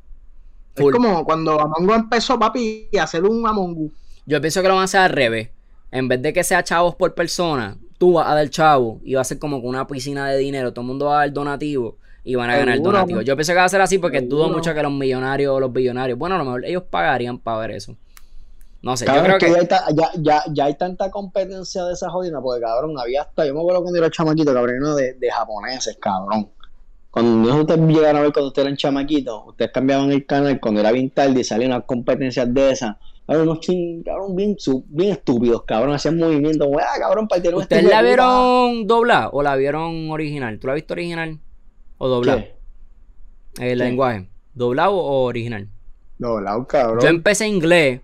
Es 0.75 0.85
como 0.91 1.25
cuando 1.25 1.59
Among 1.59 1.89
Us 1.89 1.97
empezó, 1.97 2.39
papi, 2.39 2.89
a 2.99 3.05
hacer 3.05 3.25
un 3.25 3.47
Among 3.47 3.87
Us. 3.87 3.93
Yo 4.27 4.41
pienso 4.41 4.61
que 4.61 4.69
lo 4.69 4.75
van 4.75 4.83
a 4.83 4.85
hacer 4.85 5.01
al 5.01 5.11
revés. 5.11 5.49
En 5.91 6.09
vez 6.09 6.21
de 6.21 6.35
que 6.35 6.45
sea 6.45 6.63
chavos 6.63 6.97
por 6.97 7.15
persona, 7.15 7.79
tú 7.97 8.15
vas 8.15 8.29
a 8.29 8.35
dar 8.35 8.51
chavo 8.51 9.01
y 9.05 9.15
va 9.15 9.23
a 9.23 9.25
ser 9.25 9.39
como 9.39 9.57
una 9.59 9.87
piscina 9.87 10.29
de 10.29 10.37
dinero, 10.37 10.73
todo 10.73 10.83
el 10.83 10.89
mundo 10.89 11.07
va 11.07 11.15
a 11.15 11.19
dar 11.21 11.33
donativo 11.33 11.97
y 12.27 12.35
van 12.35 12.51
a 12.51 12.57
ganar 12.57 12.83
donativo. 12.83 13.23
Yo 13.23 13.37
pensé 13.37 13.53
que 13.53 13.59
va 13.59 13.65
a 13.65 13.69
ser 13.69 13.81
así 13.81 13.99
porque 13.99 14.21
dudo 14.21 14.51
mucho 14.51 14.75
que 14.75 14.83
los 14.83 14.93
millonarios 14.93 15.55
o 15.55 15.61
los 15.61 15.73
billonarios, 15.73 16.19
bueno, 16.19 16.35
a 16.35 16.39
lo 16.39 16.45
mejor 16.45 16.65
ellos 16.65 16.83
pagarían 16.91 17.39
para 17.39 17.59
ver 17.59 17.71
eso. 17.71 17.95
No 18.83 18.97
sé, 18.97 19.07
yo 19.07 19.23
creo 19.23 19.39
que... 19.39 19.69
Ya, 19.95 20.11
ya, 20.17 20.43
ya, 20.53 20.65
hay 20.65 20.75
tanta 20.75 21.09
competencia 21.09 21.85
de 21.85 21.93
esa 21.93 22.11
jodina, 22.11 22.41
porque 22.41 22.63
cabrón, 22.63 22.99
había 22.99 23.23
hasta, 23.23 23.47
yo 23.47 23.55
me 23.55 23.61
acuerdo 23.61 23.83
cuando 23.83 23.99
era 24.01 24.11
chamaquito, 24.11 24.53
cabrón, 24.53 24.97
de, 24.97 25.15
de 25.15 25.31
japoneses, 25.31 25.97
cabrón. 26.01 26.51
Cuando 27.13 27.61
ustedes 27.61 27.81
llegaron 27.81 28.17
a 28.17 28.23
ver 28.23 28.33
cuando 28.33 28.49
ustedes 28.49 28.67
eran 28.67 28.77
chamaquitos, 28.77 29.43
ustedes 29.47 29.71
cambiaban 29.71 30.11
el 30.11 30.27
canal 30.27 30.59
cuando 30.61 30.81
era 30.81 30.91
bien 30.91 31.11
tarde 31.11 31.41
y 31.41 31.45
salían 31.45 31.71
unas 31.71 31.85
competencias 31.85 32.53
de 32.53 32.73
esas. 32.73 32.97
Cabrón, 33.25 33.49
unos 33.49 33.67
cabrón, 34.05 34.35
bien, 34.35 34.57
bien 34.89 35.13
estúpidos, 35.13 35.63
cabrón, 35.63 35.95
hacían 35.95 36.19
movimientos, 36.19 36.69
ah, 36.81 36.99
cabrón, 36.99 37.29
para 37.29 37.41
tener 37.41 37.57
¿Ustedes 37.57 37.85
la 37.85 38.03
vieron 38.03 38.89
doblada 38.89 39.29
o 39.31 39.45
la 39.45 39.55
vieron 39.55 40.11
original? 40.11 40.59
¿Tú 40.59 40.67
la 40.67 40.73
has 40.73 40.77
visto 40.77 40.95
original 40.95 41.39
o 41.99 42.09
doblada? 42.09 42.47
El 43.59 43.79
lenguaje, 43.79 44.29
¿doblado 44.55 44.97
o 44.97 45.25
original? 45.25 45.69
Doblado, 46.19 46.67
cabrón. 46.67 47.01
Yo 47.01 47.09
empecé 47.09 47.47
inglés 47.47 48.01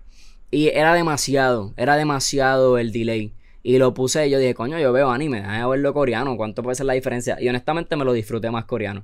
y 0.51 0.67
era 0.67 0.93
demasiado, 0.93 1.73
era 1.77 1.95
demasiado 1.95 2.77
el 2.77 2.91
delay. 2.91 3.33
Y 3.63 3.77
lo 3.77 3.93
puse, 3.93 4.29
yo 4.29 4.39
dije, 4.39 4.53
coño, 4.53 4.77
yo 4.77 4.91
veo 4.91 5.09
anime, 5.09 5.37
déjame 5.37 5.65
verlo 5.67 5.93
coreano, 5.93 6.35
¿cuánto 6.35 6.63
puede 6.63 6.75
ser 6.75 6.85
la 6.85 6.93
diferencia? 6.93 7.37
Y 7.39 7.47
honestamente 7.47 7.95
me 7.95 8.03
lo 8.03 8.11
disfruté 8.11 8.51
más 8.51 8.65
coreano. 8.65 9.03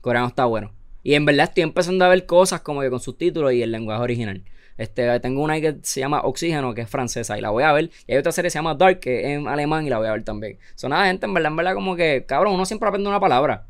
Coreano 0.00 0.28
está 0.28 0.44
bueno. 0.44 0.72
Y 1.02 1.14
en 1.14 1.24
verdad 1.24 1.48
estoy 1.48 1.62
empezando 1.62 2.04
a 2.04 2.08
ver 2.08 2.26
cosas 2.26 2.60
como 2.60 2.80
que 2.80 2.90
con 2.90 3.00
subtítulos 3.00 3.52
y 3.52 3.62
el 3.62 3.72
lenguaje 3.72 4.02
original. 4.02 4.44
Este, 4.76 5.20
tengo 5.20 5.42
una 5.42 5.60
que 5.60 5.76
se 5.82 6.00
llama 6.00 6.22
Oxígeno, 6.22 6.74
que 6.74 6.82
es 6.82 6.90
francesa, 6.90 7.38
y 7.38 7.40
la 7.40 7.50
voy 7.50 7.62
a 7.62 7.72
ver. 7.72 7.90
Y 8.06 8.12
hay 8.12 8.18
otra 8.18 8.32
serie 8.32 8.46
que 8.48 8.50
se 8.50 8.58
llama 8.58 8.74
Dark, 8.74 9.00
que 9.00 9.20
es 9.20 9.38
en 9.38 9.46
alemán, 9.46 9.86
y 9.86 9.90
la 9.90 9.98
voy 9.98 10.08
a 10.08 10.12
ver 10.12 10.24
también. 10.24 10.58
Son 10.74 10.90
nada, 10.90 11.06
gente, 11.06 11.26
en 11.26 11.34
verdad, 11.34 11.52
en 11.52 11.56
verdad, 11.56 11.74
como 11.74 11.94
que, 11.96 12.24
cabrón, 12.26 12.54
uno 12.54 12.66
siempre 12.66 12.88
aprende 12.88 13.08
una 13.08 13.20
palabra. 13.20 13.66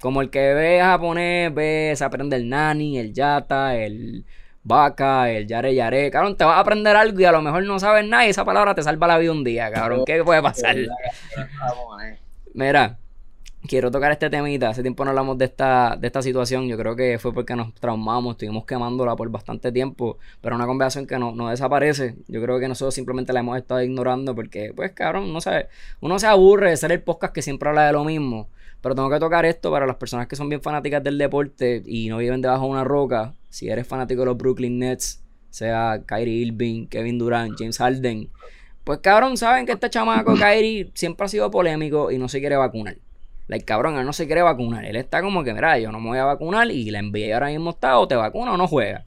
Como 0.00 0.22
el 0.22 0.30
que 0.30 0.54
ve 0.54 0.80
japonés, 0.80 1.52
ve, 1.54 1.92
se 1.94 2.04
aprende 2.04 2.36
el 2.36 2.48
nani, 2.48 2.98
el 2.98 3.12
yata, 3.12 3.76
el 3.76 4.24
vaca, 4.62 5.30
el 5.30 5.46
yare 5.46 5.74
yare. 5.74 6.10
Cabrón, 6.10 6.36
te 6.36 6.44
vas 6.44 6.56
a 6.56 6.60
aprender 6.60 6.96
algo 6.96 7.20
y 7.20 7.24
a 7.24 7.32
lo 7.32 7.42
mejor 7.42 7.64
no 7.64 7.78
sabes 7.78 8.06
nada 8.06 8.26
y 8.26 8.30
esa 8.30 8.44
palabra 8.44 8.74
te 8.74 8.82
salva 8.82 9.06
la 9.06 9.18
vida 9.18 9.32
un 9.32 9.44
día, 9.44 9.70
cabrón. 9.70 10.04
¿Qué 10.06 10.22
puede 10.24 10.42
pasar? 10.42 10.76
Mira, 12.54 12.99
quiero 13.66 13.90
tocar 13.90 14.12
este 14.12 14.30
temita. 14.30 14.70
Hace 14.70 14.82
tiempo 14.82 15.04
no 15.04 15.10
hablamos 15.10 15.38
de 15.38 15.46
esta, 15.46 15.96
de 15.98 16.06
esta 16.06 16.22
situación. 16.22 16.68
Yo 16.68 16.76
creo 16.76 16.96
que 16.96 17.18
fue 17.18 17.32
porque 17.32 17.54
nos 17.56 17.74
traumamos, 17.74 18.32
estuvimos 18.32 18.64
quemándola 18.64 19.16
por 19.16 19.30
bastante 19.30 19.72
tiempo. 19.72 20.18
Pero 20.40 20.56
una 20.56 20.66
conversación 20.66 21.06
que 21.06 21.18
no, 21.18 21.34
no 21.34 21.48
desaparece. 21.48 22.16
Yo 22.28 22.42
creo 22.42 22.58
que 22.58 22.68
nosotros 22.68 22.94
simplemente 22.94 23.32
la 23.32 23.40
hemos 23.40 23.58
estado 23.58 23.82
ignorando 23.82 24.34
porque, 24.34 24.72
pues, 24.74 24.92
cabrón, 24.92 25.32
no 25.32 25.40
sé. 25.40 25.68
Uno 26.00 26.18
se 26.18 26.26
aburre 26.26 26.70
de 26.70 26.76
ser 26.76 26.92
el 26.92 27.02
podcast 27.02 27.34
que 27.34 27.42
siempre 27.42 27.68
habla 27.68 27.86
de 27.86 27.92
lo 27.92 28.04
mismo. 28.04 28.48
Pero 28.80 28.94
tengo 28.94 29.10
que 29.10 29.18
tocar 29.18 29.44
esto 29.44 29.70
para 29.70 29.86
las 29.86 29.96
personas 29.96 30.26
que 30.26 30.36
son 30.36 30.48
bien 30.48 30.62
fanáticas 30.62 31.02
del 31.02 31.18
deporte 31.18 31.82
y 31.84 32.08
no 32.08 32.18
viven 32.18 32.40
debajo 32.40 32.64
de 32.64 32.70
una 32.70 32.84
roca. 32.84 33.34
Si 33.50 33.68
eres 33.68 33.86
fanático 33.86 34.20
de 34.20 34.26
los 34.26 34.38
Brooklyn 34.38 34.78
Nets, 34.78 35.22
sea 35.50 36.02
Kyrie 36.06 36.46
Irving, 36.46 36.86
Kevin 36.86 37.18
Durant, 37.18 37.58
James 37.58 37.76
Harden, 37.76 38.30
pues 38.84 39.00
cabrón, 39.00 39.36
saben 39.36 39.66
que 39.66 39.72
este 39.72 39.90
chamaco 39.90 40.34
Kyrie 40.34 40.90
siempre 40.94 41.26
ha 41.26 41.28
sido 41.28 41.50
polémico 41.50 42.10
y 42.10 42.18
no 42.18 42.28
se 42.28 42.40
quiere 42.40 42.56
vacunar. 42.56 42.96
Like, 43.50 43.64
cabrón, 43.64 43.98
él 43.98 44.06
no 44.06 44.12
se 44.12 44.26
quiere 44.26 44.42
vacunar. 44.42 44.84
Él 44.84 44.94
está 44.94 45.22
como 45.22 45.42
que, 45.42 45.52
mira, 45.52 45.76
yo 45.76 45.90
no 45.90 45.98
me 45.98 46.10
voy 46.10 46.18
a 46.18 46.24
vacunar 46.24 46.70
y 46.70 46.88
la 46.88 47.02
NBA 47.02 47.34
ahora 47.34 47.48
mismo 47.48 47.70
está 47.70 47.98
o 47.98 48.06
te 48.06 48.14
vacuna 48.14 48.52
o 48.52 48.56
no 48.56 48.68
juega. 48.68 49.04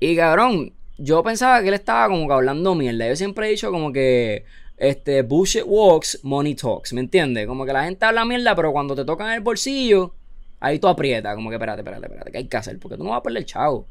Y 0.00 0.16
cabrón, 0.16 0.72
yo 0.96 1.22
pensaba 1.22 1.60
que 1.60 1.68
él 1.68 1.74
estaba 1.74 2.08
como 2.08 2.26
que 2.26 2.32
hablando 2.32 2.74
mierda. 2.74 3.06
Yo 3.06 3.14
siempre 3.14 3.48
he 3.48 3.50
dicho 3.50 3.70
como 3.70 3.92
que 3.92 4.46
este, 4.78 5.20
bullshit 5.20 5.64
walks, 5.66 6.20
money 6.22 6.54
talks, 6.54 6.94
¿me 6.94 7.02
entiendes? 7.02 7.46
Como 7.46 7.66
que 7.66 7.74
la 7.74 7.84
gente 7.84 8.02
habla 8.06 8.24
mierda, 8.24 8.56
pero 8.56 8.72
cuando 8.72 8.96
te 8.96 9.04
tocan 9.04 9.30
el 9.34 9.40
bolsillo, 9.40 10.14
ahí 10.58 10.78
tú 10.78 10.88
aprietas, 10.88 11.34
como 11.34 11.50
que 11.50 11.56
espérate, 11.56 11.82
espérate, 11.82 12.06
espérate, 12.06 12.32
¿qué 12.32 12.38
hay 12.38 12.48
que 12.48 12.56
hacer? 12.56 12.78
Porque 12.78 12.96
tú 12.96 13.04
no 13.04 13.10
vas 13.10 13.18
a 13.18 13.22
perder 13.22 13.44
chavo. 13.44 13.86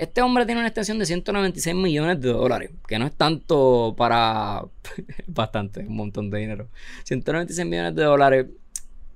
Este 0.00 0.22
hombre 0.22 0.46
tiene 0.46 0.62
una 0.62 0.68
extensión 0.68 0.98
de 0.98 1.04
196 1.04 1.76
millones 1.76 2.22
de 2.22 2.32
dólares, 2.32 2.70
que 2.88 2.98
no 2.98 3.04
es 3.04 3.12
tanto 3.12 3.94
para... 3.98 4.64
bastante, 5.26 5.80
un 5.80 5.94
montón 5.94 6.30
de 6.30 6.38
dinero. 6.38 6.68
196 7.04 7.68
millones 7.68 7.94
de 7.94 8.04
dólares. 8.04 8.46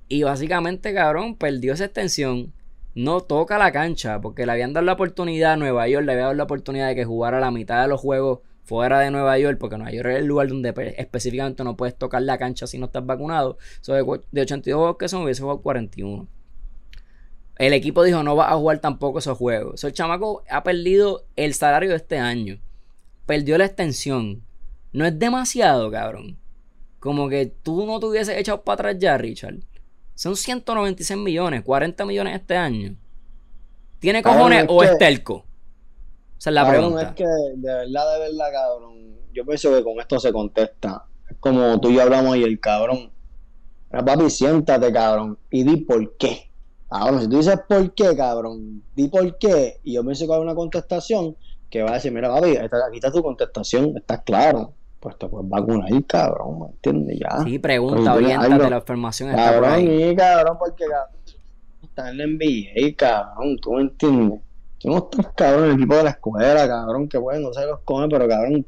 Y 0.09 0.21
básicamente, 0.21 0.93
cabrón, 0.93 1.37
perdió 1.37 1.73
esa 1.73 1.85
extensión. 1.85 2.53
No 2.93 3.21
toca 3.21 3.57
la 3.57 3.71
cancha, 3.71 4.21
porque 4.21 4.45
le 4.45 4.51
habían 4.51 4.73
dado 4.73 4.85
la 4.85 4.93
oportunidad 4.93 5.53
a 5.53 5.57
Nueva 5.57 5.87
York, 5.87 6.05
le 6.05 6.11
habían 6.11 6.25
dado 6.25 6.35
la 6.35 6.43
oportunidad 6.43 6.89
de 6.89 6.95
que 6.95 7.03
jugara 7.03 7.39
la 7.39 7.49
mitad 7.49 7.81
de 7.81 7.87
los 7.87 7.99
juegos 7.99 8.41
fuera 8.63 8.99
de 8.99 9.09
Nueva 9.09 9.39
York, 9.39 9.57
porque 9.59 9.77
Nueva 9.77 9.91
York 9.91 10.09
es 10.09 10.17
el 10.17 10.27
lugar 10.27 10.49
donde 10.49 10.71
pues, 10.71 10.93
específicamente 10.99 11.63
no 11.63 11.75
puedes 11.75 11.95
tocar 11.97 12.21
la 12.21 12.37
cancha 12.37 12.67
si 12.67 12.77
no 12.77 12.85
estás 12.85 13.03
vacunado. 13.03 13.57
So, 13.81 13.95
de, 13.95 14.01
82 14.41 14.77
juegos 14.77 14.97
que 14.97 15.07
son, 15.07 15.23
hubiese 15.23 15.41
jugado 15.41 15.61
41. 15.61 16.27
El 17.57 17.73
equipo 17.73 18.03
dijo 18.03 18.23
no 18.23 18.35
va 18.35 18.51
a 18.51 18.55
jugar 18.55 18.79
tampoco 18.79 19.19
esos 19.19 19.37
juegos. 19.37 19.79
So, 19.79 19.87
el 19.87 19.93
chamaco 19.93 20.43
ha 20.49 20.63
perdido 20.63 21.25
el 21.35 21.53
salario 21.53 21.89
de 21.89 21.95
este 21.95 22.17
año. 22.17 22.59
Perdió 23.25 23.57
la 23.57 23.65
extensión. 23.65 24.43
No 24.91 25.05
es 25.05 25.17
demasiado, 25.17 25.89
cabrón. 25.89 26.37
Como 26.99 27.29
que 27.29 27.45
tú 27.45 27.85
no 27.85 27.99
te 27.99 28.07
hubieses 28.07 28.37
echado 28.37 28.63
para 28.63 28.89
atrás 28.89 28.95
ya, 28.99 29.17
Richard. 29.17 29.59
Son 30.15 30.35
196 30.35 31.19
millones, 31.19 31.61
40 31.63 32.05
millones 32.05 32.35
este 32.35 32.55
año. 32.55 32.95
¿Tiene 33.99 34.21
cojones 34.21 34.65
o 34.67 34.83
es 34.83 34.97
telco? 34.97 35.45
Esa 36.37 36.49
es 36.49 36.53
la 36.53 36.67
pregunta. 36.67 37.01
Es 37.01 37.11
que 37.13 37.25
de 37.25 37.73
verdad, 37.73 38.13
de 38.13 38.19
verdad, 38.19 38.45
cabrón. 38.51 39.15
Yo 39.33 39.45
pienso 39.45 39.73
que 39.73 39.83
con 39.83 39.99
esto 39.99 40.19
se 40.19 40.31
contesta. 40.31 41.05
Es 41.29 41.37
como 41.39 41.79
tú 41.79 41.89
y 41.89 41.95
yo 41.95 42.01
hablamos 42.01 42.37
y 42.37 42.43
el 42.43 42.59
cabrón. 42.59 43.11
Papi, 43.89 44.29
siéntate, 44.29 44.91
cabrón, 44.91 45.37
y 45.49 45.63
di 45.63 45.77
por 45.77 46.17
qué. 46.17 46.49
Ahora, 46.89 47.19
si 47.19 47.27
tú 47.27 47.37
dices 47.37 47.59
por 47.67 47.93
qué, 47.93 48.15
cabrón, 48.15 48.83
di 48.95 49.07
por 49.07 49.37
qué, 49.37 49.79
y 49.83 49.93
yo 49.93 50.03
pienso 50.03 50.27
que 50.27 50.33
hay 50.33 50.39
una 50.39 50.55
contestación 50.55 51.35
que 51.69 51.81
va 51.83 51.91
a 51.91 51.93
decir, 51.95 52.11
mira, 52.11 52.29
papi, 52.29 52.57
aquí 52.57 52.71
está 52.95 53.11
tu 53.11 53.23
contestación, 53.23 53.93
estás 53.97 54.21
claro. 54.21 54.73
Pues 54.99 55.17
te 55.19 55.27
puedes 55.27 55.47
vacunar, 55.47 55.89
cabrón, 56.05 56.59
¿me 56.59 56.65
entiendes? 56.67 57.19
Ya. 57.19 57.43
Sí, 57.43 57.59
pregunta, 57.59 58.15
orientate, 58.15 58.69
la 58.69 58.77
información 58.77 59.29
está 59.29 59.43
cabrón, 59.43 59.61
por 59.61 59.69
ahí. 59.69 60.09
Sí, 60.09 60.15
cabrón, 60.15 60.57
porque 60.57 60.85
cabrón, 60.85 61.15
está 61.83 62.09
en 62.09 62.17
la 62.17 62.25
NBA, 62.25 62.95
cabrón, 62.97 63.57
tú 63.61 63.73
me 63.73 63.81
entiendes. 63.81 64.39
Somos 64.79 65.09
tres 65.09 65.27
cabrón, 65.35 65.65
el 65.65 65.71
equipo 65.73 65.95
de 65.95 66.03
la 66.03 66.09
escuela, 66.11 66.67
cabrón, 66.67 67.07
que 67.07 67.17
bueno, 67.17 67.47
no 67.47 67.53
se 67.53 67.65
los 67.65 67.79
come, 67.81 68.07
pero 68.09 68.27
cabrón, 68.27 68.65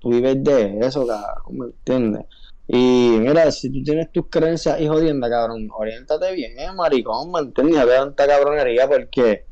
tú 0.00 0.10
vives 0.10 0.42
de 0.42 0.78
eso, 0.80 1.06
cabrón, 1.06 1.58
¿me 1.58 1.66
entiendes? 1.66 2.24
Y 2.68 3.18
mira, 3.20 3.50
si 3.52 3.70
tú 3.70 3.82
tienes 3.82 4.10
tus 4.10 4.26
creencias 4.28 4.80
y 4.80 4.88
jodienda, 4.88 5.30
cabrón, 5.30 5.68
oriéntate 5.72 6.34
bien, 6.34 6.58
eh, 6.58 6.72
maricón, 6.74 7.30
¿me 7.30 7.40
entiendes? 7.40 7.86
De 7.86 7.92
tanta 7.92 8.26
cabronería 8.26 8.88
porque 8.88 9.46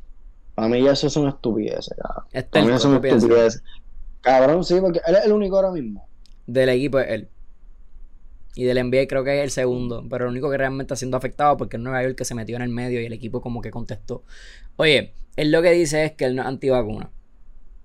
para 0.55 0.68
mí 0.68 0.83
ya 0.83 0.92
eso 0.92 1.09
son 1.09 1.29
estupideces, 1.29 1.94
cabrón. 1.96 2.24
Este 2.33 2.50
para 2.50 2.64
mí 2.64 2.72
eso 2.72 2.81
son 2.81 3.05
estupideces. 3.05 3.62
Cabrón, 4.20 4.64
sí, 4.64 4.81
porque 4.81 5.00
él 5.07 5.16
es 5.16 5.24
el 5.27 5.33
único 5.33 5.57
ahora 5.57 5.70
mismo. 5.70 6.09
Del 6.46 6.70
equipo 6.70 6.98
es 6.98 7.11
él. 7.11 7.29
Y 8.57 8.64
del 8.64 8.88
NBA 8.88 9.07
creo 9.09 9.24
que 9.24 9.38
es 9.38 9.44
el 9.44 9.50
segundo, 9.50 10.05
pero 10.09 10.24
el 10.24 10.31
único 10.31 10.50
que 10.50 10.57
realmente 10.57 10.85
está 10.85 10.96
siendo 10.96 11.16
afectado 11.16 11.57
porque 11.57 11.77
es 11.77 11.83
Nueva 11.83 12.03
York 12.03 12.16
que 12.16 12.24
se 12.24 12.35
metió 12.35 12.57
en 12.57 12.62
el 12.62 12.68
medio 12.68 13.00
y 13.00 13.07
el 13.07 13.12
equipo 13.12 13.40
como 13.40 13.61
que 13.61 13.70
contestó. 13.70 14.22
Oye, 14.77 15.12
él 15.37 15.50
lo 15.50 15.61
que 15.61 15.72
dice 15.72 16.05
es 16.05 16.12
que 16.12 16.24
él 16.24 16.37
no 16.37 16.42
es 16.42 16.48
antivacuna. 16.48 17.11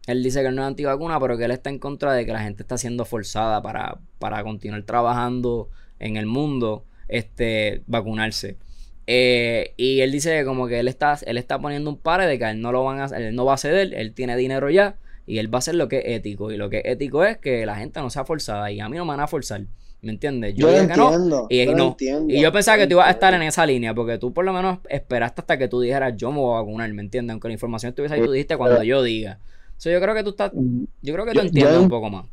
Él 0.10 0.24
dice 0.24 0.42
que 0.42 0.48
él 0.48 0.56
no 0.56 0.64
es 0.64 0.68
antivacuna, 0.68 1.20
pero 1.20 1.38
que 1.38 1.46
él 1.46 1.52
está 1.52 1.70
en 1.70 1.80
contra 1.80 2.14
de 2.14 2.26
que 2.26 2.34
la 2.34 2.42
gente 2.42 2.64
está 2.64 2.78
siendo 2.78 3.06
forzada 3.06 3.62
para, 3.62 4.00
para 4.18 4.44
continuar 4.44 4.84
trabajando 4.84 5.70
en 6.00 6.18
el 6.18 6.26
mundo, 6.26 6.86
este, 7.08 7.84
vacunarse. 7.88 8.58
Eh, 9.06 9.74
y 9.78 10.02
él 10.02 10.12
dice 10.12 10.38
que 10.38 10.46
como 10.46 10.68
que 10.68 10.80
él 10.80 10.88
está, 10.88 11.18
él 11.26 11.38
está 11.38 11.60
poniendo 11.60 11.90
un 11.90 11.98
par 11.98 12.26
de 12.26 12.38
que 12.38 12.50
él 12.50 12.62
no 12.62 12.72
lo 12.72 12.84
van 12.84 13.00
a, 13.02 13.06
él 13.18 13.36
no 13.36 13.46
va 13.46 13.56
a 13.56 13.58
ceder, 13.58 13.94
él 13.94 14.14
tiene 14.14 14.38
dinero 14.38 14.70
ya 14.70 14.98
y 15.26 15.38
él 15.38 15.54
va 15.54 15.58
a 15.58 15.60
hacer 15.60 15.76
lo 15.76 15.88
que 15.88 16.00
es 16.00 16.04
ético. 16.08 16.52
Y 16.52 16.58
lo 16.58 16.70
que 16.70 16.78
es 16.80 16.86
ético 16.86 17.24
es 17.24 17.38
que 17.38 17.66
la 17.66 17.76
gente 17.76 18.00
no 18.00 18.10
sea 18.10 18.26
forzada 18.26 18.72
y 18.72 18.80
a 18.80 18.90
mí 18.90 18.98
no 18.98 19.06
me 19.06 19.12
van 19.12 19.20
a 19.20 19.28
forzar. 19.28 19.62
¿Me 20.02 20.12
entiendes? 20.12 20.56
Yo, 20.56 20.72
yo 20.72 20.78
entiendo, 20.78 21.48
y, 21.50 21.66
no. 21.68 21.98
y 22.00 22.42
yo 22.42 22.52
pensaba 22.52 22.78
que 22.78 22.88
tú 22.88 22.94
ibas 22.94 23.08
a 23.08 23.12
estar 23.12 23.34
en 23.34 23.42
esa 23.42 23.66
línea, 23.66 23.94
porque 23.94 24.18
tú 24.18 24.34
por 24.34 24.46
lo 24.46 24.54
menos 24.54 24.80
esperaste 24.90 25.42
hasta 25.42 25.58
que 25.58 25.68
tú 25.68 25.82
dijeras 25.82 26.14
yo 26.16 26.32
me 26.32 26.38
voy 26.38 26.56
a 26.56 26.62
vacunar, 26.62 26.92
¿me 26.94 27.02
entiendes? 27.02 27.34
Aunque 27.34 27.50
la 27.50 27.54
información 27.54 27.90
estuviese 27.90 28.16
ahí, 28.16 28.24
tú 28.24 28.32
dijiste 28.32 28.58
cuando 28.58 28.82
yo 28.82 29.04
diga. 29.04 29.40
So, 29.80 29.90
yo 29.90 30.02
creo 30.02 30.14
que 30.14 30.24
tú 30.24 30.32
estás, 30.32 30.52
mm, 30.54 30.84
yo 31.02 31.14
creo 31.14 31.26
que 31.26 31.32
tú 31.32 31.40
entiendes 31.40 31.78
un 31.78 31.88
poco 31.88 32.10
más. 32.10 32.26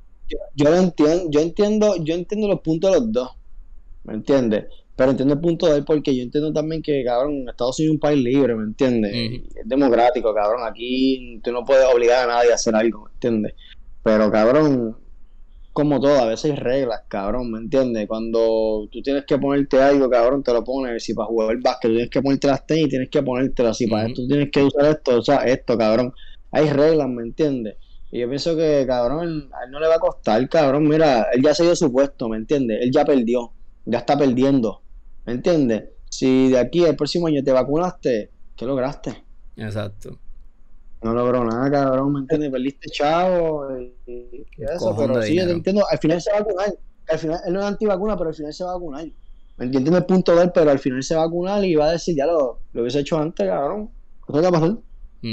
Yo, 0.57 0.75
entiendo, 0.75 1.31
yo 1.31 1.41
entiendo, 1.41 1.95
yo 2.03 2.15
entiendo 2.17 2.49
los 2.49 2.61
puntos 2.61 2.91
de 2.91 2.99
los 2.99 3.13
dos, 3.13 3.31
¿me 4.03 4.15
entiendes? 4.15 4.65
Pero 4.97 5.13
entiendo 5.13 5.35
el 5.35 5.41
punto 5.41 5.67
de 5.67 5.77
él 5.77 5.85
porque 5.85 6.17
yo 6.17 6.25
entiendo 6.25 6.53
también 6.53 6.83
que, 6.83 7.05
cabrón, 7.05 7.49
Estados 7.49 7.79
Unidos 7.79 7.93
es 7.93 7.95
un 7.95 8.01
país 8.01 8.25
libre, 8.25 8.57
¿me 8.57 8.65
entiendes? 8.65 9.15
Es 9.55 9.69
democrático, 9.69 10.35
cabrón. 10.35 10.67
Aquí 10.67 11.41
tú 11.45 11.53
no 11.53 11.65
puedes 11.65 11.87
obligar 11.87 12.29
a 12.29 12.35
nadie 12.35 12.51
a 12.51 12.57
hacer 12.57 12.75
algo, 12.75 13.05
¿me 13.05 13.13
entiendes? 13.13 13.55
Pero, 14.03 14.29
cabrón, 14.33 14.97
como 15.73 16.01
todo, 16.01 16.19
a 16.19 16.27
veces 16.27 16.51
hay 16.51 16.57
reglas, 16.57 17.03
cabrón, 17.07 17.53
¿me 17.53 17.59
entiendes? 17.59 18.09
Cuando 18.09 18.89
tú 18.91 19.03
tienes 19.03 19.25
que 19.25 19.39
ponerte 19.39 19.81
algo, 19.81 20.11
cabrón, 20.11 20.43
te 20.43 20.53
lo 20.53 20.65
pones. 20.65 21.05
Si 21.05 21.15
para 21.15 21.29
jugar 21.29 21.53
el 21.53 21.61
básquet 21.61 21.93
tienes 21.93 22.11
que 22.11 22.23
ponerte 22.23 22.49
las 22.49 22.67
tenis, 22.67 22.89
tienes 22.89 23.09
que 23.09 23.23
ponértelo. 23.23 23.73
Si 23.73 23.87
para 23.87 24.09
esto 24.09 24.27
tienes 24.27 24.51
que 24.51 24.65
usar 24.65 24.87
esto, 24.87 25.19
o 25.19 25.23
sea, 25.23 25.37
esto, 25.45 25.79
cabrón. 25.79 26.13
Hay 26.57 26.71
reglas, 26.71 27.07
¿me 27.07 27.23
entiendes? 27.23 27.77
Y 28.11 28.21
yo 28.21 28.29
pienso 28.29 28.57
que, 28.57 28.87
cabrón, 28.87 29.51
a 29.53 29.65
él 29.65 29.71
no 29.71 29.79
le 29.79 29.89
va 29.89 29.97
a 29.97 29.99
costar, 29.99 30.49
cabrón. 30.49 30.89
Mira, 30.89 31.27
él 31.35 31.43
ya 31.43 31.53
se 31.53 31.65
dio 31.65 31.77
su 31.77 31.93
puesto, 31.93 32.31
¿me 32.31 32.39
entiendes? 32.39 32.79
Él 32.81 32.91
ya 32.91 33.05
perdió, 33.05 33.53
ya 33.85 33.99
está 33.99 34.17
perdiendo, 34.17 34.81
¿me 35.27 35.35
entiendes? 35.35 35.85
Si 36.09 36.49
de 36.49 36.59
aquí 36.59 36.87
al 36.87 36.97
próximo 36.97 37.27
año 37.27 37.45
te 37.45 37.53
vacunaste, 37.53 38.31
¿qué 38.57 38.65
lograste? 38.65 39.23
Exacto. 39.55 40.19
No 41.03 41.13
logró 41.13 41.45
nada, 41.45 41.71
cabrón, 41.71 42.15
¿me 42.15 42.21
entiendes? 42.21 42.51
Perdiste 42.51 42.89
chavo 42.91 43.69
y, 43.79 44.47
eso, 44.57 44.97
pero 44.97 45.23
sí, 45.23 45.37
yo 45.37 45.43
entiendo, 45.43 45.85
al 45.91 45.99
final 45.99 46.23
se 46.23 46.31
va 46.31 46.39
a 46.39 46.41
vacunar. 46.41 46.79
Al 47.11 47.19
final, 47.19 47.41
él 47.47 47.53
no 47.53 47.61
es 47.61 47.67
antivacuna, 47.67 48.17
pero 48.17 48.31
al 48.31 48.35
final 48.35 48.55
se 48.55 48.65
va 48.65 48.71
a 48.71 48.75
vacunar. 48.77 49.07
¿Me 49.59 49.67
entiendes 49.67 49.95
el 49.95 50.07
punto 50.07 50.35
de 50.35 50.45
él? 50.45 50.53
Pero 50.55 50.71
al 50.71 50.79
final 50.79 51.03
se 51.03 51.15
va 51.17 51.21
a 51.21 51.27
vacunar 51.27 51.63
y 51.67 51.75
va 51.75 51.89
a 51.89 51.93
decir, 51.93 52.17
ya 52.17 52.25
lo, 52.25 52.61
lo 52.73 52.81
hubiese 52.81 53.01
hecho 53.01 53.19
antes, 53.19 53.47
cabrón. 53.47 53.91
¿Qué 54.27 54.41
va 54.41 54.49
a 54.49 54.53
pasar? 54.53 54.79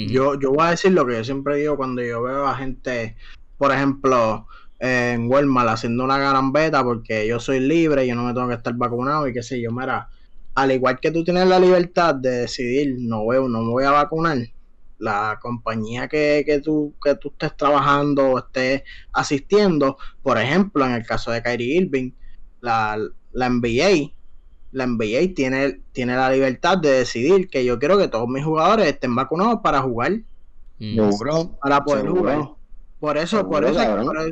Yo, 0.08 0.40
yo 0.40 0.52
voy 0.52 0.66
a 0.66 0.72
decir 0.72 0.92
lo 0.92 1.06
que 1.06 1.14
yo 1.14 1.24
siempre 1.24 1.58
digo 1.58 1.78
cuando 1.78 2.02
yo 2.02 2.22
veo 2.24 2.48
a 2.48 2.56
gente, 2.56 3.16
por 3.58 3.72
ejemplo, 3.72 4.48
en 4.80 5.30
Walmart 5.30 5.70
haciendo 5.70 6.04
una 6.04 6.18
garambeta 6.18 6.84
porque 6.84 7.28
yo 7.28 7.40
soy 7.40 7.60
libre, 7.60 8.08
yo 8.08 8.16
no 8.16 8.24
me 8.24 8.34
tengo 8.34 8.48
que 8.48 8.56
estar 8.56 8.74
vacunado 8.76 9.28
y 9.28 9.34
qué 9.34 9.44
sé 9.44 9.62
yo, 9.62 9.72
mira, 9.72 10.10
al 10.56 10.72
igual 10.72 11.00
que 11.00 11.12
tú 11.12 11.24
tienes 11.24 11.48
la 11.48 11.60
libertad 11.60 12.16
de 12.16 12.30
decidir, 12.42 12.96
no 13.00 13.28
veo, 13.28 13.48
no 13.48 13.62
me 13.62 13.70
voy 13.70 13.84
a 13.84 13.92
vacunar, 13.92 14.38
la 15.00 15.38
compañía 15.42 16.08
que, 16.08 16.44
que, 16.46 16.62
tú, 16.62 16.96
que 17.04 17.16
tú 17.16 17.30
estés 17.30 17.58
trabajando 17.58 18.32
o 18.32 18.40
estés 18.40 18.84
asistiendo, 19.12 19.98
por 20.22 20.38
ejemplo, 20.38 20.86
en 20.86 20.94
el 20.94 21.06
caso 21.06 21.32
de 21.32 21.44
Kyrie 21.44 21.78
Irving, 21.78 22.12
la, 22.62 22.98
la 23.32 23.50
NBA, 23.50 24.14
la 24.74 24.88
NBA 24.88 25.34
tiene, 25.36 25.82
tiene 25.92 26.16
la 26.16 26.30
libertad 26.30 26.78
de 26.78 26.90
decidir 26.90 27.48
que 27.48 27.64
yo 27.64 27.80
quiero 27.80 27.98
que 27.98 28.08
todos 28.08 28.28
mis 28.28 28.44
jugadores 28.44 28.88
estén 28.88 29.16
vacunados 29.16 29.60
para 29.64 29.82
jugar. 29.82 30.20
para 31.62 31.84
poder 31.84 32.10
jugar. 32.10 32.50
Por 33.00 33.18
eso, 33.18 33.50
por 33.50 33.66
eso, 33.66 33.80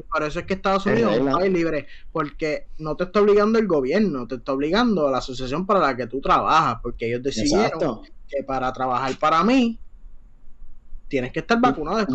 por, 0.10 0.24
eso 0.24 0.39
es 0.39 0.46
que 0.46 0.54
Estados 0.54 0.86
Unidos 0.86 1.16
es 1.16 1.20
un 1.20 1.32
país 1.32 1.52
libre, 1.52 1.88
porque 2.12 2.68
no 2.78 2.96
te 2.96 3.04
está 3.04 3.20
obligando 3.20 3.60
el 3.60 3.68
gobierno, 3.68 4.26
te 4.28 4.36
está 4.36 4.54
obligando 4.54 5.12
la 5.12 5.18
asociación 5.18 5.66
para 5.66 5.82
la 5.82 5.98
que 5.98 6.08
tú 6.08 6.22
trabajas, 6.22 6.80
porque 6.82 7.08
ellos 7.08 7.22
decidieron 7.22 8.00
que 8.30 8.44
para 8.44 8.72
trabajar 8.72 9.14
para 9.20 9.44
mí 9.44 9.78
tienes 11.10 11.34
que 11.34 11.42
estar 11.42 11.60
vacunado. 11.60 12.08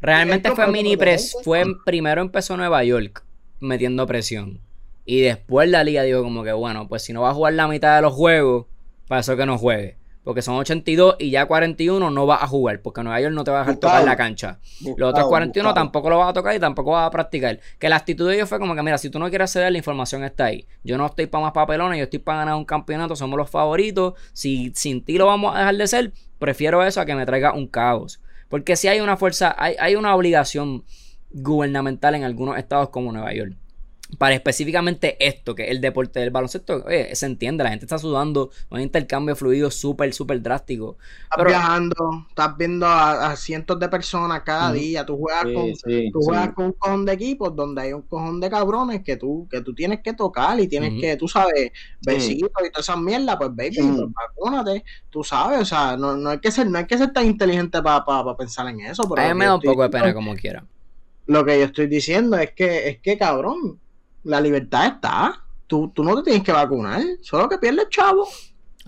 Realmente 0.00 0.52
fue 0.52 0.68
mini 0.68 0.96
pres, 0.96 1.36
fue 1.42 1.64
primero 1.84 2.22
empezó 2.22 2.56
Nueva 2.56 2.84
York 2.84 3.24
metiendo 3.58 4.06
presión. 4.06 4.60
Y 5.10 5.22
después 5.22 5.70
la 5.70 5.84
liga 5.84 6.02
dijo 6.02 6.22
como 6.22 6.44
que, 6.44 6.52
bueno, 6.52 6.86
pues 6.86 7.02
si 7.02 7.14
no 7.14 7.22
va 7.22 7.30
a 7.30 7.34
jugar 7.34 7.54
la 7.54 7.66
mitad 7.66 7.96
de 7.96 8.02
los 8.02 8.12
juegos, 8.12 8.66
para 9.08 9.22
eso 9.22 9.38
que 9.38 9.46
no 9.46 9.56
juegue. 9.56 9.96
Porque 10.22 10.42
son 10.42 10.56
82 10.56 11.16
y 11.18 11.30
ya 11.30 11.46
41 11.46 12.10
no 12.10 12.26
va 12.26 12.44
a 12.44 12.46
jugar. 12.46 12.82
Porque 12.82 13.02
Nueva 13.02 13.18
York 13.18 13.34
no 13.34 13.42
te 13.42 13.50
va 13.50 13.56
a 13.56 13.60
dejar 13.60 13.76
tocar 13.76 14.04
la 14.04 14.16
cancha. 14.18 14.58
los 14.98 15.08
otros 15.08 15.26
41 15.28 15.72
tampoco 15.72 16.10
lo 16.10 16.18
va 16.18 16.28
a 16.28 16.32
tocar 16.34 16.54
y 16.54 16.60
tampoco 16.60 16.90
va 16.90 17.06
a 17.06 17.10
practicar. 17.10 17.58
Que 17.78 17.88
la 17.88 17.96
actitud 17.96 18.28
de 18.28 18.34
ellos 18.34 18.50
fue 18.50 18.58
como 18.58 18.74
que, 18.74 18.82
mira, 18.82 18.98
si 18.98 19.08
tú 19.08 19.18
no 19.18 19.30
quieres 19.30 19.50
ceder, 19.50 19.72
la 19.72 19.78
información 19.78 20.24
está 20.24 20.44
ahí. 20.44 20.66
Yo 20.84 20.98
no 20.98 21.06
estoy 21.06 21.26
para 21.26 21.44
más 21.44 21.52
papelones, 21.52 21.96
yo 21.96 22.04
estoy 22.04 22.18
para 22.18 22.40
ganar 22.40 22.56
un 22.56 22.66
campeonato, 22.66 23.16
somos 23.16 23.38
los 23.38 23.48
favoritos. 23.48 24.12
Si 24.34 24.72
sin 24.74 25.02
ti 25.02 25.16
lo 25.16 25.24
vamos 25.24 25.56
a 25.56 25.60
dejar 25.60 25.76
de 25.78 25.86
ser, 25.86 26.12
prefiero 26.38 26.84
eso 26.84 27.00
a 27.00 27.06
que 27.06 27.14
me 27.14 27.24
traiga 27.24 27.54
un 27.54 27.66
caos. 27.66 28.20
Porque 28.50 28.76
si 28.76 28.88
hay 28.88 29.00
una 29.00 29.16
fuerza, 29.16 29.56
hay, 29.56 29.74
hay 29.80 29.96
una 29.96 30.14
obligación 30.14 30.84
gubernamental 31.30 32.14
en 32.14 32.24
algunos 32.24 32.58
estados 32.58 32.90
como 32.90 33.10
Nueva 33.10 33.32
York 33.32 33.56
para 34.16 34.34
específicamente 34.34 35.16
esto, 35.20 35.54
que 35.54 35.64
es 35.64 35.70
el 35.70 35.82
deporte 35.82 36.20
del 36.20 36.30
baloncesto, 36.30 36.82
oye, 36.86 37.14
se 37.14 37.26
entiende, 37.26 37.62
la 37.62 37.70
gente 37.70 37.84
está 37.84 37.98
sudando, 37.98 38.50
un 38.70 38.80
intercambio 38.80 39.36
fluido 39.36 39.70
súper, 39.70 40.14
súper 40.14 40.40
drástico. 40.40 40.96
Estás 41.30 41.46
viajando, 41.46 42.26
estás 42.30 42.56
viendo 42.56 42.86
a, 42.86 43.36
cientos 43.36 43.78
de 43.78 43.88
personas 43.88 44.42
cada 44.42 44.72
día, 44.72 45.04
tú 45.04 45.18
juegas, 45.18 45.44
con, 45.44 45.72
tú 46.10 46.20
juegas 46.20 46.54
con 46.54 46.66
un 46.66 46.72
cojón 46.72 47.04
de 47.04 47.12
equipos 47.12 47.54
donde 47.54 47.82
hay 47.82 47.92
un 47.92 48.02
cojón 48.02 48.40
de 48.40 48.48
cabrones 48.48 49.02
que 49.04 49.16
tú, 49.16 49.46
que 49.50 49.60
tú 49.60 49.74
tienes 49.74 50.00
que 50.00 50.14
tocar 50.14 50.58
y 50.58 50.66
tienes 50.66 50.98
que, 50.98 51.16
tú 51.16 51.28
sabes, 51.28 51.70
besitos 52.00 52.50
y 52.66 52.70
todas 52.70 52.88
esas 52.88 52.98
mierdas, 52.98 53.36
pues 53.36 53.50
baby, 53.54 53.76
pues, 53.76 54.12
vacúnate, 54.12 54.84
tú 55.10 55.22
sabes, 55.22 55.60
o 55.60 55.64
sea, 55.66 55.98
no, 55.98 56.16
no, 56.16 56.30
hay 56.30 56.38
que 56.38 56.50
ser, 56.50 56.66
no 56.70 56.78
hay 56.78 56.86
que 56.86 56.96
ser 56.96 57.12
tan 57.12 57.26
inteligente 57.26 57.82
para 57.82 58.36
pensar 58.38 58.66
en 58.68 58.80
eso. 58.80 59.02
Pero 59.14 59.26
a 59.26 59.34
mí 59.34 59.38
me 59.38 59.44
da 59.44 59.56
un 59.56 59.60
poco 59.60 59.82
de 59.82 59.90
pena 59.90 60.14
como 60.14 60.34
quiera. 60.34 60.64
Lo 61.26 61.44
que 61.44 61.58
yo 61.58 61.66
estoy 61.66 61.88
diciendo 61.88 62.38
es 62.38 62.52
que, 62.52 62.88
es 62.88 63.00
que 63.00 63.18
cabrón, 63.18 63.78
la 64.24 64.40
libertad 64.40 64.86
está. 64.86 65.44
Tú, 65.66 65.90
tú 65.94 66.02
no 66.02 66.16
te 66.16 66.22
tienes 66.22 66.42
que 66.42 66.52
vacunar, 66.52 67.02
solo 67.20 67.48
que 67.48 67.58
pierdes 67.58 67.88
chavo. 67.90 68.26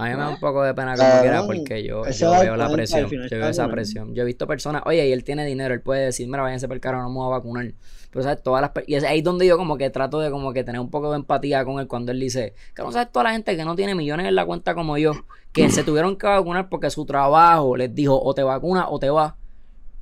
A 0.01 0.05
mí 0.05 0.11
me 0.13 0.17
da 0.17 0.31
un 0.31 0.41
poco 0.41 0.63
de 0.63 0.73
pena 0.73 0.97
como 0.97 1.21
quiera 1.21 1.45
porque 1.45 1.85
yo, 1.85 2.03
veo 2.03 2.57
la 2.57 2.71
presión. 2.71 3.11
Yo 3.11 3.39
veo 3.39 3.49
esa 3.49 3.69
presión. 3.69 4.15
Yo 4.15 4.23
he 4.23 4.27
visto 4.27 4.47
personas, 4.47 4.83
oye, 4.87 5.07
y 5.07 5.13
él 5.13 5.25
tiene 5.25 5.45
dinero, 5.45 5.75
él 5.75 5.83
puede 5.83 6.07
decir, 6.07 6.27
mira, 6.27 6.43
váyanse 6.43 6.67
por 6.67 6.77
el 6.77 6.81
carro, 6.81 7.03
no 7.03 7.11
me 7.11 7.17
voy 7.17 7.27
a 7.27 7.37
vacunar. 7.37 7.75
Pero 8.11 8.23
sabes, 8.23 8.43
todas 8.43 8.63
las 8.63 8.71
y 8.89 8.95
es 8.95 9.05
ahí 9.05 9.21
donde 9.21 9.47
yo 9.47 9.59
como 9.59 9.77
que 9.77 9.91
trato 9.91 10.19
de 10.19 10.31
como 10.31 10.55
que 10.55 10.65
tener 10.65 10.81
un 10.81 10.91
poco 10.91 11.11
de 11.11 11.17
empatía 11.17 11.67
con 11.67 11.81
él 11.81 11.87
cuando 11.87 12.13
él 12.13 12.19
dice, 12.19 12.55
que 12.75 12.83
no 12.83 12.91
sabes 12.93 13.13
toda 13.13 13.25
la 13.25 13.33
gente 13.33 13.55
que 13.57 13.65
no 13.65 13.77
tiene 13.77 13.95
millones 13.95 14.27
en 14.27 14.35
la 14.35 14.47
cuenta 14.47 14.75
como 14.75 14.97
yo, 14.97 15.13
que 15.53 15.69
se 15.69 15.85
tuvieron 15.85 16.17
que 16.17 16.27
vacunar 16.27 16.71
porque 16.71 16.89
su 16.89 17.05
trabajo 17.05 17.77
les 17.77 17.95
dijo 17.95 18.19
o 18.21 18.35
te 18.35 18.43
vacunas 18.43 18.87
o 18.89 18.99
te 18.99 19.11
vas. 19.11 19.35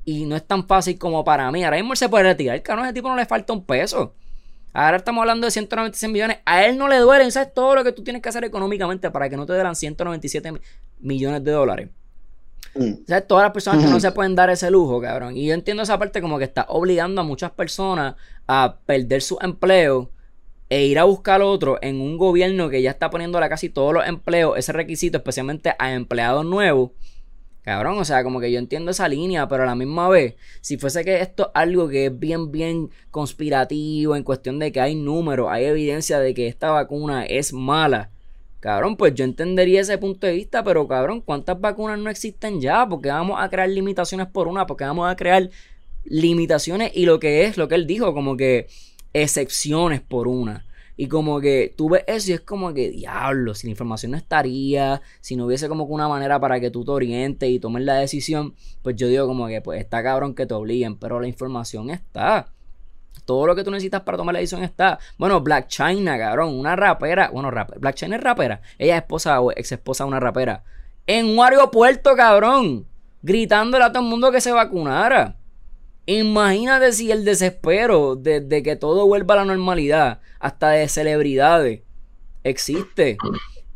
Y 0.04 0.26
no 0.26 0.36
es 0.36 0.46
tan 0.46 0.66
fácil 0.66 0.96
como 0.96 1.24
para 1.24 1.50
mí. 1.50 1.64
Ahora 1.64 1.76
mismo 1.76 1.92
él 1.92 1.98
se 1.98 2.08
puede 2.08 2.22
retirar. 2.22 2.54
El 2.54 2.62
caro 2.62 2.82
ese 2.82 2.94
tipo 2.94 3.08
no 3.08 3.16
le 3.16 3.26
falta 3.26 3.52
un 3.52 3.64
peso. 3.64 4.14
Ahora 4.72 4.98
estamos 4.98 5.22
hablando 5.22 5.46
de 5.46 5.50
196 5.50 6.12
millones. 6.12 6.38
A 6.44 6.64
él 6.64 6.78
no 6.78 6.88
le 6.88 6.98
duele. 6.98 7.30
¿Sabes 7.30 7.52
todo 7.52 7.74
lo 7.74 7.84
que 7.84 7.92
tú 7.92 8.02
tienes 8.02 8.22
que 8.22 8.28
hacer 8.28 8.44
económicamente 8.44 9.10
para 9.10 9.28
que 9.28 9.36
no 9.36 9.46
te 9.46 9.52
duelan 9.54 9.74
197 9.74 10.52
millones 11.00 11.44
de 11.44 11.50
dólares? 11.50 11.88
Mm. 12.74 12.92
¿Sabes? 13.06 13.26
Todas 13.26 13.44
las 13.44 13.52
personas 13.52 13.84
que 13.84 13.90
no 13.90 13.98
se 13.98 14.12
pueden 14.12 14.34
dar 14.34 14.50
ese 14.50 14.70
lujo, 14.70 15.00
cabrón. 15.00 15.36
Y 15.36 15.46
yo 15.46 15.54
entiendo 15.54 15.82
esa 15.82 15.98
parte 15.98 16.20
como 16.20 16.38
que 16.38 16.44
está 16.44 16.66
obligando 16.68 17.20
a 17.20 17.24
muchas 17.24 17.50
personas 17.50 18.14
a 18.46 18.76
perder 18.86 19.22
su 19.22 19.38
empleo 19.40 20.10
e 20.68 20.84
ir 20.84 20.98
a 20.98 21.04
buscar 21.04 21.40
otro 21.40 21.78
en 21.80 22.00
un 22.00 22.18
gobierno 22.18 22.68
que 22.68 22.82
ya 22.82 22.90
está 22.90 23.08
poniéndole 23.10 23.46
a 23.46 23.48
casi 23.48 23.70
todos 23.70 23.94
los 23.94 24.06
empleos 24.06 24.58
ese 24.58 24.72
requisito, 24.72 25.18
especialmente 25.18 25.74
a 25.78 25.94
empleados 25.94 26.44
nuevos 26.44 26.90
Cabrón, 27.68 27.98
o 27.98 28.04
sea, 28.06 28.24
como 28.24 28.40
que 28.40 28.50
yo 28.50 28.58
entiendo 28.58 28.90
esa 28.90 29.06
línea, 29.10 29.46
pero 29.46 29.64
a 29.64 29.66
la 29.66 29.74
misma 29.74 30.08
vez, 30.08 30.36
si 30.62 30.78
fuese 30.78 31.04
que 31.04 31.20
esto 31.20 31.48
es 31.48 31.50
algo 31.52 31.86
que 31.86 32.06
es 32.06 32.18
bien, 32.18 32.50
bien 32.50 32.88
conspirativo 33.10 34.16
en 34.16 34.22
cuestión 34.22 34.58
de 34.58 34.72
que 34.72 34.80
hay 34.80 34.94
números, 34.94 35.48
hay 35.50 35.66
evidencia 35.66 36.18
de 36.18 36.32
que 36.32 36.46
esta 36.46 36.70
vacuna 36.70 37.26
es 37.26 37.52
mala, 37.52 38.08
cabrón, 38.60 38.96
pues 38.96 39.12
yo 39.12 39.26
entendería 39.26 39.82
ese 39.82 39.98
punto 39.98 40.26
de 40.26 40.32
vista, 40.32 40.64
pero 40.64 40.88
cabrón, 40.88 41.20
¿cuántas 41.20 41.60
vacunas 41.60 41.98
no 41.98 42.08
existen 42.08 42.58
ya? 42.58 42.88
Porque 42.88 43.10
vamos 43.10 43.36
a 43.38 43.50
crear 43.50 43.68
limitaciones 43.68 44.28
por 44.28 44.48
una, 44.48 44.66
porque 44.66 44.84
vamos 44.84 45.06
a 45.06 45.14
crear 45.14 45.50
limitaciones 46.04 46.92
y 46.94 47.04
lo 47.04 47.20
que 47.20 47.44
es, 47.44 47.58
lo 47.58 47.68
que 47.68 47.74
él 47.74 47.86
dijo, 47.86 48.14
como 48.14 48.38
que 48.38 48.66
excepciones 49.12 50.00
por 50.00 50.26
una. 50.26 50.64
Y 51.00 51.06
como 51.06 51.40
que 51.40 51.72
tú 51.76 51.90
ves 51.90 52.02
eso 52.08 52.32
y 52.32 52.34
es 52.34 52.40
como 52.40 52.74
que, 52.74 52.90
diablo, 52.90 53.54
si 53.54 53.68
la 53.68 53.70
información 53.70 54.10
no 54.10 54.18
estaría, 54.18 55.00
si 55.20 55.36
no 55.36 55.46
hubiese 55.46 55.68
como 55.68 55.86
que 55.86 55.92
una 55.92 56.08
manera 56.08 56.40
para 56.40 56.58
que 56.58 56.72
tú 56.72 56.84
te 56.84 56.90
orientes 56.90 57.48
y 57.48 57.60
tomes 57.60 57.84
la 57.84 57.94
decisión, 57.94 58.56
pues 58.82 58.96
yo 58.96 59.06
digo 59.06 59.28
como 59.28 59.46
que, 59.46 59.62
pues 59.62 59.80
está 59.80 60.02
cabrón 60.02 60.34
que 60.34 60.44
te 60.44 60.54
obliguen, 60.54 60.96
pero 60.98 61.20
la 61.20 61.28
información 61.28 61.90
está. 61.90 62.48
Todo 63.24 63.46
lo 63.46 63.54
que 63.54 63.62
tú 63.62 63.70
necesitas 63.70 64.00
para 64.00 64.18
tomar 64.18 64.32
la 64.32 64.40
decisión 64.40 64.64
está. 64.64 64.98
Bueno, 65.18 65.40
Black 65.40 65.68
China, 65.68 66.18
cabrón, 66.18 66.58
una 66.58 66.74
rapera. 66.74 67.30
Bueno, 67.32 67.52
Black 67.78 67.94
China 67.94 68.16
es 68.16 68.22
rapera. 68.24 68.60
Ella 68.76 68.96
es 68.96 69.02
esposa 69.02 69.40
o 69.40 69.52
ex 69.52 69.70
esposa 69.70 70.02
de 70.02 70.08
una 70.08 70.18
rapera. 70.18 70.64
En 71.06 71.26
un 71.26 71.38
aeropuerto, 71.38 72.16
cabrón. 72.16 72.88
Gritándole 73.22 73.84
a 73.84 73.92
todo 73.92 74.02
el 74.02 74.08
mundo 74.08 74.32
que 74.32 74.40
se 74.40 74.50
vacunara. 74.50 75.37
Imagínate 76.10 76.90
si 76.94 77.12
el 77.12 77.22
desespero 77.22 78.16
de, 78.16 78.62
que 78.62 78.76
todo 78.76 79.06
vuelva 79.06 79.34
a 79.34 79.36
la 79.36 79.44
normalidad, 79.44 80.20
hasta 80.40 80.70
de 80.70 80.88
celebridades, 80.88 81.82
existe. 82.44 83.18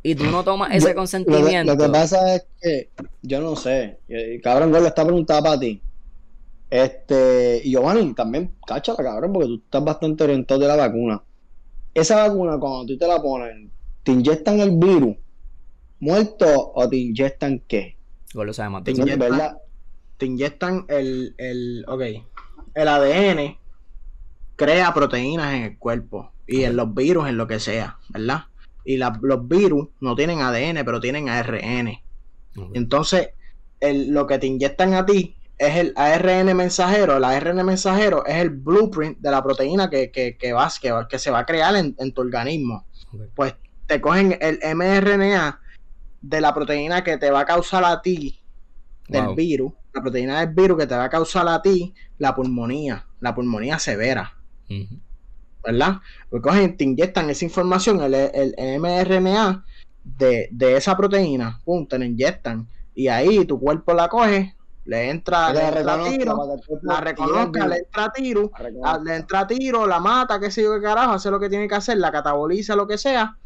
Y 0.03 0.15
tú 0.15 0.25
no 0.25 0.43
tomas 0.43 0.75
ese 0.75 0.95
consentimiento. 0.95 1.75
Lo, 1.75 1.79
que 1.79 1.91
pasa 1.91 2.37
es 2.37 2.47
que 2.59 2.89
yo 3.21 3.43
no 3.43 3.55
sé. 3.55 3.99
Cabrón, 4.43 4.73
le 4.73 4.89
está 4.89 5.05
preguntando 5.05 5.43
para 5.43 5.61
ti. 5.61 5.83
Este, 6.71 7.61
y 7.65 7.73
Giovanni, 7.73 8.15
también 8.15 8.55
cáchala, 8.67 9.03
cabrón, 9.03 9.35
porque 9.35 9.49
tú 9.49 9.57
estás 9.57 9.85
bastante 9.85 10.25
orientado 10.25 10.59
de 10.59 10.69
la 10.69 10.77
vacuna. 10.77 11.23
Esa 11.93 12.27
vacuna, 12.27 12.59
cuando 12.59 12.87
tú 12.87 12.97
te 12.97 13.07
la 13.07 13.21
pones, 13.21 13.69
¿te 14.03 14.13
inyectan 14.13 14.59
el 14.59 14.71
virus 14.71 15.19
muerto 16.01 16.73
o 16.75 16.89
te 16.89 16.97
inyectan 16.97 17.63
qué? 17.69 17.99
lo 18.33 18.55
sabemos. 18.55 18.85
Te 18.85 18.93
inyectan, 18.93 19.59
te 20.23 20.27
inyectan 20.27 20.85
el, 20.87 21.35
el, 21.37 21.85
ok, 21.89 22.03
el 22.75 22.89
ADN 22.89 23.59
crea 24.55 24.95
proteínas 24.95 25.53
en 25.53 25.63
el 25.65 25.79
cuerpo 25.79 26.31
y 26.47 26.63
en 26.63 26.77
los 26.77 26.95
virus, 26.95 27.29
en 27.29 27.37
lo 27.37 27.49
que 27.49 27.59
sea, 27.59 27.99
¿verdad? 28.11 28.45
Y 28.85 28.99
los 28.99 29.49
virus 29.49 29.89
no 29.99 30.15
tienen 30.15 30.41
ADN, 30.41 30.85
pero 30.85 31.01
tienen 31.01 31.29
ARN. 31.29 31.99
Entonces, 32.73 33.31
lo 33.81 34.29
que 34.29 34.39
te 34.39 34.47
inyectan 34.47 34.95
a 34.95 35.05
ti 35.05 35.35
es 35.59 35.75
el 35.75 35.93
ARN 35.97 36.57
mensajero. 36.57 37.17
El 37.17 37.25
ARN 37.25 37.67
mensajero 37.67 38.25
es 38.25 38.37
el 38.37 38.51
blueprint 38.51 39.19
de 39.19 39.31
la 39.33 39.43
proteína 39.43 39.91
que, 39.91 40.13
que, 40.13 40.37
que, 40.37 40.53
vas, 40.53 40.79
que, 40.79 40.93
que 41.11 41.19
se 41.19 41.33
va 41.33 41.41
a 41.41 41.47
crear 41.47 41.75
en, 41.75 42.13
tu 42.13 42.21
organismo. 42.21 42.87
Pues 43.35 43.57
te 43.89 44.01
cogen 44.01 44.39
el 44.41 44.61
mRNA 44.77 45.61
de 46.21 46.41
la 46.41 46.55
proteína 46.55 47.03
que 47.03 47.19
te 47.19 47.33
va 47.33 47.41
a 47.41 47.45
causar 47.45 47.85
a 47.85 48.01
ti 48.01 48.39
del 49.09 49.35
virus 49.35 49.73
la 49.93 50.01
proteína 50.01 50.41
del 50.41 50.55
virus 50.55 50.79
que 50.79 50.87
te 50.87 50.95
va 50.95 51.05
a 51.05 51.11
causar 51.11 51.49
a 51.49 51.61
ti 51.61 51.95
la 52.19 52.35
pulmonía, 52.35 53.07
la 53.21 53.35
pulmonía 53.35 53.79
severa. 53.79 54.35
¿Verdad? 55.65 56.01
Porque 56.31 56.49
cogen, 56.49 56.77
te 56.77 56.85
inyectan 56.85 57.31
esa 57.31 57.45
información, 57.45 58.01
el, 58.01 58.15
el, 58.15 58.81
mRNA 58.81 59.65
de, 60.03 60.49
de, 60.51 60.77
esa 60.77 60.97
proteína, 60.97 61.61
pum, 61.65 61.87
te 61.87 61.99
la 61.99 62.07
inyectan. 62.07 62.67
Y 62.95 63.09
ahí 63.09 63.45
tu 63.45 63.61
cuerpo 63.61 63.93
la 63.93 64.09
coge, 64.09 64.57
le 64.85 65.11
entra, 65.11 65.53
le 65.53 65.69
entra 65.69 66.05
tiro, 66.05 66.59
la 66.83 67.01
reconozca, 67.01 67.69
le 67.69 67.77
entra 67.77 68.13
tiro, 68.13 68.51
le 69.05 69.17
entra 69.17 69.47
tiro, 69.47 69.87
la 69.87 70.01
mata, 70.01 70.41
qué 70.41 70.51
sé 70.51 70.63
yo 70.63 70.75
qué 70.75 70.83
carajo, 70.83 71.13
hace 71.13 71.31
lo 71.31 71.39
que 71.39 71.49
tiene 71.49 71.69
que 71.69 71.75
hacer, 71.75 71.99
la 71.99 72.11
cataboliza, 72.11 72.75
lo 72.75 72.87
que 72.87 72.99
sea, 72.99 73.37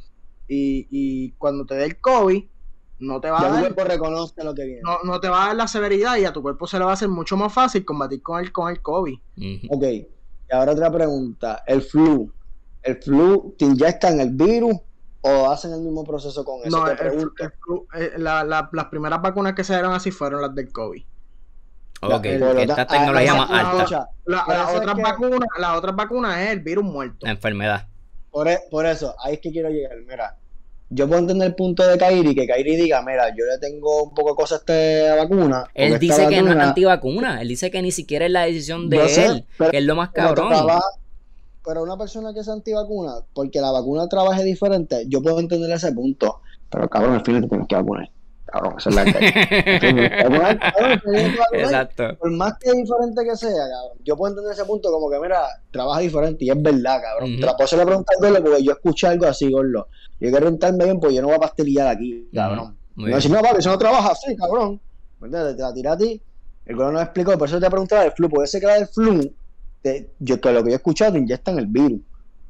y, 0.49 0.86
y 0.90 1.32
cuando 1.32 1.66
te 1.66 1.74
dé 1.74 1.84
el 1.84 2.01
COVID, 2.01 2.44
no 2.99 3.20
te 3.20 3.30
va 3.30 3.40
a 3.40 3.61
dar. 3.61 3.88
reconoce 3.88 4.42
lo 4.42 4.55
que 4.55 4.64
viene. 4.64 4.80
No, 4.82 4.99
no, 5.05 5.20
te 5.20 5.28
va 5.28 5.44
a 5.44 5.47
dar 5.49 5.57
la 5.57 5.68
severidad 5.68 6.16
y 6.16 6.24
a 6.24 6.32
tu 6.32 6.42
cuerpo 6.42 6.66
se 6.66 6.78
le 6.78 6.84
va 6.84 6.92
a 6.92 6.94
hacer 6.94 7.09
mucho 7.09 7.36
más 7.36 7.53
fácil 7.53 7.84
combatir 7.84 8.22
con 8.22 8.42
el, 8.42 8.53
con 8.53 8.70
el 8.70 8.80
COVID. 8.80 9.18
Ok, 9.70 9.82
y 9.82 10.09
ahora 10.51 10.72
otra 10.72 10.90
pregunta: 10.90 11.62
el 11.66 11.82
flu. 11.82 12.32
¿El 12.82 13.03
flu 13.03 13.57
te 13.59 13.64
inyectan 13.64 14.20
el 14.20 14.30
virus 14.30 14.76
o 15.20 15.51
hacen 15.51 15.72
el 15.72 15.80
mismo 15.80 16.05
proceso 16.05 16.44
con 16.44 16.61
eso? 16.64 16.70
No, 16.70 16.86
el, 16.88 16.97
flu, 16.97 17.86
eh, 17.94 18.12
la, 18.16 18.44
las 18.44 18.84
primeras 18.86 19.20
vacunas 19.20 19.55
que 19.55 19.64
se 19.64 19.72
dieron 19.72 19.92
así 19.92 20.12
fueron 20.12 20.40
las 20.40 20.55
del 20.55 20.72
COVID. 20.72 21.03
Ok, 22.03 22.26
esta 22.26 22.86
tecnología 22.86 23.34
más 23.34 23.51
alta. 23.51 24.11
las 24.24 24.74
otras 24.74 24.97
vacunas, 24.97 25.49
las 25.59 25.76
otras 25.76 25.97
vacunas 25.97 26.38
es 26.38 26.51
el 26.51 26.61
virus 26.61 26.84
muerto. 26.84 27.26
La 27.26 27.32
enfermedad. 27.32 27.88
Por, 28.30 28.49
e, 28.49 28.61
por 28.70 28.86
eso, 28.86 29.14
ahí 29.22 29.34
es 29.34 29.40
que 29.40 29.51
quiero 29.51 29.70
llegar. 29.70 29.97
Mira, 30.07 30.36
yo 30.89 31.09
puedo 31.09 31.20
entender 31.20 31.49
el 31.49 31.55
punto 31.55 31.87
de 31.87 31.99
Kairi, 31.99 32.34
que 32.34 32.47
Kairi 32.47 32.76
diga, 32.76 33.03
mira, 33.03 33.28
yo 33.30 33.45
le 33.45 33.59
tengo 33.59 34.05
un 34.05 34.14
poco 34.14 34.30
de 34.30 34.37
cosas 34.37 34.59
a 34.59 34.72
esta 34.72 35.16
vacuna. 35.16 35.64
Él 35.74 35.99
dice 35.99 36.28
que 36.28 36.43
no 36.43 36.53
es 36.53 36.59
antivacuna, 36.59 37.43
él 37.43 37.49
dice 37.49 37.70
que 37.70 37.82
ni 37.82 37.91
siquiera 37.91 38.26
es 38.26 38.32
la 38.32 38.43
decisión 38.43 38.89
de 38.89 38.99
él, 39.24 39.45
que 39.70 39.78
es 39.78 39.84
lo 39.84 39.97
más 39.97 40.11
cabrón. 40.11 40.53
Pero, 41.64 41.82
una 41.82 41.97
persona 41.97 42.32
que 42.32 42.41
es 42.41 42.49
antivacuna, 42.49 43.16
porque 43.34 43.61
la 43.61 43.72
vacuna 43.72 44.09
trabaje 44.09 44.45
diferente, 44.45 45.05
yo 45.09 45.20
puedo 45.20 45.41
entender 45.41 45.68
ese 45.72 45.91
punto. 45.91 46.41
Pero 46.70 46.89
cabrón, 46.89 47.14
al 47.14 47.24
final 47.24 47.43
te 47.43 47.49
tienes 47.49 47.66
que 47.66 47.74
vacunar. 47.74 48.09
Cabrón, 48.47 48.74
esa 48.78 48.90
es 48.90 48.97
la 48.97 49.03
Exacto. 51.53 52.16
Por 52.18 52.30
más 52.30 52.55
que 52.61 52.72
diferente 52.72 53.24
que 53.24 53.36
sea, 53.36 53.51
cabrón, 53.51 53.99
yo 54.05 54.16
puedo 54.16 54.32
entender 54.32 54.53
ese 54.53 54.64
punto 54.64 54.90
como 54.92 55.11
que, 55.11 55.18
mira, 55.18 55.40
trabaja 55.72 56.01
diferente 56.01 56.44
y 56.44 56.51
es 56.51 56.62
verdad, 56.62 57.01
cabrón. 57.03 57.30
Uh 57.30 57.34
-huh. 57.34 57.40
Te 57.40 57.47
la 57.47 57.57
puedo 57.57 57.86
preguntar 57.86 58.16
porque 58.20 58.62
yo 58.62 58.72
escuché 58.72 59.09
algo 59.09 59.26
así, 59.26 59.51
gordo. 59.51 59.88
Yo 60.20 60.30
quiero 60.30 60.47
rentarme 60.47 60.84
bien, 60.84 61.01
pues 61.01 61.14
yo 61.14 61.22
no 61.22 61.28
voy 61.28 61.36
a 61.36 61.40
pastelillar 61.40 61.88
aquí, 61.88 62.28
cabrón. 62.32 62.76
no 62.94 63.07
decir, 63.07 63.30
no, 63.30 63.42
papi, 63.42 63.59
eso 63.59 63.70
no 63.70 63.78
trabaja 63.78 64.12
así, 64.12 64.36
cabrón. 64.36 64.80
Te 65.20 65.28
la 65.28 65.74
tiré 65.74 65.88
a 65.88 65.97
ti. 65.97 66.22
El 66.64 66.76
gobierno 66.76 66.92
no 66.92 66.99
me 66.99 67.05
explicó, 67.05 67.36
por 67.36 67.49
eso 67.49 67.61
te 67.61 67.70
preguntaba 67.70 68.03
del 68.03 68.12
flu. 68.12 68.28
Puede 68.28 68.47
ser 68.47 68.61
que 68.61 68.66
la 68.66 68.74
del 68.74 68.86
flu, 68.86 69.32
te, 69.82 70.11
yo, 70.18 70.40
que 70.40 70.53
lo 70.53 70.62
que 70.62 70.70
yo 70.70 70.74
he 70.74 70.76
escuchado, 70.76 71.12
te 71.12 71.18
inyectan 71.18 71.59
el 71.59 71.66
virus. 71.66 72.01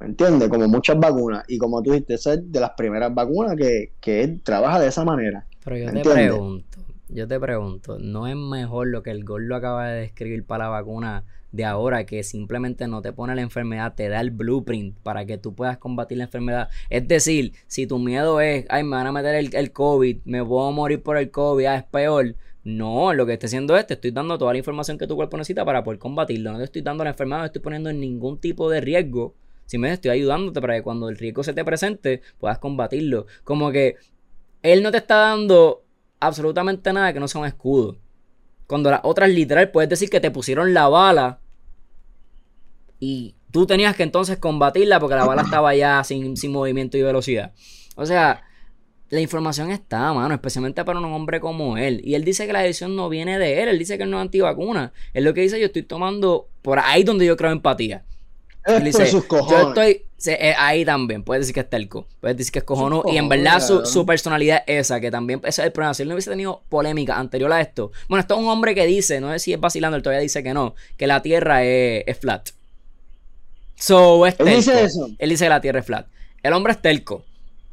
¿Me 0.01 0.07
entiendes? 0.07 0.49
Como 0.49 0.67
muchas 0.69 0.99
vacunas. 0.99 1.45
Y 1.49 1.59
como 1.59 1.83
tú 1.83 1.93
dijiste, 1.93 2.15
esa 2.15 2.35
es 2.35 2.53
de 2.53 2.61
las 2.61 2.71
primeras 2.71 3.15
vacunas 3.15 3.57
que, 3.57 3.93
que 4.01 4.41
trabaja 4.43 4.81
de 4.81 4.89
esa 4.89 5.05
manera. 5.05 5.47
Pero 5.67 5.79
yo 5.79 5.93
te 5.93 6.09
pregunto, 6.09 6.79
yo 7.09 7.27
te 7.27 7.41
pregunto, 7.41 7.99
¿no 7.99 8.29
es 8.29 8.37
mejor 8.37 8.87
lo 8.87 9.03
que 9.03 9.11
el 9.11 9.25
gol 9.25 9.49
lo 9.49 9.57
acaba 9.57 9.89
de 9.89 10.03
describir 10.03 10.45
para 10.45 10.67
la 10.67 10.71
vacuna 10.71 11.25
de 11.51 11.65
ahora, 11.65 12.07
que 12.07 12.23
simplemente 12.23 12.87
no 12.87 13.03
te 13.03 13.13
pone 13.13 13.35
la 13.35 13.43
enfermedad, 13.43 13.95
te 13.97 14.09
da 14.09 14.21
el 14.21 14.31
blueprint 14.31 14.97
para 14.99 15.27
que 15.27 15.39
tú 15.39 15.57
puedas 15.57 15.77
combatir 15.77 16.19
la 16.19 16.25
enfermedad? 16.25 16.69
Es 16.89 17.09
decir, 17.09 17.53
si 17.67 17.89
tu 17.89 17.99
miedo 17.99 18.41
es, 18.41 18.65
ay, 18.69 18.85
me 18.85 18.91
van 18.91 19.09
a 19.09 19.13
meter 19.13 19.35
el, 19.35 19.53
el 19.57 19.73
COVID, 19.73 20.19
me 20.25 20.41
voy 20.41 20.69
a 20.69 20.71
morir 20.71 21.03
por 21.03 21.17
el 21.17 21.33
COVID, 21.33 21.67
ah, 21.67 21.77
es 21.79 21.85
peor. 21.85 22.37
No, 22.63 23.13
lo 23.13 23.27
que 23.27 23.33
estoy 23.33 23.49
haciendo 23.49 23.77
es, 23.77 23.89
te 23.89 23.95
estoy 23.95 24.13
dando 24.13 24.39
toda 24.39 24.53
la 24.53 24.59
información 24.59 24.99
que 24.99 25.09
tu 25.09 25.17
cuerpo 25.17 25.37
necesita 25.37 25.65
para 25.65 25.83
poder 25.83 25.99
combatirlo. 25.99 26.53
No 26.53 26.59
te 26.59 26.65
estoy 26.65 26.83
dando 26.83 27.03
la 27.03 27.11
enfermedad, 27.11 27.39
no 27.39 27.45
te 27.45 27.49
estoy 27.49 27.63
poniendo 27.63 27.91
en 27.91 27.99
ningún 27.99 28.39
tipo 28.39 28.71
de 28.71 28.81
riesgo 28.81 29.35
si 29.67 29.79
me 29.79 29.93
estoy 29.93 30.13
ayudándote 30.13 30.61
para 30.61 30.77
que 30.77 30.83
cuando 30.83 31.09
el 31.09 31.19
riesgo 31.19 31.43
se 31.43 31.53
te 31.53 31.65
presente 31.65 32.23
puedas 32.39 32.59
combatirlo. 32.59 33.27
Como 33.43 33.73
que 33.73 33.97
él 34.73 34.83
no 34.83 34.91
te 34.91 34.99
está 34.99 35.17
dando 35.17 35.85
absolutamente 36.21 36.93
nada 36.93 37.13
que 37.13 37.21
no 37.21 37.29
sea 37.29 37.41
un 37.41 37.47
escudo. 37.47 37.99
Cuando 38.67 38.91
las 38.91 39.01
otras 39.05 39.31
literal 39.31 39.71
puedes 39.71 39.89
decir 39.89 40.11
que 40.11 40.21
te 40.21 40.31
pusieron 40.31 40.75
la 40.75 40.89
bala 40.89 41.41
y 42.99 43.37
tú 43.53 43.67
tenías 43.67 43.95
que 43.95 44.03
entonces 44.03 44.39
combatirla 44.39 44.99
porque 44.99 45.15
la 45.15 45.25
bala 45.25 45.43
estaba 45.43 45.75
ya 45.75 46.03
sin, 46.03 46.37
sin 46.37 46.53
movimiento 46.53 46.97
y 46.97 47.03
velocidad. 47.03 47.53
O 47.95 48.07
sea, 48.07 48.43
la 49.09 49.21
información 49.21 49.71
está, 49.71 50.13
mano, 50.13 50.35
especialmente 50.35 50.85
para 50.85 50.99
un 50.99 51.05
hombre 51.05 51.39
como 51.39 51.79
él. 51.79 52.01
Y 52.03 52.15
él 52.15 52.25
dice 52.25 52.47
que 52.47 52.53
la 52.53 52.61
decisión 52.61 52.97
no 52.97 53.09
viene 53.09 53.39
de 53.39 53.63
él, 53.63 53.69
él 53.69 53.79
dice 53.79 53.97
que 53.97 54.03
él 54.03 54.11
no 54.11 54.19
es 54.19 54.23
antivacuna. 54.23 54.93
Es 55.15 55.23
lo 55.23 55.33
que 55.33 55.43
dice, 55.43 55.61
yo 55.61 55.67
estoy 55.67 55.83
tomando 55.83 56.49
por 56.63 56.81
ahí 56.81 57.05
donde 57.05 57.27
yo 57.27 57.37
creo 57.37 57.53
empatía. 57.53 58.05
Es 58.67 59.11
sus 59.11 59.29
Yo 59.29 59.69
estoy 59.69 60.03
eh, 60.27 60.55
ahí 60.59 60.85
también. 60.85 61.23
Puedes 61.23 61.43
decir 61.43 61.55
que 61.55 61.61
es 61.61 61.71
telco. 61.71 62.07
Puedes 62.21 62.37
decir 62.37 62.53
que 62.53 62.59
es 62.61 62.65
cojonudo. 62.65 63.05
Y 63.13 63.17
en 63.17 63.29
verdad 63.29 63.61
su, 63.61 64.07
personalidad 64.07 64.63
es 64.67 64.87
esa, 64.87 65.01
que 65.01 65.11
también 65.11 65.41
ese 65.45 65.63
es 65.63 65.67
el 65.67 65.73
problema. 65.73 65.95
Si 65.95 66.03
él 66.03 66.09
no 66.09 66.15
hubiese 66.15 66.31
tenido 66.31 66.63
polémica 66.69 67.19
anterior 67.19 67.53
a 67.53 67.61
esto. 67.61 67.93
Bueno, 68.09 68.21
esto 68.21 68.35
es 68.35 68.41
un 68.41 68.49
hombre 68.49 68.75
que 68.75 68.87
dice, 68.87 69.21
no 69.21 69.31
sé 69.33 69.39
si 69.39 69.53
es 69.53 69.61
vacilando, 69.61 69.97
él 69.97 70.03
todavía 70.03 70.23
dice 70.23 70.43
que 70.43 70.55
no, 70.55 70.75
que 70.97 71.07
la 71.07 71.23
tierra 71.23 71.63
es, 71.65 72.05
es 72.07 72.19
flat. 72.19 72.51
So, 73.77 74.27
es 74.27 74.35
Él 74.39 74.47
dice 74.47 74.85
eso. 74.85 75.09
Él 75.19 75.31
dice 75.31 75.45
que 75.45 75.51
la 75.51 75.61
tierra 75.61 75.81
es 75.81 75.87
flat. 75.87 76.07
El 76.43 76.53
hombre 76.55 76.73
es 76.73 76.81
telco. 76.81 77.25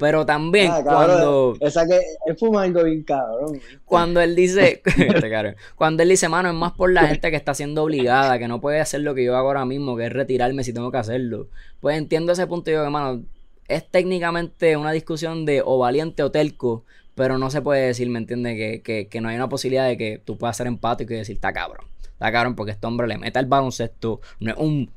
Pero 0.04 0.26
también 0.26 0.70
ah, 0.70 0.82
cuando. 0.84 1.56
Esa 1.62 1.88
que 1.88 1.98
él 2.26 2.36
fuma 2.38 2.64
algo 2.64 2.84
bien 2.84 3.04
cabrón. 3.04 3.58
Cuando 3.86 4.20
él 4.20 4.36
dice. 4.36 4.82
Este 4.98 5.56
cuando 5.78 6.04
él 6.04 6.10
dice, 6.10 6.28
mano, 6.28 6.50
es 6.50 6.56
más 6.56 6.74
por 6.74 6.92
la 6.92 7.08
gente 7.08 7.32
que 7.32 7.38
está 7.38 7.54
siendo 7.54 7.84
obligada, 7.84 8.38
que 8.38 8.50
no 8.50 8.60
puede 8.60 8.82
hacer 8.82 9.00
lo 9.00 9.16
que 9.16 9.24
yo 9.24 9.38
hago 9.38 9.48
ahora 9.48 9.64
mismo, 9.64 9.96
que 9.96 10.08
es 10.08 10.12
retirarme 10.12 10.66
si 10.66 10.74
tengo 10.74 10.92
que 10.92 10.98
hacerlo. 10.98 11.48
Pues 11.80 11.98
entiendo 11.98 12.34
ese 12.34 12.46
punto 12.48 12.70
y 12.70 12.74
digo 12.74 12.84
que, 12.84 12.90
mano, 12.90 13.24
es 13.70 13.90
técnicamente 13.90 14.76
una 14.76 14.92
discusión 14.92 15.46
de 15.46 15.62
o 15.64 15.78
valiente 15.78 16.22
o 16.22 16.32
telco, 16.32 16.84
pero 17.16 17.38
no 17.38 17.50
se 17.50 17.62
puede 17.62 17.88
decir, 17.88 18.10
¿me 18.10 18.20
entiendes? 18.20 18.58
Que, 18.58 18.82
que, 18.82 19.08
que 19.08 19.22
no 19.22 19.30
hay 19.30 19.38
una 19.38 19.48
posibilidad 19.48 19.88
de 19.88 19.98
que 19.98 20.22
tú 20.26 20.38
puedas 20.38 20.58
ser 20.58 20.68
empático 20.68 21.14
y 21.14 21.18
decir, 21.18 21.38
está 21.38 21.54
cabrón. 21.54 21.86
Está 22.12 22.30
cabrón 22.30 22.56
porque 22.56 22.74
este 22.74 22.86
hombre 22.88 23.08
le 23.08 23.18
mete 23.18 23.40
el 23.40 23.46
baloncesto. 23.46 24.20
No 24.42 24.52
es 24.52 24.58
un. 24.58 24.92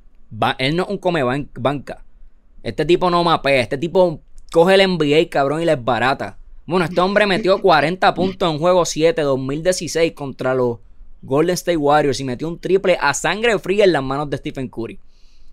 Él 0.59 0.75
no 0.75 0.83
es 0.83 0.89
un 0.89 0.99
come 0.99 1.23
banca. 1.23 2.03
Este 2.65 2.85
tipo 2.85 3.09
no 3.09 3.23
mapea. 3.23 3.61
Este 3.61 3.79
tipo 3.79 4.21
coge 4.53 4.75
el 4.75 4.91
NBA, 4.91 5.29
cabrón, 5.31 5.63
y 5.63 5.65
les 5.65 5.83
barata. 5.83 6.39
Bueno, 6.67 6.85
este 6.85 7.01
hombre 7.01 7.27
metió 7.27 7.63
40 7.63 8.13
puntos 8.15 8.53
en 8.53 8.59
juego 8.59 8.85
7 8.85 9.23
2016 9.23 10.13
contra 10.13 10.55
los 10.55 10.79
Golden 11.23 11.55
State 11.55 11.77
Warriors 11.77 12.21
y 12.21 12.25
metió 12.25 12.49
un 12.49 12.59
triple 12.59 12.99
a 13.01 13.15
sangre 13.15 13.59
fría 13.59 13.85
en 13.85 13.93
las 13.93 14.03
manos 14.03 14.29
de 14.31 14.37
Stephen 14.37 14.69
Curry. 14.69 14.99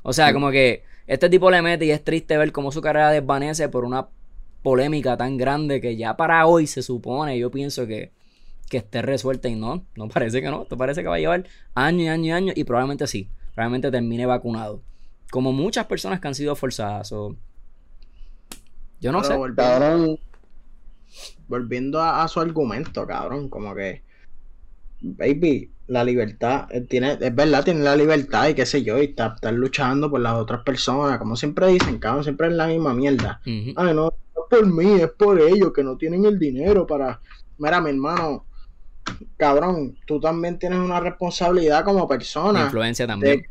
O 0.02 0.12
sea, 0.12 0.34
como 0.34 0.52
que 0.52 0.84
este 1.08 1.30
tipo 1.30 1.52
le 1.52 1.62
mete 1.62 1.86
y 1.86 1.92
es 1.92 2.04
triste 2.04 2.38
ver 2.38 2.52
cómo 2.52 2.72
su 2.72 2.82
carrera 2.82 3.12
desvanece 3.12 3.70
por 3.70 3.86
una 3.86 4.08
polémica 4.62 5.18
tan 5.18 5.38
grande 5.38 5.82
que 5.82 5.96
ya 5.96 6.16
para 6.16 6.46
hoy 6.48 6.68
se 6.68 6.82
supone, 6.82 7.38
yo 7.38 7.52
pienso 7.52 7.86
que, 7.86 8.12
que 8.70 8.78
esté 8.78 9.02
resuelta 9.02 9.50
y 9.50 9.56
no, 9.56 9.86
no 9.96 10.08
parece 10.08 10.42
que 10.42 10.50
no, 10.50 10.64
esto 10.64 10.78
parece 10.78 11.02
que 11.02 11.10
va 11.10 11.16
a 11.16 11.20
llevar 11.20 11.46
años 11.76 12.02
y 12.02 12.08
años 12.08 12.26
y 12.26 12.32
años 12.32 12.58
y 12.58 12.64
probablemente 12.64 13.06
sí, 13.08 13.30
probablemente 13.54 13.92
termine 13.92 14.26
vacunado. 14.26 14.82
Como 15.30 15.52
muchas 15.52 15.86
personas 15.86 16.20
que 16.20 16.28
han 16.28 16.36
sido 16.36 16.56
forzadas. 16.56 17.12
O, 17.12 17.36
yo 19.04 19.12
no 19.12 19.24
sé. 19.24 19.36
Volviendo, 21.48 22.02
a, 22.02 22.28
su 22.28 22.40
argumento, 22.40 23.06
cabrón, 23.06 23.50
como 23.50 23.76
que, 23.76 24.02
baby, 25.02 25.70
la 25.88 26.04
libertad, 26.04 26.68
eh, 26.72 26.82
tiene, 26.82 27.18
es 27.20 27.36
verdad, 27.36 27.64
tiene 27.66 27.82
la 27.82 27.96
libertad 27.96 28.48
y 28.48 28.54
qué 28.54 28.66
sé 28.66 28.82
yo, 28.82 28.98
y 28.98 29.14
está, 29.18 29.36
luchando 29.52 30.10
por 30.10 30.22
las 30.22 30.34
otras 30.36 30.64
personas, 30.64 31.20
como 31.20 31.36
siempre 31.36 31.68
dicen, 31.68 32.00
cabrón, 32.00 32.24
siempre 32.24 32.48
es 32.48 32.54
la 32.54 32.68
misma 32.68 32.94
mierda. 32.94 33.42
Ay, 33.46 33.74
no, 33.76 33.94
no 33.94 34.10
es 34.10 34.50
por 34.50 34.66
mí, 34.66 35.02
es 35.02 35.12
por 35.12 35.40
ellos 35.40 35.74
que 35.74 35.84
no 35.84 35.98
tienen 35.98 36.26
el 36.26 36.40
dinero 36.40 36.88
para. 36.88 37.20
Mira, 37.58 37.82
mi 37.82 37.90
hermano, 37.92 38.46
cabrón, 39.36 39.98
tú 40.08 40.20
también 40.20 40.58
tienes 40.58 40.80
una 40.80 41.02
responsabilidad 41.02 41.84
como 41.84 42.08
persona. 42.08 42.64
influencia 42.64 43.06
también. 43.06 43.44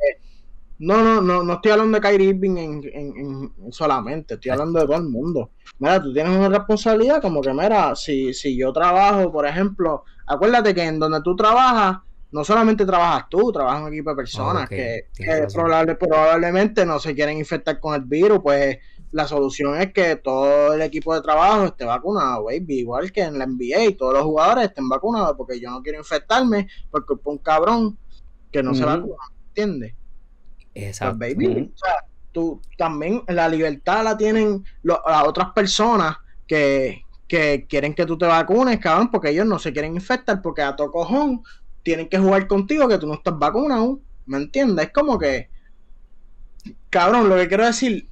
No, 0.83 1.01
no, 1.01 1.21
no, 1.21 1.45
no 1.45 1.53
estoy 1.53 1.71
hablando 1.71 1.97
de 1.97 2.01
Kyrie 2.01 2.31
Irving 2.31 2.57
en, 2.57 2.83
en, 2.93 3.73
solamente, 3.73 4.35
estoy 4.35 4.51
hablando 4.51 4.81
de 4.81 4.87
todo 4.87 4.97
el 4.97 5.05
mundo. 5.05 5.53
Mira, 5.79 6.03
tú 6.03 6.13
tienes 6.13 6.37
una 6.37 6.49
responsabilidad 6.49 7.23
como 7.23 7.41
que, 7.41 7.53
mira, 7.53 7.95
si, 7.95 8.35
si 8.35 8.59
yo 8.59 8.73
trabajo, 8.73 9.31
por 9.31 9.47
ejemplo, 9.47 10.03
acuérdate 10.27 10.75
que 10.75 10.83
en 10.83 10.99
donde 10.99 11.23
tú 11.23 11.37
trabajas, 11.37 11.99
no 12.33 12.43
solamente 12.43 12.85
trabajas 12.85 13.27
tú, 13.31 13.53
trabajas 13.53 13.83
un 13.83 13.93
equipo 13.93 14.11
de 14.11 14.17
personas 14.17 14.69
que, 14.69 15.07
probablemente 16.01 16.85
no 16.85 16.99
se 16.99 17.15
quieren 17.15 17.39
infectar 17.39 17.79
con 17.79 17.95
el 17.95 18.03
virus, 18.03 18.41
pues 18.43 18.79
la 19.13 19.29
solución 19.29 19.81
es 19.81 19.93
que 19.93 20.17
todo 20.17 20.73
el 20.73 20.83
equipo 20.83 21.15
de 21.15 21.23
trabajo 21.23 21.67
esté 21.67 21.85
vacunado, 21.85 22.47
baby, 22.47 22.81
igual 22.81 23.13
que 23.13 23.23
en 23.23 23.39
la 23.39 23.47
NBA, 23.47 23.97
todos 23.97 24.15
los 24.15 24.25
jugadores 24.25 24.65
estén 24.65 24.89
vacunados, 24.89 25.37
porque 25.37 25.61
yo 25.61 25.71
no 25.71 25.81
quiero 25.81 26.01
infectarme 26.01 26.67
porque 26.91 27.15
un 27.23 27.39
cabrón 27.39 27.97
que 28.51 28.65
no 28.65 28.75
se 28.75 28.85
vacuna, 28.85 29.23
¿entiendes? 29.47 29.95
Pues, 30.73 30.87
Exacto. 30.87 31.19
baby, 31.19 31.71
o 31.75 31.79
sea, 31.79 31.95
tú 32.33 32.61
también 32.79 33.23
la 33.29 33.49
libertad 33.49 34.05
la 34.05 34.17
tienen 34.17 34.65
las 34.83 34.99
otras 35.25 35.51
personas 35.53 36.17
que, 36.47 37.05
quieren 37.69 37.95
que 37.95 38.05
tú 38.05 38.19
te 38.19 38.27
vacunes, 38.27 38.79
cabrón, 38.79 39.11
porque 39.11 39.31
ellos 39.31 39.47
no 39.47 39.59
se 39.59 39.73
quieren 39.73 39.95
infectar, 39.95 40.43
porque 40.43 40.63
a 40.63 40.77
tu 40.77 40.91
cojón 40.91 41.43
tienen 41.83 42.09
que 42.09 42.19
jugar 42.19 42.47
contigo 42.47 42.89
que 42.89 42.99
tú 42.99 43.07
no 43.07 43.15
estás 43.15 43.39
vacunado. 43.39 44.01
¿Me 44.27 44.37
entiendes? 44.37 44.87
Es 44.87 44.93
como 44.93 45.19
que. 45.19 45.49
Cabrón, 46.91 47.29
lo 47.29 47.37
que 47.37 47.49
quiero 47.49 47.65
decir. 47.65 48.09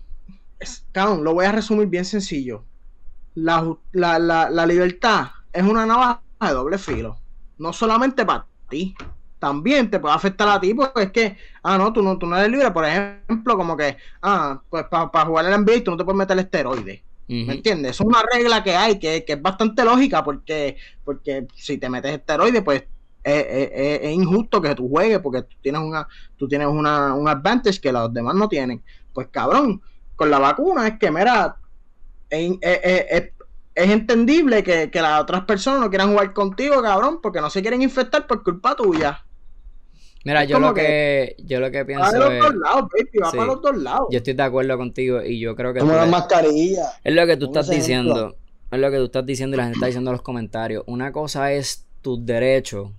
Cabrón, 0.93 1.23
lo 1.23 1.35
voy 1.35 1.45
a 1.45 1.53
resumir 1.53 1.87
bien 1.89 2.05
sencillo. 2.05 2.65
La, 3.35 3.77
la, 3.93 4.19
la 4.19 4.67
libertad 4.67 5.29
es 5.53 5.63
una 5.63 5.87
navaja 5.87 6.23
de 6.41 6.51
doble 6.51 6.79
filo. 6.79 7.19
No 7.59 7.73
solamente 7.73 8.25
para 8.25 8.47
ti. 8.69 8.95
También 9.41 9.91
te 9.91 9.99
puede 9.99 10.15
afectar 10.15 10.47
a 10.49 10.61
ti 10.61 10.75
porque 10.75 11.03
es 11.03 11.11
que, 11.11 11.37
ah, 11.63 11.79
no, 11.79 11.93
tú 11.93 12.03
no, 12.03 12.19
tú 12.19 12.27
no 12.27 12.37
eres 12.37 12.51
libre. 12.51 12.71
Por 12.71 12.85
ejemplo, 12.85 13.57
como 13.57 13.75
que, 13.75 13.97
ah, 14.23 14.61
pues 14.69 14.85
para 14.85 15.25
jugar 15.25 15.47
en 15.47 15.55
el 15.55 15.61
NBA 15.63 15.83
tú 15.83 15.91
no 15.91 15.97
te 15.97 16.05
puedes 16.05 16.19
meter 16.19 16.39
esteroides. 16.39 17.01
¿Me 17.27 17.55
entiendes? 17.55 17.93
Es 17.93 18.01
una 18.01 18.23
regla 18.23 18.63
que 18.63 18.75
hay 18.75 18.99
que, 18.99 19.25
que, 19.25 19.35
es 19.35 19.43
bastante 19.43 19.85
lógica 19.85 20.25
porque, 20.25 20.77
porque 21.05 21.47
si 21.55 21.79
te 21.79 21.89
metes 21.89 22.13
esteroides, 22.13 22.63
pues 22.63 22.85
es, 23.23 24.13
injusto 24.13 24.61
que 24.61 24.75
tú 24.75 24.89
juegues 24.89 25.21
porque 25.21 25.43
tú 25.43 25.57
tienes 25.63 25.81
una 25.81 26.09
tú 26.37 26.49
tienes 26.49 26.67
una, 26.67 27.15
un 27.15 27.29
advantage 27.29 27.81
que 27.81 27.93
los 27.93 28.13
demás 28.13 28.35
no 28.35 28.49
tienen. 28.49 28.83
Pues 29.15 29.29
cabrón, 29.29 29.81
con 30.17 30.29
la 30.29 30.39
vacuna 30.39 30.89
es 30.89 30.99
que, 30.99 31.11
mira, 31.11 31.57
es, 32.29 32.59
es, 32.61 33.33
entendible 33.75 34.63
que, 34.63 34.91
que, 34.91 35.01
las 35.01 35.23
otras 35.23 35.45
personas 35.45 35.81
no 35.81 35.89
quieran 35.89 36.11
jugar 36.11 36.35
contigo, 36.35 36.83
cabrón, 36.83 37.21
porque 37.23 37.41
no 37.41 37.49
se 37.49 37.63
quieren 37.63 37.81
infectar 37.81 38.27
por 38.27 38.43
culpa 38.43 38.75
tuya. 38.75 39.25
Mira, 40.25 40.45
yo 40.45 40.59
lo 40.59 40.75
que, 40.75 41.35
yo 41.39 41.61
lo 41.61 41.71
que 41.71 41.85
pienso 41.85 42.05
va 42.05 42.13
los 42.13 42.39
dos 42.39 42.55
lados, 42.55 42.89
baby, 42.93 43.19
va 43.23 43.31
para 43.31 43.45
los 43.47 43.63
dos 43.63 43.77
lados. 43.79 44.09
Yo 44.11 44.19
estoy 44.19 44.35
de 44.35 44.43
acuerdo 44.43 44.77
contigo 44.77 45.23
y 45.23 45.41
yo 45.41 45.57
creo 45.57 45.73
que 45.73 45.81
como 45.81 45.95
la 45.95 46.07
mascarilla. 46.07 46.93
Es 47.03 47.15
lo 47.15 47.27
que 47.27 47.37
tú 47.37 47.47
estás 47.47 47.69
diciendo. 47.69 48.37
Es 48.71 48.79
lo 48.79 48.91
que 48.91 48.99
tú 48.99 49.05
estás 49.05 49.27
diciendo 49.27 49.57
y 49.57 49.59
la 49.59 49.65
gente 49.65 49.79
está 49.79 49.87
diciendo 49.87 50.11
en 50.11 50.13
los 50.13 50.23
comentarios. 50.23 50.85
Una 50.87 51.11
cosa 51.11 51.53
es 51.53 51.87
tus 52.03 52.25
derechos 52.25 52.91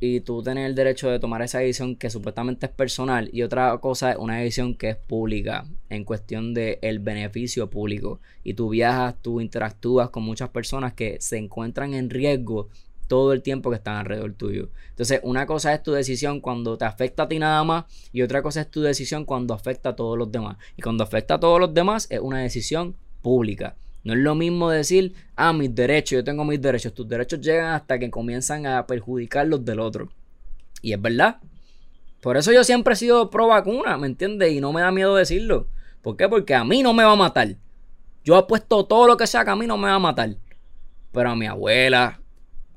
y 0.00 0.20
tú 0.20 0.42
tienes 0.42 0.66
el 0.66 0.74
derecho 0.74 1.08
de 1.08 1.18
tomar 1.18 1.42
esa 1.42 1.60
decisión 1.60 1.96
que 1.96 2.10
supuestamente 2.10 2.66
es 2.66 2.72
personal 2.72 3.30
y 3.32 3.42
otra 3.42 3.76
cosa 3.78 4.12
es 4.12 4.16
una 4.18 4.38
decisión 4.38 4.74
que 4.74 4.90
es 4.90 4.96
pública 4.96 5.66
en 5.88 6.04
cuestión 6.04 6.52
de 6.52 6.78
el 6.82 6.98
beneficio 6.98 7.70
público 7.70 8.20
y 8.42 8.54
tú 8.54 8.70
viajas, 8.70 9.14
tú 9.22 9.40
interactúas 9.40 10.10
con 10.10 10.22
muchas 10.22 10.48
personas 10.50 10.94
que 10.94 11.18
se 11.20 11.38
encuentran 11.38 11.94
en 11.94 12.10
riesgo 12.10 12.68
todo 13.14 13.32
el 13.32 13.42
tiempo 13.42 13.70
que 13.70 13.76
están 13.76 13.94
alrededor 13.94 14.32
tuyo. 14.32 14.70
Entonces, 14.90 15.20
una 15.22 15.46
cosa 15.46 15.72
es 15.72 15.84
tu 15.84 15.92
decisión 15.92 16.40
cuando 16.40 16.76
te 16.76 16.84
afecta 16.84 17.22
a 17.22 17.28
ti 17.28 17.38
nada 17.38 17.62
más 17.62 17.84
y 18.12 18.22
otra 18.22 18.42
cosa 18.42 18.62
es 18.62 18.68
tu 18.68 18.80
decisión 18.80 19.24
cuando 19.24 19.54
afecta 19.54 19.90
a 19.90 19.94
todos 19.94 20.18
los 20.18 20.32
demás. 20.32 20.56
Y 20.76 20.82
cuando 20.82 21.04
afecta 21.04 21.34
a 21.34 21.38
todos 21.38 21.60
los 21.60 21.72
demás 21.72 22.08
es 22.10 22.18
una 22.18 22.40
decisión 22.40 22.96
pública. 23.22 23.76
No 24.02 24.14
es 24.14 24.18
lo 24.18 24.34
mismo 24.34 24.68
decir, 24.68 25.14
ah, 25.36 25.52
mis 25.52 25.72
derechos, 25.72 26.16
yo 26.16 26.24
tengo 26.24 26.44
mis 26.44 26.60
derechos. 26.60 26.92
Tus 26.92 27.06
derechos 27.06 27.40
llegan 27.40 27.66
hasta 27.66 28.00
que 28.00 28.10
comienzan 28.10 28.66
a 28.66 28.84
perjudicar 28.84 29.46
los 29.46 29.64
del 29.64 29.78
otro. 29.78 30.08
Y 30.82 30.92
es 30.92 31.00
verdad. 31.00 31.36
Por 32.20 32.36
eso 32.36 32.50
yo 32.50 32.64
siempre 32.64 32.94
he 32.94 32.96
sido 32.96 33.30
pro 33.30 33.46
vacuna, 33.46 33.96
¿me 33.96 34.08
entiendes? 34.08 34.52
Y 34.52 34.60
no 34.60 34.72
me 34.72 34.80
da 34.80 34.90
miedo 34.90 35.14
decirlo. 35.14 35.68
¿Por 36.02 36.16
qué? 36.16 36.28
Porque 36.28 36.56
a 36.56 36.64
mí 36.64 36.82
no 36.82 36.92
me 36.92 37.04
va 37.04 37.12
a 37.12 37.16
matar. 37.16 37.54
Yo 38.24 38.34
apuesto 38.34 38.84
todo 38.86 39.06
lo 39.06 39.16
que 39.16 39.28
sea 39.28 39.44
que 39.44 39.50
a 39.50 39.56
mí 39.56 39.68
no 39.68 39.76
me 39.76 39.86
va 39.86 39.94
a 39.94 40.00
matar. 40.00 40.34
Pero 41.12 41.30
a 41.30 41.36
mi 41.36 41.46
abuela, 41.46 42.18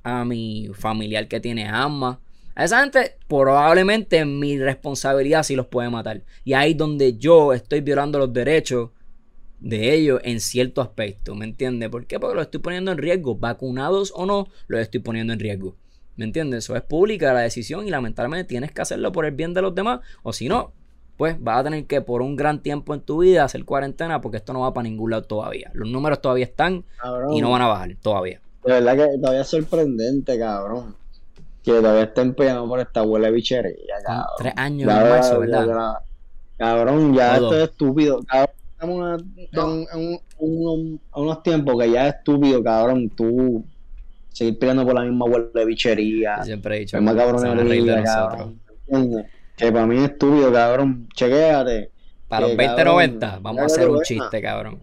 a 0.08 0.24
mi 0.24 0.70
familiar 0.74 1.28
que 1.28 1.40
tiene 1.40 1.68
asma. 1.68 2.20
A 2.56 2.64
esa 2.64 2.80
gente 2.80 3.18
probablemente 3.28 4.24
mi 4.26 4.58
responsabilidad 4.58 5.44
sí 5.44 5.56
los 5.56 5.68
puede 5.68 5.90
matar. 5.90 6.24
Y 6.44 6.54
ahí 6.54 6.74
donde 6.74 7.18
yo 7.18 7.54
estoy 7.54 7.82
violando 7.82 8.18
los 8.18 8.32
derechos 8.32 8.92
de 9.60 9.94
ellos 9.94 10.22
en 10.24 10.40
cierto 10.40 10.82
aspecto. 10.82 11.36
¿Me 11.36 11.46
entiendes? 11.46 11.90
¿Por 11.90 12.06
qué? 12.06 12.20
Porque 12.20 12.36
los 12.36 12.46
estoy 12.46 12.62
poniendo 12.62 12.92
en 12.92 12.98
riesgo. 12.98 13.36
Vacunados 13.36 14.14
o 14.16 14.26
no, 14.26 14.48
los 14.68 14.80
estoy 14.80 15.02
poniendo 15.02 15.34
en 15.34 15.40
riesgo. 15.40 15.76
¿Me 16.16 16.26
entiendes? 16.26 16.64
Eso 16.64 16.76
es 16.76 16.82
pública 16.84 17.34
la 17.34 17.42
decisión 17.42 17.86
y 17.86 17.92
lamentablemente 17.92 18.48
tienes 18.48 18.72
que 18.72 18.82
hacerlo 18.82 19.12
por 19.12 19.26
el 19.26 19.34
bien 19.34 19.54
de 19.54 19.62
los 19.62 19.76
demás. 19.76 20.00
O 20.24 20.32
si 20.34 20.48
no, 20.48 20.72
pues 21.18 21.36
vas 21.40 21.60
a 21.60 21.64
tener 21.66 21.86
que 21.86 22.02
por 22.02 22.22
un 22.22 22.36
gran 22.36 22.62
tiempo 22.62 22.94
en 22.94 23.02
tu 23.02 23.20
vida 23.20 23.44
hacer 23.44 23.66
cuarentena 23.66 24.22
porque 24.22 24.38
esto 24.38 24.54
no 24.54 24.62
va 24.62 24.74
para 24.74 24.88
ningún 24.88 25.12
lado 25.12 25.24
todavía. 25.24 25.70
Los 25.74 25.90
números 25.90 26.22
todavía 26.22 26.46
están 26.46 26.86
y 27.34 27.42
no 27.42 27.52
van 27.52 27.62
a 27.62 27.68
bajar 27.68 27.96
todavía. 28.02 28.42
De 28.68 28.74
verdad 28.74 28.98
que 28.98 29.18
todavía 29.18 29.42
es 29.42 29.48
sorprendente, 29.48 30.38
cabrón. 30.38 30.96
Que 31.64 31.72
todavía 31.72 32.04
estén 32.04 32.34
peleando 32.34 32.68
por 32.68 32.82
esta 32.82 33.02
huele 33.02 33.32
bichería, 33.32 33.96
cabrón. 34.06 34.36
Tres 34.38 34.54
años 34.58 34.90
en 34.90 35.10
marzo, 35.10 35.40
¿verdad? 35.40 35.94
cabrón, 36.58 37.14
ya 37.14 37.36
esto 37.36 37.56
es 37.56 37.70
estúpido. 37.70 38.20
Cabrón, 38.28 39.34
estamos 39.38 39.88
en, 39.94 40.20
unos 41.14 41.44
tiempos 41.44 41.82
que 41.82 41.92
ya 41.92 42.08
es 42.08 42.16
estúpido, 42.16 42.62
cabrón. 42.62 43.10
Tú 43.10 43.64
seguir 44.34 44.60
peleando 44.60 44.86
por 44.86 44.96
la 44.96 45.02
misma 45.02 45.26
huele 45.26 45.48
de 45.54 45.66
bichería. 45.66 46.44
Siempre 46.44 46.76
he 46.76 46.80
dicho. 46.82 46.98
Es 46.98 47.04
más 47.04 47.16
cabrón 47.16 47.42
de 47.42 48.04
cabrón. 48.04 48.60
Que 49.56 49.72
para 49.72 49.88
mí 49.88 49.96
es 49.98 50.12
estúpido, 50.12 50.52
cabrón. 50.52 51.08
Chequéate. 51.16 51.92
Para 52.28 52.48
los 52.48 52.58
2090, 52.58 53.40
vamos 53.42 53.62
a 53.62 53.66
hacer 53.66 53.90
un 53.90 54.02
chiste, 54.02 54.42
cabrón. 54.42 54.80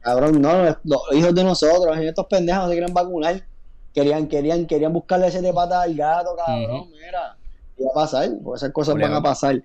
Cabrón, 0.00 0.40
no, 0.40 0.64
los 0.84 1.02
hijos 1.12 1.34
de 1.34 1.44
nosotros, 1.44 1.96
estos 1.98 2.26
pendejos 2.26 2.68
se 2.68 2.72
quieren 2.72 2.94
vacunar. 2.94 3.42
Querían, 3.92 4.28
querían, 4.28 4.66
querían 4.66 4.92
buscarle 4.92 5.26
ese 5.26 5.42
de 5.42 5.52
pata 5.52 5.82
al 5.82 5.94
gato, 5.94 6.34
cabrón, 6.36 6.90
mira. 6.90 7.36
Y 7.76 7.84
va 7.84 7.90
a 7.90 7.94
pasar, 7.94 8.30
porque 8.42 8.56
esas 8.58 8.72
cosas 8.72 8.94
van 8.94 9.12
a 9.12 9.22
pasar. 9.22 9.62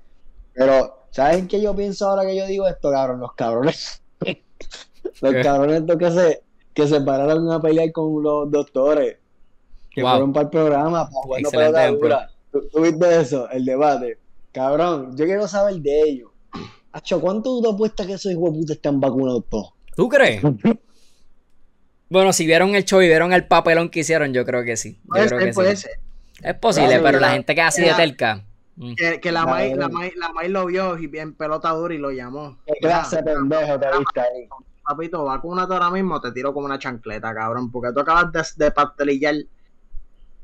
Pero, 0.54 1.06
¿sabes 1.12 1.38
en 1.38 1.48
qué 1.48 1.62
yo 1.62 1.76
pienso 1.76 2.10
ahora 2.10 2.26
que 2.26 2.36
yo 2.36 2.46
digo 2.48 2.68
esto, 2.68 2.92
cabrón? 2.92 3.20
Los 3.20 3.34
cabrones. 3.34 4.02
los 5.22 5.34
cabrones 5.44 5.82
estos 5.82 5.98
que 5.98 6.12
se, 6.12 6.44
que 6.74 6.88
se 6.88 7.02
pararon 7.02 7.52
a 7.52 7.62
pelear 7.62 7.92
con 7.92 8.22
los 8.24 8.50
doctores. 8.50 9.18
Que 9.92 10.02
fueron 10.02 10.34
para 10.34 10.46
el 10.46 10.50
programa, 10.50 11.10
para 11.10 11.22
jugar 11.22 12.30
¿Tú, 12.52 12.68
¿Tú, 12.72 12.82
viste 12.82 13.22
eso? 13.22 13.50
El 13.50 13.64
debate. 13.64 14.18
Cabrón, 14.52 15.16
yo 15.16 15.26
quiero 15.26 15.48
saber 15.48 15.76
de 15.76 16.02
ellos. 16.02 16.32
Hacho, 16.92 17.20
¿cuánto 17.20 17.62
tú 17.62 17.70
apuestas 17.70 18.08
que 18.08 18.14
esos 18.14 18.32
hijos 18.32 18.54
de 18.54 18.60
puta 18.60 18.74
están 18.74 19.00
vacunados 19.00 19.44
todos? 19.50 19.75
¿Tú 19.96 20.10
crees? 20.10 20.41
bueno, 22.10 22.34
si 22.34 22.46
vieron 22.46 22.76
el 22.76 22.86
show 22.86 23.02
y 23.02 23.08
vieron 23.08 23.34
el 23.34 23.48
papelón 23.48 23.89
que 23.89 24.02
hicieron, 24.02 24.34
yo 24.34 24.46
creo 24.46 24.64
que 24.64 24.78
sí. 24.78 25.00
Yo 25.16 25.26
creo 25.28 25.54
que 25.54 25.76
sí. 25.76 25.88
Es 26.41 26.56
posible, 26.56 27.00
pero 27.00 27.20
la, 27.20 27.32
gente 27.32 27.56
que 27.56 27.62
así 27.62 27.82
de 27.82 27.93
telca. 27.93 28.43
Mm. 28.76 28.93
Que, 29.22 29.32
la, 29.32 29.46
May, 29.46 29.74
la, 29.74 29.88
la 29.88 30.48
lo 30.50 30.66
vio 30.66 30.98
y 30.98 31.08
bien 31.08 31.34
pelota 31.34 31.70
dura 31.70 31.93
y 31.93 31.98
lo 31.98 32.12
llamó. 32.12 32.58
¿Qué 32.66 32.74
clase 32.82 33.24
pendejo 33.24 33.80
te 33.80 33.88
viste 33.98 34.20
ahí? 34.20 34.50
Papito, 34.84 35.24
vacúnate 35.24 35.74
ahora 35.74 35.89
mismo, 35.89 36.20
te 36.22 36.32
tiro 36.32 36.54
como 36.54 36.66
una 36.66 36.78
chancleta, 36.78 37.34
cabrón, 37.34 37.72
porque 37.72 37.91
tú 37.93 38.02
acabas 38.02 38.32
de, 38.32 38.66
de 38.66 38.72
pastelillar 38.72 39.36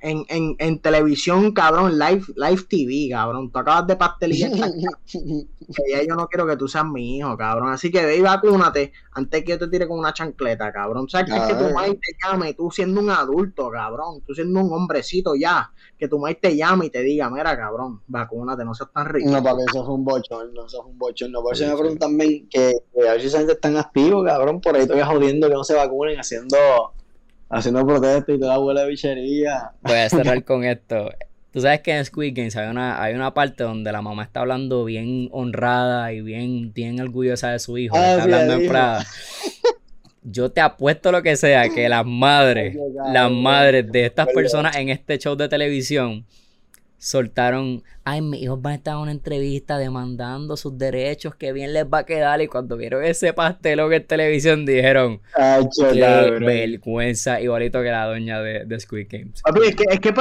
en, 0.02 0.26
en, 0.30 0.56
en, 0.58 0.80
televisión, 0.80 1.52
cabrón, 1.52 1.98
live, 1.98 2.26
live 2.36 2.64
TV, 2.68 3.10
cabrón. 3.12 3.52
Tú 3.52 3.60
acabas 3.60 3.86
de 3.86 3.96
pastelillar. 3.96 4.52
y 5.14 6.08
yo 6.08 6.16
no 6.16 6.28
quiero 6.28 6.48
que 6.48 6.58
tú 6.58 6.68
seas 6.68 6.86
mi 6.86 7.18
hijo, 7.18 7.38
cabrón. 7.38 7.70
Así 7.72 7.92
que 7.92 8.04
ve 8.04 8.18
y 8.18 8.22
vacúnate 8.22 8.92
antes 9.14 9.44
que 9.44 9.52
yo 9.52 9.60
te 9.60 9.68
tire 9.68 9.88
con 9.88 10.00
una 10.00 10.12
chancleta, 10.12 10.72
cabrón. 10.72 11.08
¿Sabes 11.08 11.32
que, 11.32 11.54
tu 11.54 11.74
madre 11.74 11.94
te 11.94 12.18
llame, 12.24 12.54
tú 12.56 12.72
siendo 12.72 13.00
un 13.00 13.12
adulto, 13.12 13.70
cabrón, 13.70 14.22
tú 14.26 14.34
siendo 14.34 14.60
un 14.60 14.74
hombrecito 14.74 15.36
ya, 15.36 15.72
que 15.98 16.08
tu 16.08 16.18
madre 16.18 16.40
te 16.42 16.56
llame 16.56 16.88
y 16.88 16.90
te 16.90 17.02
diga, 17.02 17.30
mira, 17.30 17.56
cabrón, 17.56 18.02
vacúnate, 18.08 18.66
no 18.66 18.74
seas 18.74 18.92
tan 18.92 19.06
rico. 19.06 19.30
No, 19.30 19.44
porque 19.44 19.66
eso 19.70 19.86
fue 19.86 19.94
un 19.94 20.04
bochón, 20.04 20.54
no, 20.54 20.66
eso 20.66 20.82
fue 20.82 20.92
un 20.92 20.98
bochón. 20.98 21.32
No, 21.32 21.44
por 21.44 21.54
eso 21.54 21.68
me 21.68 21.74
preguntan 21.74 22.10
también 22.10 22.50
que, 22.50 22.74
a 23.08 23.20
si 23.20 23.28
esa 23.28 23.38
gente 23.38 23.54
están 23.54 23.78
activos, 23.78 24.26
cabrón, 24.26 24.60
por 24.62 24.76
ahí 24.76 24.82
estoy 24.82 25.02
jodiendo 25.02 25.48
que 25.48 25.54
no 25.54 25.64
se 25.64 25.76
vacunen 25.76 26.20
haciendo 26.20 26.58
haciendo 27.52 27.86
protestas 27.86 28.36
y 28.36 28.40
toda 28.40 28.56
abuela 28.56 28.82
de 28.82 28.88
bichería. 28.88 29.72
Voy 29.82 29.98
a 29.98 30.10
cerrar 30.10 30.44
con 30.46 30.64
esto. 30.64 31.10
Tú 31.52 31.60
sabes 31.60 31.82
que 31.82 31.96
en 31.96 32.06
Squid 32.06 32.34
Games 32.34 32.56
hay 32.56 32.70
una, 32.70 33.04
hay 33.04 33.14
una 33.14 33.34
parte 33.34 33.64
donde 33.64 33.92
la 33.92 34.02
mamá 34.02 34.24
está 34.24 34.40
hablando 34.40 34.86
bien 34.86 35.28
honrada 35.34 36.14
y 36.14 36.22
bien, 36.22 36.72
bien 36.74 37.00
orgullosa 37.02 37.52
de 37.52 37.60
su 37.60 37.78
hijo. 37.78 37.96
Ah, 37.98 38.12
está 38.12 38.24
hablando 38.24 38.54
en 38.54 38.70
Prada. 38.70 39.06
Yo 40.24 40.52
te 40.52 40.62
apuesto 40.62 41.12
lo 41.12 41.22
que 41.22 41.36
sea 41.36 41.68
que 41.68 41.90
las 41.90 42.06
madres, 42.06 42.78
las 43.12 43.30
madres 43.30 43.92
de 43.92 44.06
estas 44.06 44.28
personas 44.28 44.78
en 44.78 44.90
este 44.90 45.18
show 45.18 45.36
de 45.36 45.50
televisión 45.50 46.26
soltaron, 47.02 47.84
ay, 48.04 48.22
mis 48.22 48.44
hijos 48.44 48.62
van 48.62 48.74
a 48.74 48.76
estar 48.76 48.94
en 48.94 49.00
una 49.00 49.12
entrevista 49.12 49.80
demandando 49.80 50.56
sus 50.56 50.78
derechos, 50.78 51.34
que 51.36 51.52
bien 51.52 51.74
les 51.74 51.86
va 51.86 52.00
a 52.00 52.06
quedar. 52.06 52.42
Y 52.42 52.48
cuando 52.48 52.78
vieron 52.78 53.04
ese 53.04 53.34
pastelón 53.34 53.92
en 53.92 54.06
televisión, 54.06 54.66
dijeron, 54.68 55.20
qué 55.36 56.40
vergüenza, 56.40 57.42
igualito 57.42 57.82
que 57.82 57.90
la 57.90 58.06
doña 58.06 58.42
de, 58.42 58.66
de 58.66 58.80
Squid 58.80 59.08
Games. 59.10 59.42
es 59.66 59.76
que, 59.76 59.86
es 59.90 60.00
que 60.00 60.14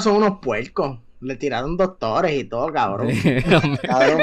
son 0.00 0.16
unos 0.16 0.38
puercos. 0.40 0.98
Le 1.24 1.36
tiraron 1.36 1.76
doctores 1.76 2.32
y 2.38 2.44
todo, 2.44 2.70
cabrón. 2.70 3.08
cabrón, 3.82 4.20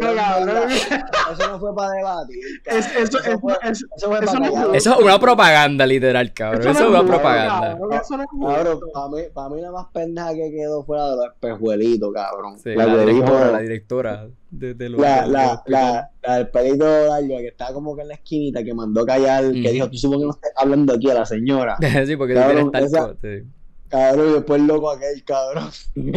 cabrón. 0.00 0.70
Eso 0.70 1.50
no 1.50 1.60
fue 1.60 1.74
para 1.74 1.92
debatir. 1.92 2.38
eso, 2.64 2.88
eso, 2.98 3.38
fue, 3.38 3.52
eso, 3.62 3.86
fue 3.98 4.18
eso, 4.24 4.72
eso, 4.72 4.94
es 4.94 5.00
una 5.04 5.20
propaganda, 5.20 5.86
literal, 5.86 6.32
cabrón. 6.32 6.68
Eso, 6.68 6.84
es 6.84 6.90
una 6.90 7.04
propaganda. 7.04 7.78
Cabrón, 7.78 8.80
para 8.94 9.08
mí, 9.08 9.22
para 9.34 9.48
mí 9.50 9.60
la 9.60 9.72
más 9.72 9.86
pendeja 9.92 10.32
que 10.34 10.50
quedó 10.50 10.82
fuera 10.84 11.10
de 11.10 11.16
los 11.16 11.26
espejuelitos, 11.26 12.12
cabrón. 12.14 12.58
Sí, 12.58 12.74
la, 12.74 12.86
la, 12.86 13.04
directora, 13.04 13.50
la 13.52 13.60
directora 13.60 14.28
de, 14.50 14.72
de 14.72 14.88
los, 14.88 15.00
la, 15.00 15.26
la, 15.26 15.62
la, 15.66 16.10
la, 16.22 16.36
del 16.36 16.48
pelito 16.48 16.84
largo 16.86 17.36
que 17.38 17.48
estaba 17.48 17.74
como 17.74 17.94
que 17.94 18.02
en 18.02 18.08
la 18.08 18.14
esquinita, 18.14 18.64
que 18.64 18.72
mandó 18.72 19.04
callar, 19.04 19.44
que 19.52 19.70
dijo, 19.70 19.90
tú 19.90 19.98
supongo 19.98 20.20
que 20.20 20.26
no 20.26 20.32
estás 20.32 20.52
hablando 20.56 20.94
aquí 20.94 21.10
a 21.10 21.14
la 21.14 21.26
señora. 21.26 21.76
sí, 22.06 22.16
porque 22.16 22.32
cabrón, 22.32 22.64
tú 22.64 22.70
tienes 22.70 22.92
talco, 22.92 23.16
sí 23.20 23.44
Cabrón, 23.88 24.28
y 24.28 24.32
después 24.34 24.60
el 24.60 24.66
loco 24.66 24.90
aquel, 24.90 25.24
cabrón. 25.24 25.70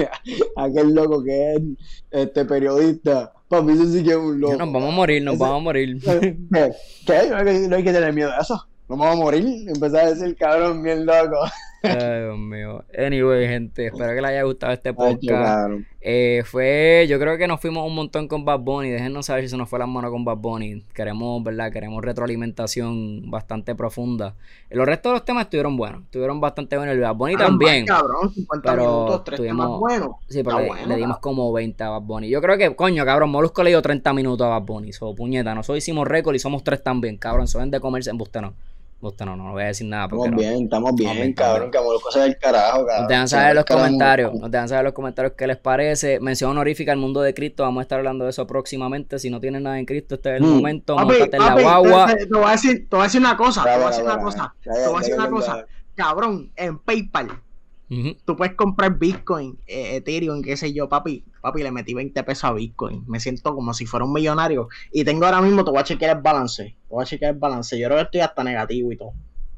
aquel 0.57 0.93
loco 0.93 1.23
que 1.23 1.53
es 1.55 1.61
este 2.11 2.45
periodista. 2.45 3.31
Papi, 3.47 3.71
eso 3.73 3.85
sí 3.85 4.03
que 4.03 4.11
es 4.11 4.15
un 4.17 4.39
loco. 4.39 4.57
Nos 4.57 4.71
vamos 4.73 4.89
a 4.89 4.95
morir, 4.95 5.23
nos 5.23 5.35
Ese- 5.35 5.43
vamos 5.43 5.57
a 5.57 5.63
morir. 5.63 6.01
¿Qué? 6.01 6.37
¿Qué? 7.05 7.27
No 7.29 7.37
hay 7.37 7.45
que- 7.45 7.67
no 7.67 7.75
hay 7.77 7.83
que 7.83 7.91
tener 7.93 8.13
miedo 8.13 8.29
de 8.29 8.37
eso. 8.41 8.55
No 8.89 8.97
vamos 8.97 9.15
a 9.15 9.19
morir. 9.19 9.69
Empezar 9.69 10.05
a 10.05 10.13
decir, 10.13 10.35
cabrón, 10.37 10.83
bien 10.83 11.05
loco. 11.05 11.37
Ay, 11.83 12.21
Dios 12.21 12.37
mío. 12.37 12.83
Anyway, 12.97 13.47
gente, 13.47 13.87
espero 13.87 14.09
que 14.09 14.21
les 14.21 14.25
haya 14.31 14.43
gustado 14.43 14.73
este 14.73 14.93
podcast. 14.93 15.71
Eh, 16.03 16.41
fue, 16.45 17.05
yo 17.07 17.19
creo 17.19 17.37
que 17.37 17.47
nos 17.47 17.59
fuimos 17.59 17.85
un 17.87 17.93
montón 17.95 18.27
con 18.27 18.43
Bad 18.45 18.59
Bunny. 18.59 18.89
Déjenos 18.89 19.25
saber 19.27 19.43
si 19.43 19.49
se 19.49 19.57
nos 19.57 19.69
fue 19.69 19.77
las 19.79 19.87
manos 19.87 20.11
con 20.11 20.23
Bad 20.25 20.37
Bunny. 20.37 20.83
Queremos, 20.93 21.43
¿verdad? 21.43 21.71
Queremos 21.71 22.03
retroalimentación 22.03 23.29
bastante 23.29 23.75
profunda. 23.75 24.35
Los 24.69 24.85
restos 24.85 25.11
de 25.11 25.13
los 25.17 25.25
temas 25.25 25.43
estuvieron 25.43 25.77
buenos. 25.77 26.03
Estuvieron 26.03 26.39
bastante 26.41 26.77
buenos. 26.77 26.95
El 26.95 27.01
Bad 27.01 27.15
Bunny 27.15 27.35
también. 27.35 27.85
Cabrón, 27.85 28.31
50 28.33 28.71
Pero 28.71 28.83
minutos, 28.83 29.23
tres 29.23 29.37
tuvimos- 29.39 29.65
temas 29.65 29.79
buenos. 29.79 30.09
Sí, 30.27 30.43
pero 30.43 30.59
le, 30.59 30.67
bueno, 30.67 30.87
le 30.87 30.95
dimos 30.95 31.17
como 31.19 31.51
20 31.51 31.83
a 31.83 31.89
Bad 31.89 32.01
Bunny. 32.01 32.29
Yo 32.29 32.41
creo 32.41 32.57
que, 32.57 32.75
coño, 32.75 33.05
cabrón, 33.05 33.29
Molusco 33.29 33.63
le 33.63 33.69
dio 33.71 33.81
30 33.81 34.13
minutos 34.13 34.45
a 34.45 34.49
Bad 34.49 34.63
Bunny. 34.63 34.93
So, 34.93 35.13
puñeta, 35.15 35.53
nosotros 35.55 35.77
hicimos 35.79 36.07
récord 36.07 36.35
y 36.35 36.39
somos 36.39 36.63
tres 36.63 36.83
también, 36.83 37.17
cabrón. 37.17 37.47
Son 37.47 37.69
de 37.69 37.79
comerse 37.79 38.09
en 38.09 38.17
no. 38.17 38.53
Usted 39.01 39.25
no, 39.25 39.35
no, 39.35 39.45
no 39.45 39.51
voy 39.53 39.63
a 39.63 39.67
decir 39.67 39.87
nada 39.87 40.07
porque 40.07 40.25
Estamos 40.27 40.43
no. 40.43 40.49
bien, 40.51 40.63
estamos 40.65 40.95
bien, 40.95 41.13
bien, 41.15 41.33
cabrón. 41.33 41.71
Que 41.71 41.77
amor, 41.79 41.99
cosa 42.01 42.21
del 42.21 42.37
carajo, 42.37 42.85
cabrón. 42.85 42.99
Nos 42.99 43.07
dejan 43.07 43.27
saber 43.27 43.49
en 43.49 43.55
los 43.55 43.65
comentarios, 43.65 44.33
nos 44.35 44.51
dejan 44.51 44.69
saber 44.69 44.79
en 44.81 44.85
los 44.85 44.93
comentarios 44.93 45.33
qué 45.35 45.47
les 45.47 45.57
parece. 45.57 46.19
Mención 46.19 46.51
honorífica 46.51 46.91
al 46.91 46.99
mundo 46.99 47.21
de 47.21 47.33
Cristo, 47.33 47.63
vamos 47.63 47.81
a 47.81 47.83
estar 47.83 47.97
hablando 47.97 48.25
de 48.25 48.29
eso 48.29 48.45
próximamente. 48.45 49.17
Si 49.17 49.29
no 49.31 49.39
tienen 49.39 49.63
nada 49.63 49.79
en 49.79 49.85
Cristo, 49.85 50.15
este 50.15 50.35
es 50.35 50.41
el 50.41 50.47
Mm. 50.47 50.53
momento, 50.55 50.95
Papi, 50.95 51.07
montate 51.07 51.37
en 51.37 51.43
la 51.45 51.53
guagua. 51.61 52.05
te, 52.07 52.15
te- 52.15 52.25
te 52.27 52.33
voy 52.37 52.45
a 52.47 52.51
decir, 52.51 52.87
te 52.89 52.95
voy 52.95 52.99
a 53.01 53.03
decir 53.05 53.21
una 53.21 53.37
cosa, 53.37 53.63
te 53.63 53.75
voy 53.75 53.83
a 53.83 53.87
decir 53.87 54.03
una 54.03 54.19
cosa, 54.19 54.55
te 54.61 54.69
voy 54.69 54.95
a 54.95 54.99
decir 54.99 55.13
una 55.15 55.29
cosa. 55.29 55.65
Cabrón, 55.95 56.51
en 56.55 56.77
PayPal 56.79 57.27
Tú 58.23 58.37
puedes 58.37 58.55
comprar 58.55 58.97
Bitcoin, 58.97 59.59
eh, 59.67 59.97
Ethereum, 59.97 60.41
qué 60.41 60.55
sé 60.55 60.71
yo, 60.71 60.87
papi. 60.87 61.25
Papi, 61.41 61.61
le 61.61 61.71
metí 61.71 61.93
20 61.93 62.23
pesos 62.23 62.45
a 62.45 62.53
Bitcoin. 62.53 63.03
Me 63.05 63.19
siento 63.19 63.53
como 63.53 63.73
si 63.73 63.85
fuera 63.85 64.05
un 64.05 64.13
millonario. 64.13 64.69
Y 64.93 65.03
tengo 65.03 65.25
ahora 65.25 65.41
mismo, 65.41 65.65
te 65.65 65.71
voy 65.71 65.81
a 65.81 65.83
chequear 65.83 66.15
el 66.15 66.23
balance. 66.23 66.63
Te 66.63 66.75
voy 66.89 67.03
a 67.03 67.05
chequear 67.05 67.33
el 67.33 67.39
balance. 67.39 67.77
Yo 67.77 67.87
creo 67.87 67.97
que 67.97 68.03
estoy 68.03 68.21
hasta 68.21 68.45
negativo 68.45 68.93
y 68.93 68.97
todo. 68.97 69.11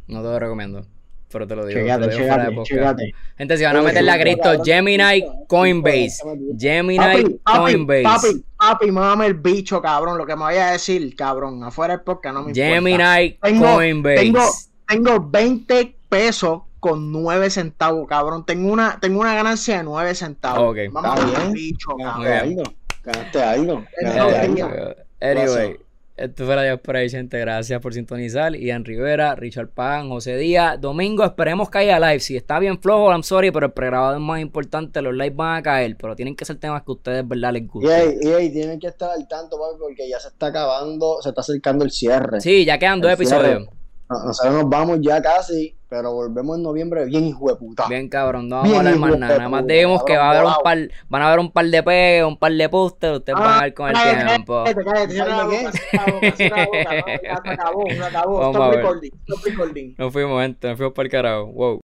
No 0.08 0.24
te 0.24 0.30
lo 0.30 0.40
recomiendo, 0.40 0.84
pero 1.32 1.46
te 1.46 1.56
lo 1.56 1.64
digo. 1.66 1.80
te 1.80 1.86
Chécate, 1.86 2.08
lo 2.08 2.50
digo 2.50 2.64
chécate. 2.64 3.14
Gente, 3.38 3.58
si 3.58 3.64
van 3.66 3.76
a 3.76 3.82
meterle 3.84 4.12
a 4.12 4.20
Cristo, 4.20 4.64
Gemini, 4.64 5.26
Coinbase. 5.48 6.18
Gemini, 6.58 6.98
Papi, 6.98 7.40
papi, 7.44 7.60
Coinbase. 7.60 8.04
papi, 8.04 8.46
papi, 8.58 8.92
muévame 8.92 9.28
el 9.28 9.36
bicho, 9.36 9.80
cabrón. 9.80 10.18
Lo 10.18 10.26
que 10.26 10.36
me 10.36 10.42
vaya 10.42 10.70
a 10.70 10.72
decir, 10.72 11.16
cabrón. 11.16 11.64
Afuera 11.64 11.98
del 11.98 12.04
podcast 12.04 12.34
no 12.34 12.44
me 12.46 12.50
importa. 12.50 12.68
Gemini, 12.68 13.60
Coinbase. 13.60 14.16
Tengo, 14.16 14.50
tengo 14.88 15.30
20 15.30 15.96
pesos 16.10 16.64
con 16.84 17.12
9 17.14 17.50
centavos, 17.50 18.06
cabrón. 18.08 18.46
Tengo 18.46 18.72
una, 18.72 19.00
tengo 19.00 19.22
una 19.22 19.34
ganancia 19.34 19.78
de 19.78 19.84
9 19.84 20.14
centavos. 20.16 20.72
Ok, 20.72 20.78
Vamos 20.92 21.18
está 21.20 21.38
a 21.40 21.40
bien. 21.44 21.54
bicho, 21.54 21.90
Muy 21.98 22.58
Ganaste 23.04 23.42
algo. 23.42 23.84
Anyway, 25.22 25.78
esto 26.16 26.46
fue 26.46 26.56
la 26.56 26.64
Dios 26.64 26.80
por 26.82 26.96
ahí, 26.96 27.10
gente. 27.10 27.40
Gracias 27.40 27.80
por 27.82 27.94
sintonizar. 27.94 28.56
Ian 28.56 28.84
Rivera, 28.86 29.36
Richard 29.36 29.70
Pan, 29.70 30.10
José 30.10 30.38
Díaz. 30.38 30.80
Domingo, 30.80 31.24
esperemos 31.24 31.70
que 31.70 31.80
haya 31.80 32.00
live. 32.00 32.20
Si 32.20 32.36
está 32.38 32.60
bien 32.60 32.80
flojo, 32.80 33.10
I'm 33.12 33.24
sorry, 33.24 33.52
pero 33.52 33.68
el 33.68 33.72
pregrabado 33.72 34.16
es 34.16 34.20
más 34.22 34.40
importante. 34.42 35.02
Los 35.02 35.14
lives 35.14 35.36
van 35.36 35.58
a 35.58 35.64
caer, 35.64 35.96
pero 35.98 36.16
tienen 36.16 36.36
que 36.36 36.46
ser 36.46 36.58
temas 36.58 36.84
que 36.84 36.92
a 36.92 36.94
ustedes, 36.94 37.28
¿verdad? 37.28 37.54
Les 37.54 37.64
Y 37.64 37.66
gusten. 37.68 38.18
y 38.22 38.28
ahí 38.28 38.52
tienen 38.52 38.80
que 38.80 38.88
estar 38.88 39.10
al 39.12 39.28
tanto, 39.28 39.58
papi, 39.58 39.80
porque 39.80 40.08
ya 40.10 40.20
se 40.20 40.28
está 40.28 40.48
acabando, 40.48 41.18
se 41.22 41.30
está 41.30 41.42
acercando 41.42 41.84
el 41.86 41.92
cierre. 41.92 42.42
Sí, 42.42 42.64
ya 42.66 42.78
quedan 42.78 43.02
dos 43.02 43.12
episodios. 43.12 43.62
No- 44.10 44.26
Nosotros 44.26 44.54
nos 44.54 44.70
vamos 44.70 45.00
ya 45.02 45.20
casi, 45.22 45.76
pero 45.94 46.12
volvemos 46.12 46.58
en 46.58 46.64
noviembre 46.64 47.06
bien 47.06 47.24
hijo 47.26 47.50
de 47.50 47.56
puta. 47.56 47.86
Bien, 47.88 48.10
cabrón, 48.10 48.50
no 48.50 48.56
vamos 48.56 48.72
Bien, 48.72 48.88
a 48.88 48.90
hablar 48.90 48.98
más 48.98 49.20
nada. 49.20 49.38
Nada 49.38 49.50
más 49.50 49.68
dijimos 49.68 50.04
que 50.04 50.18
va 50.18 50.24
a 50.24 50.32
haber 50.32 50.46
un 50.46 50.54
par, 50.64 50.90
van 51.08 51.22
a 51.22 51.28
haber 51.28 51.40
un 51.40 51.52
par 51.52 51.66
de 51.68 51.84
pegues, 51.84 52.26
un 52.26 52.36
par 52.36 52.52
de 52.52 52.68
pósteres, 52.68 53.18
ustedes 53.20 53.38
van 53.38 53.60
a 53.60 53.62
ver 53.62 53.74
con 53.76 53.90
el 53.90 53.94
Cállate, 53.94 54.26
tiempo. 54.26 54.64
cállate, 54.64 54.84
cállate, 54.84 55.18
a 57.28 58.50
Stop 58.50 58.70
ver. 58.72 58.78
recording, 58.78 59.12
stop 59.28 59.46
recording. 59.46 59.96
Nos 60.00 60.12
fuimos, 60.12 60.42
gente, 60.42 60.68
nos 60.68 60.78
fuimos 60.78 60.94
para 60.96 61.06
el 61.06 61.12
carajo. 61.12 61.46
Wow. 61.46 61.82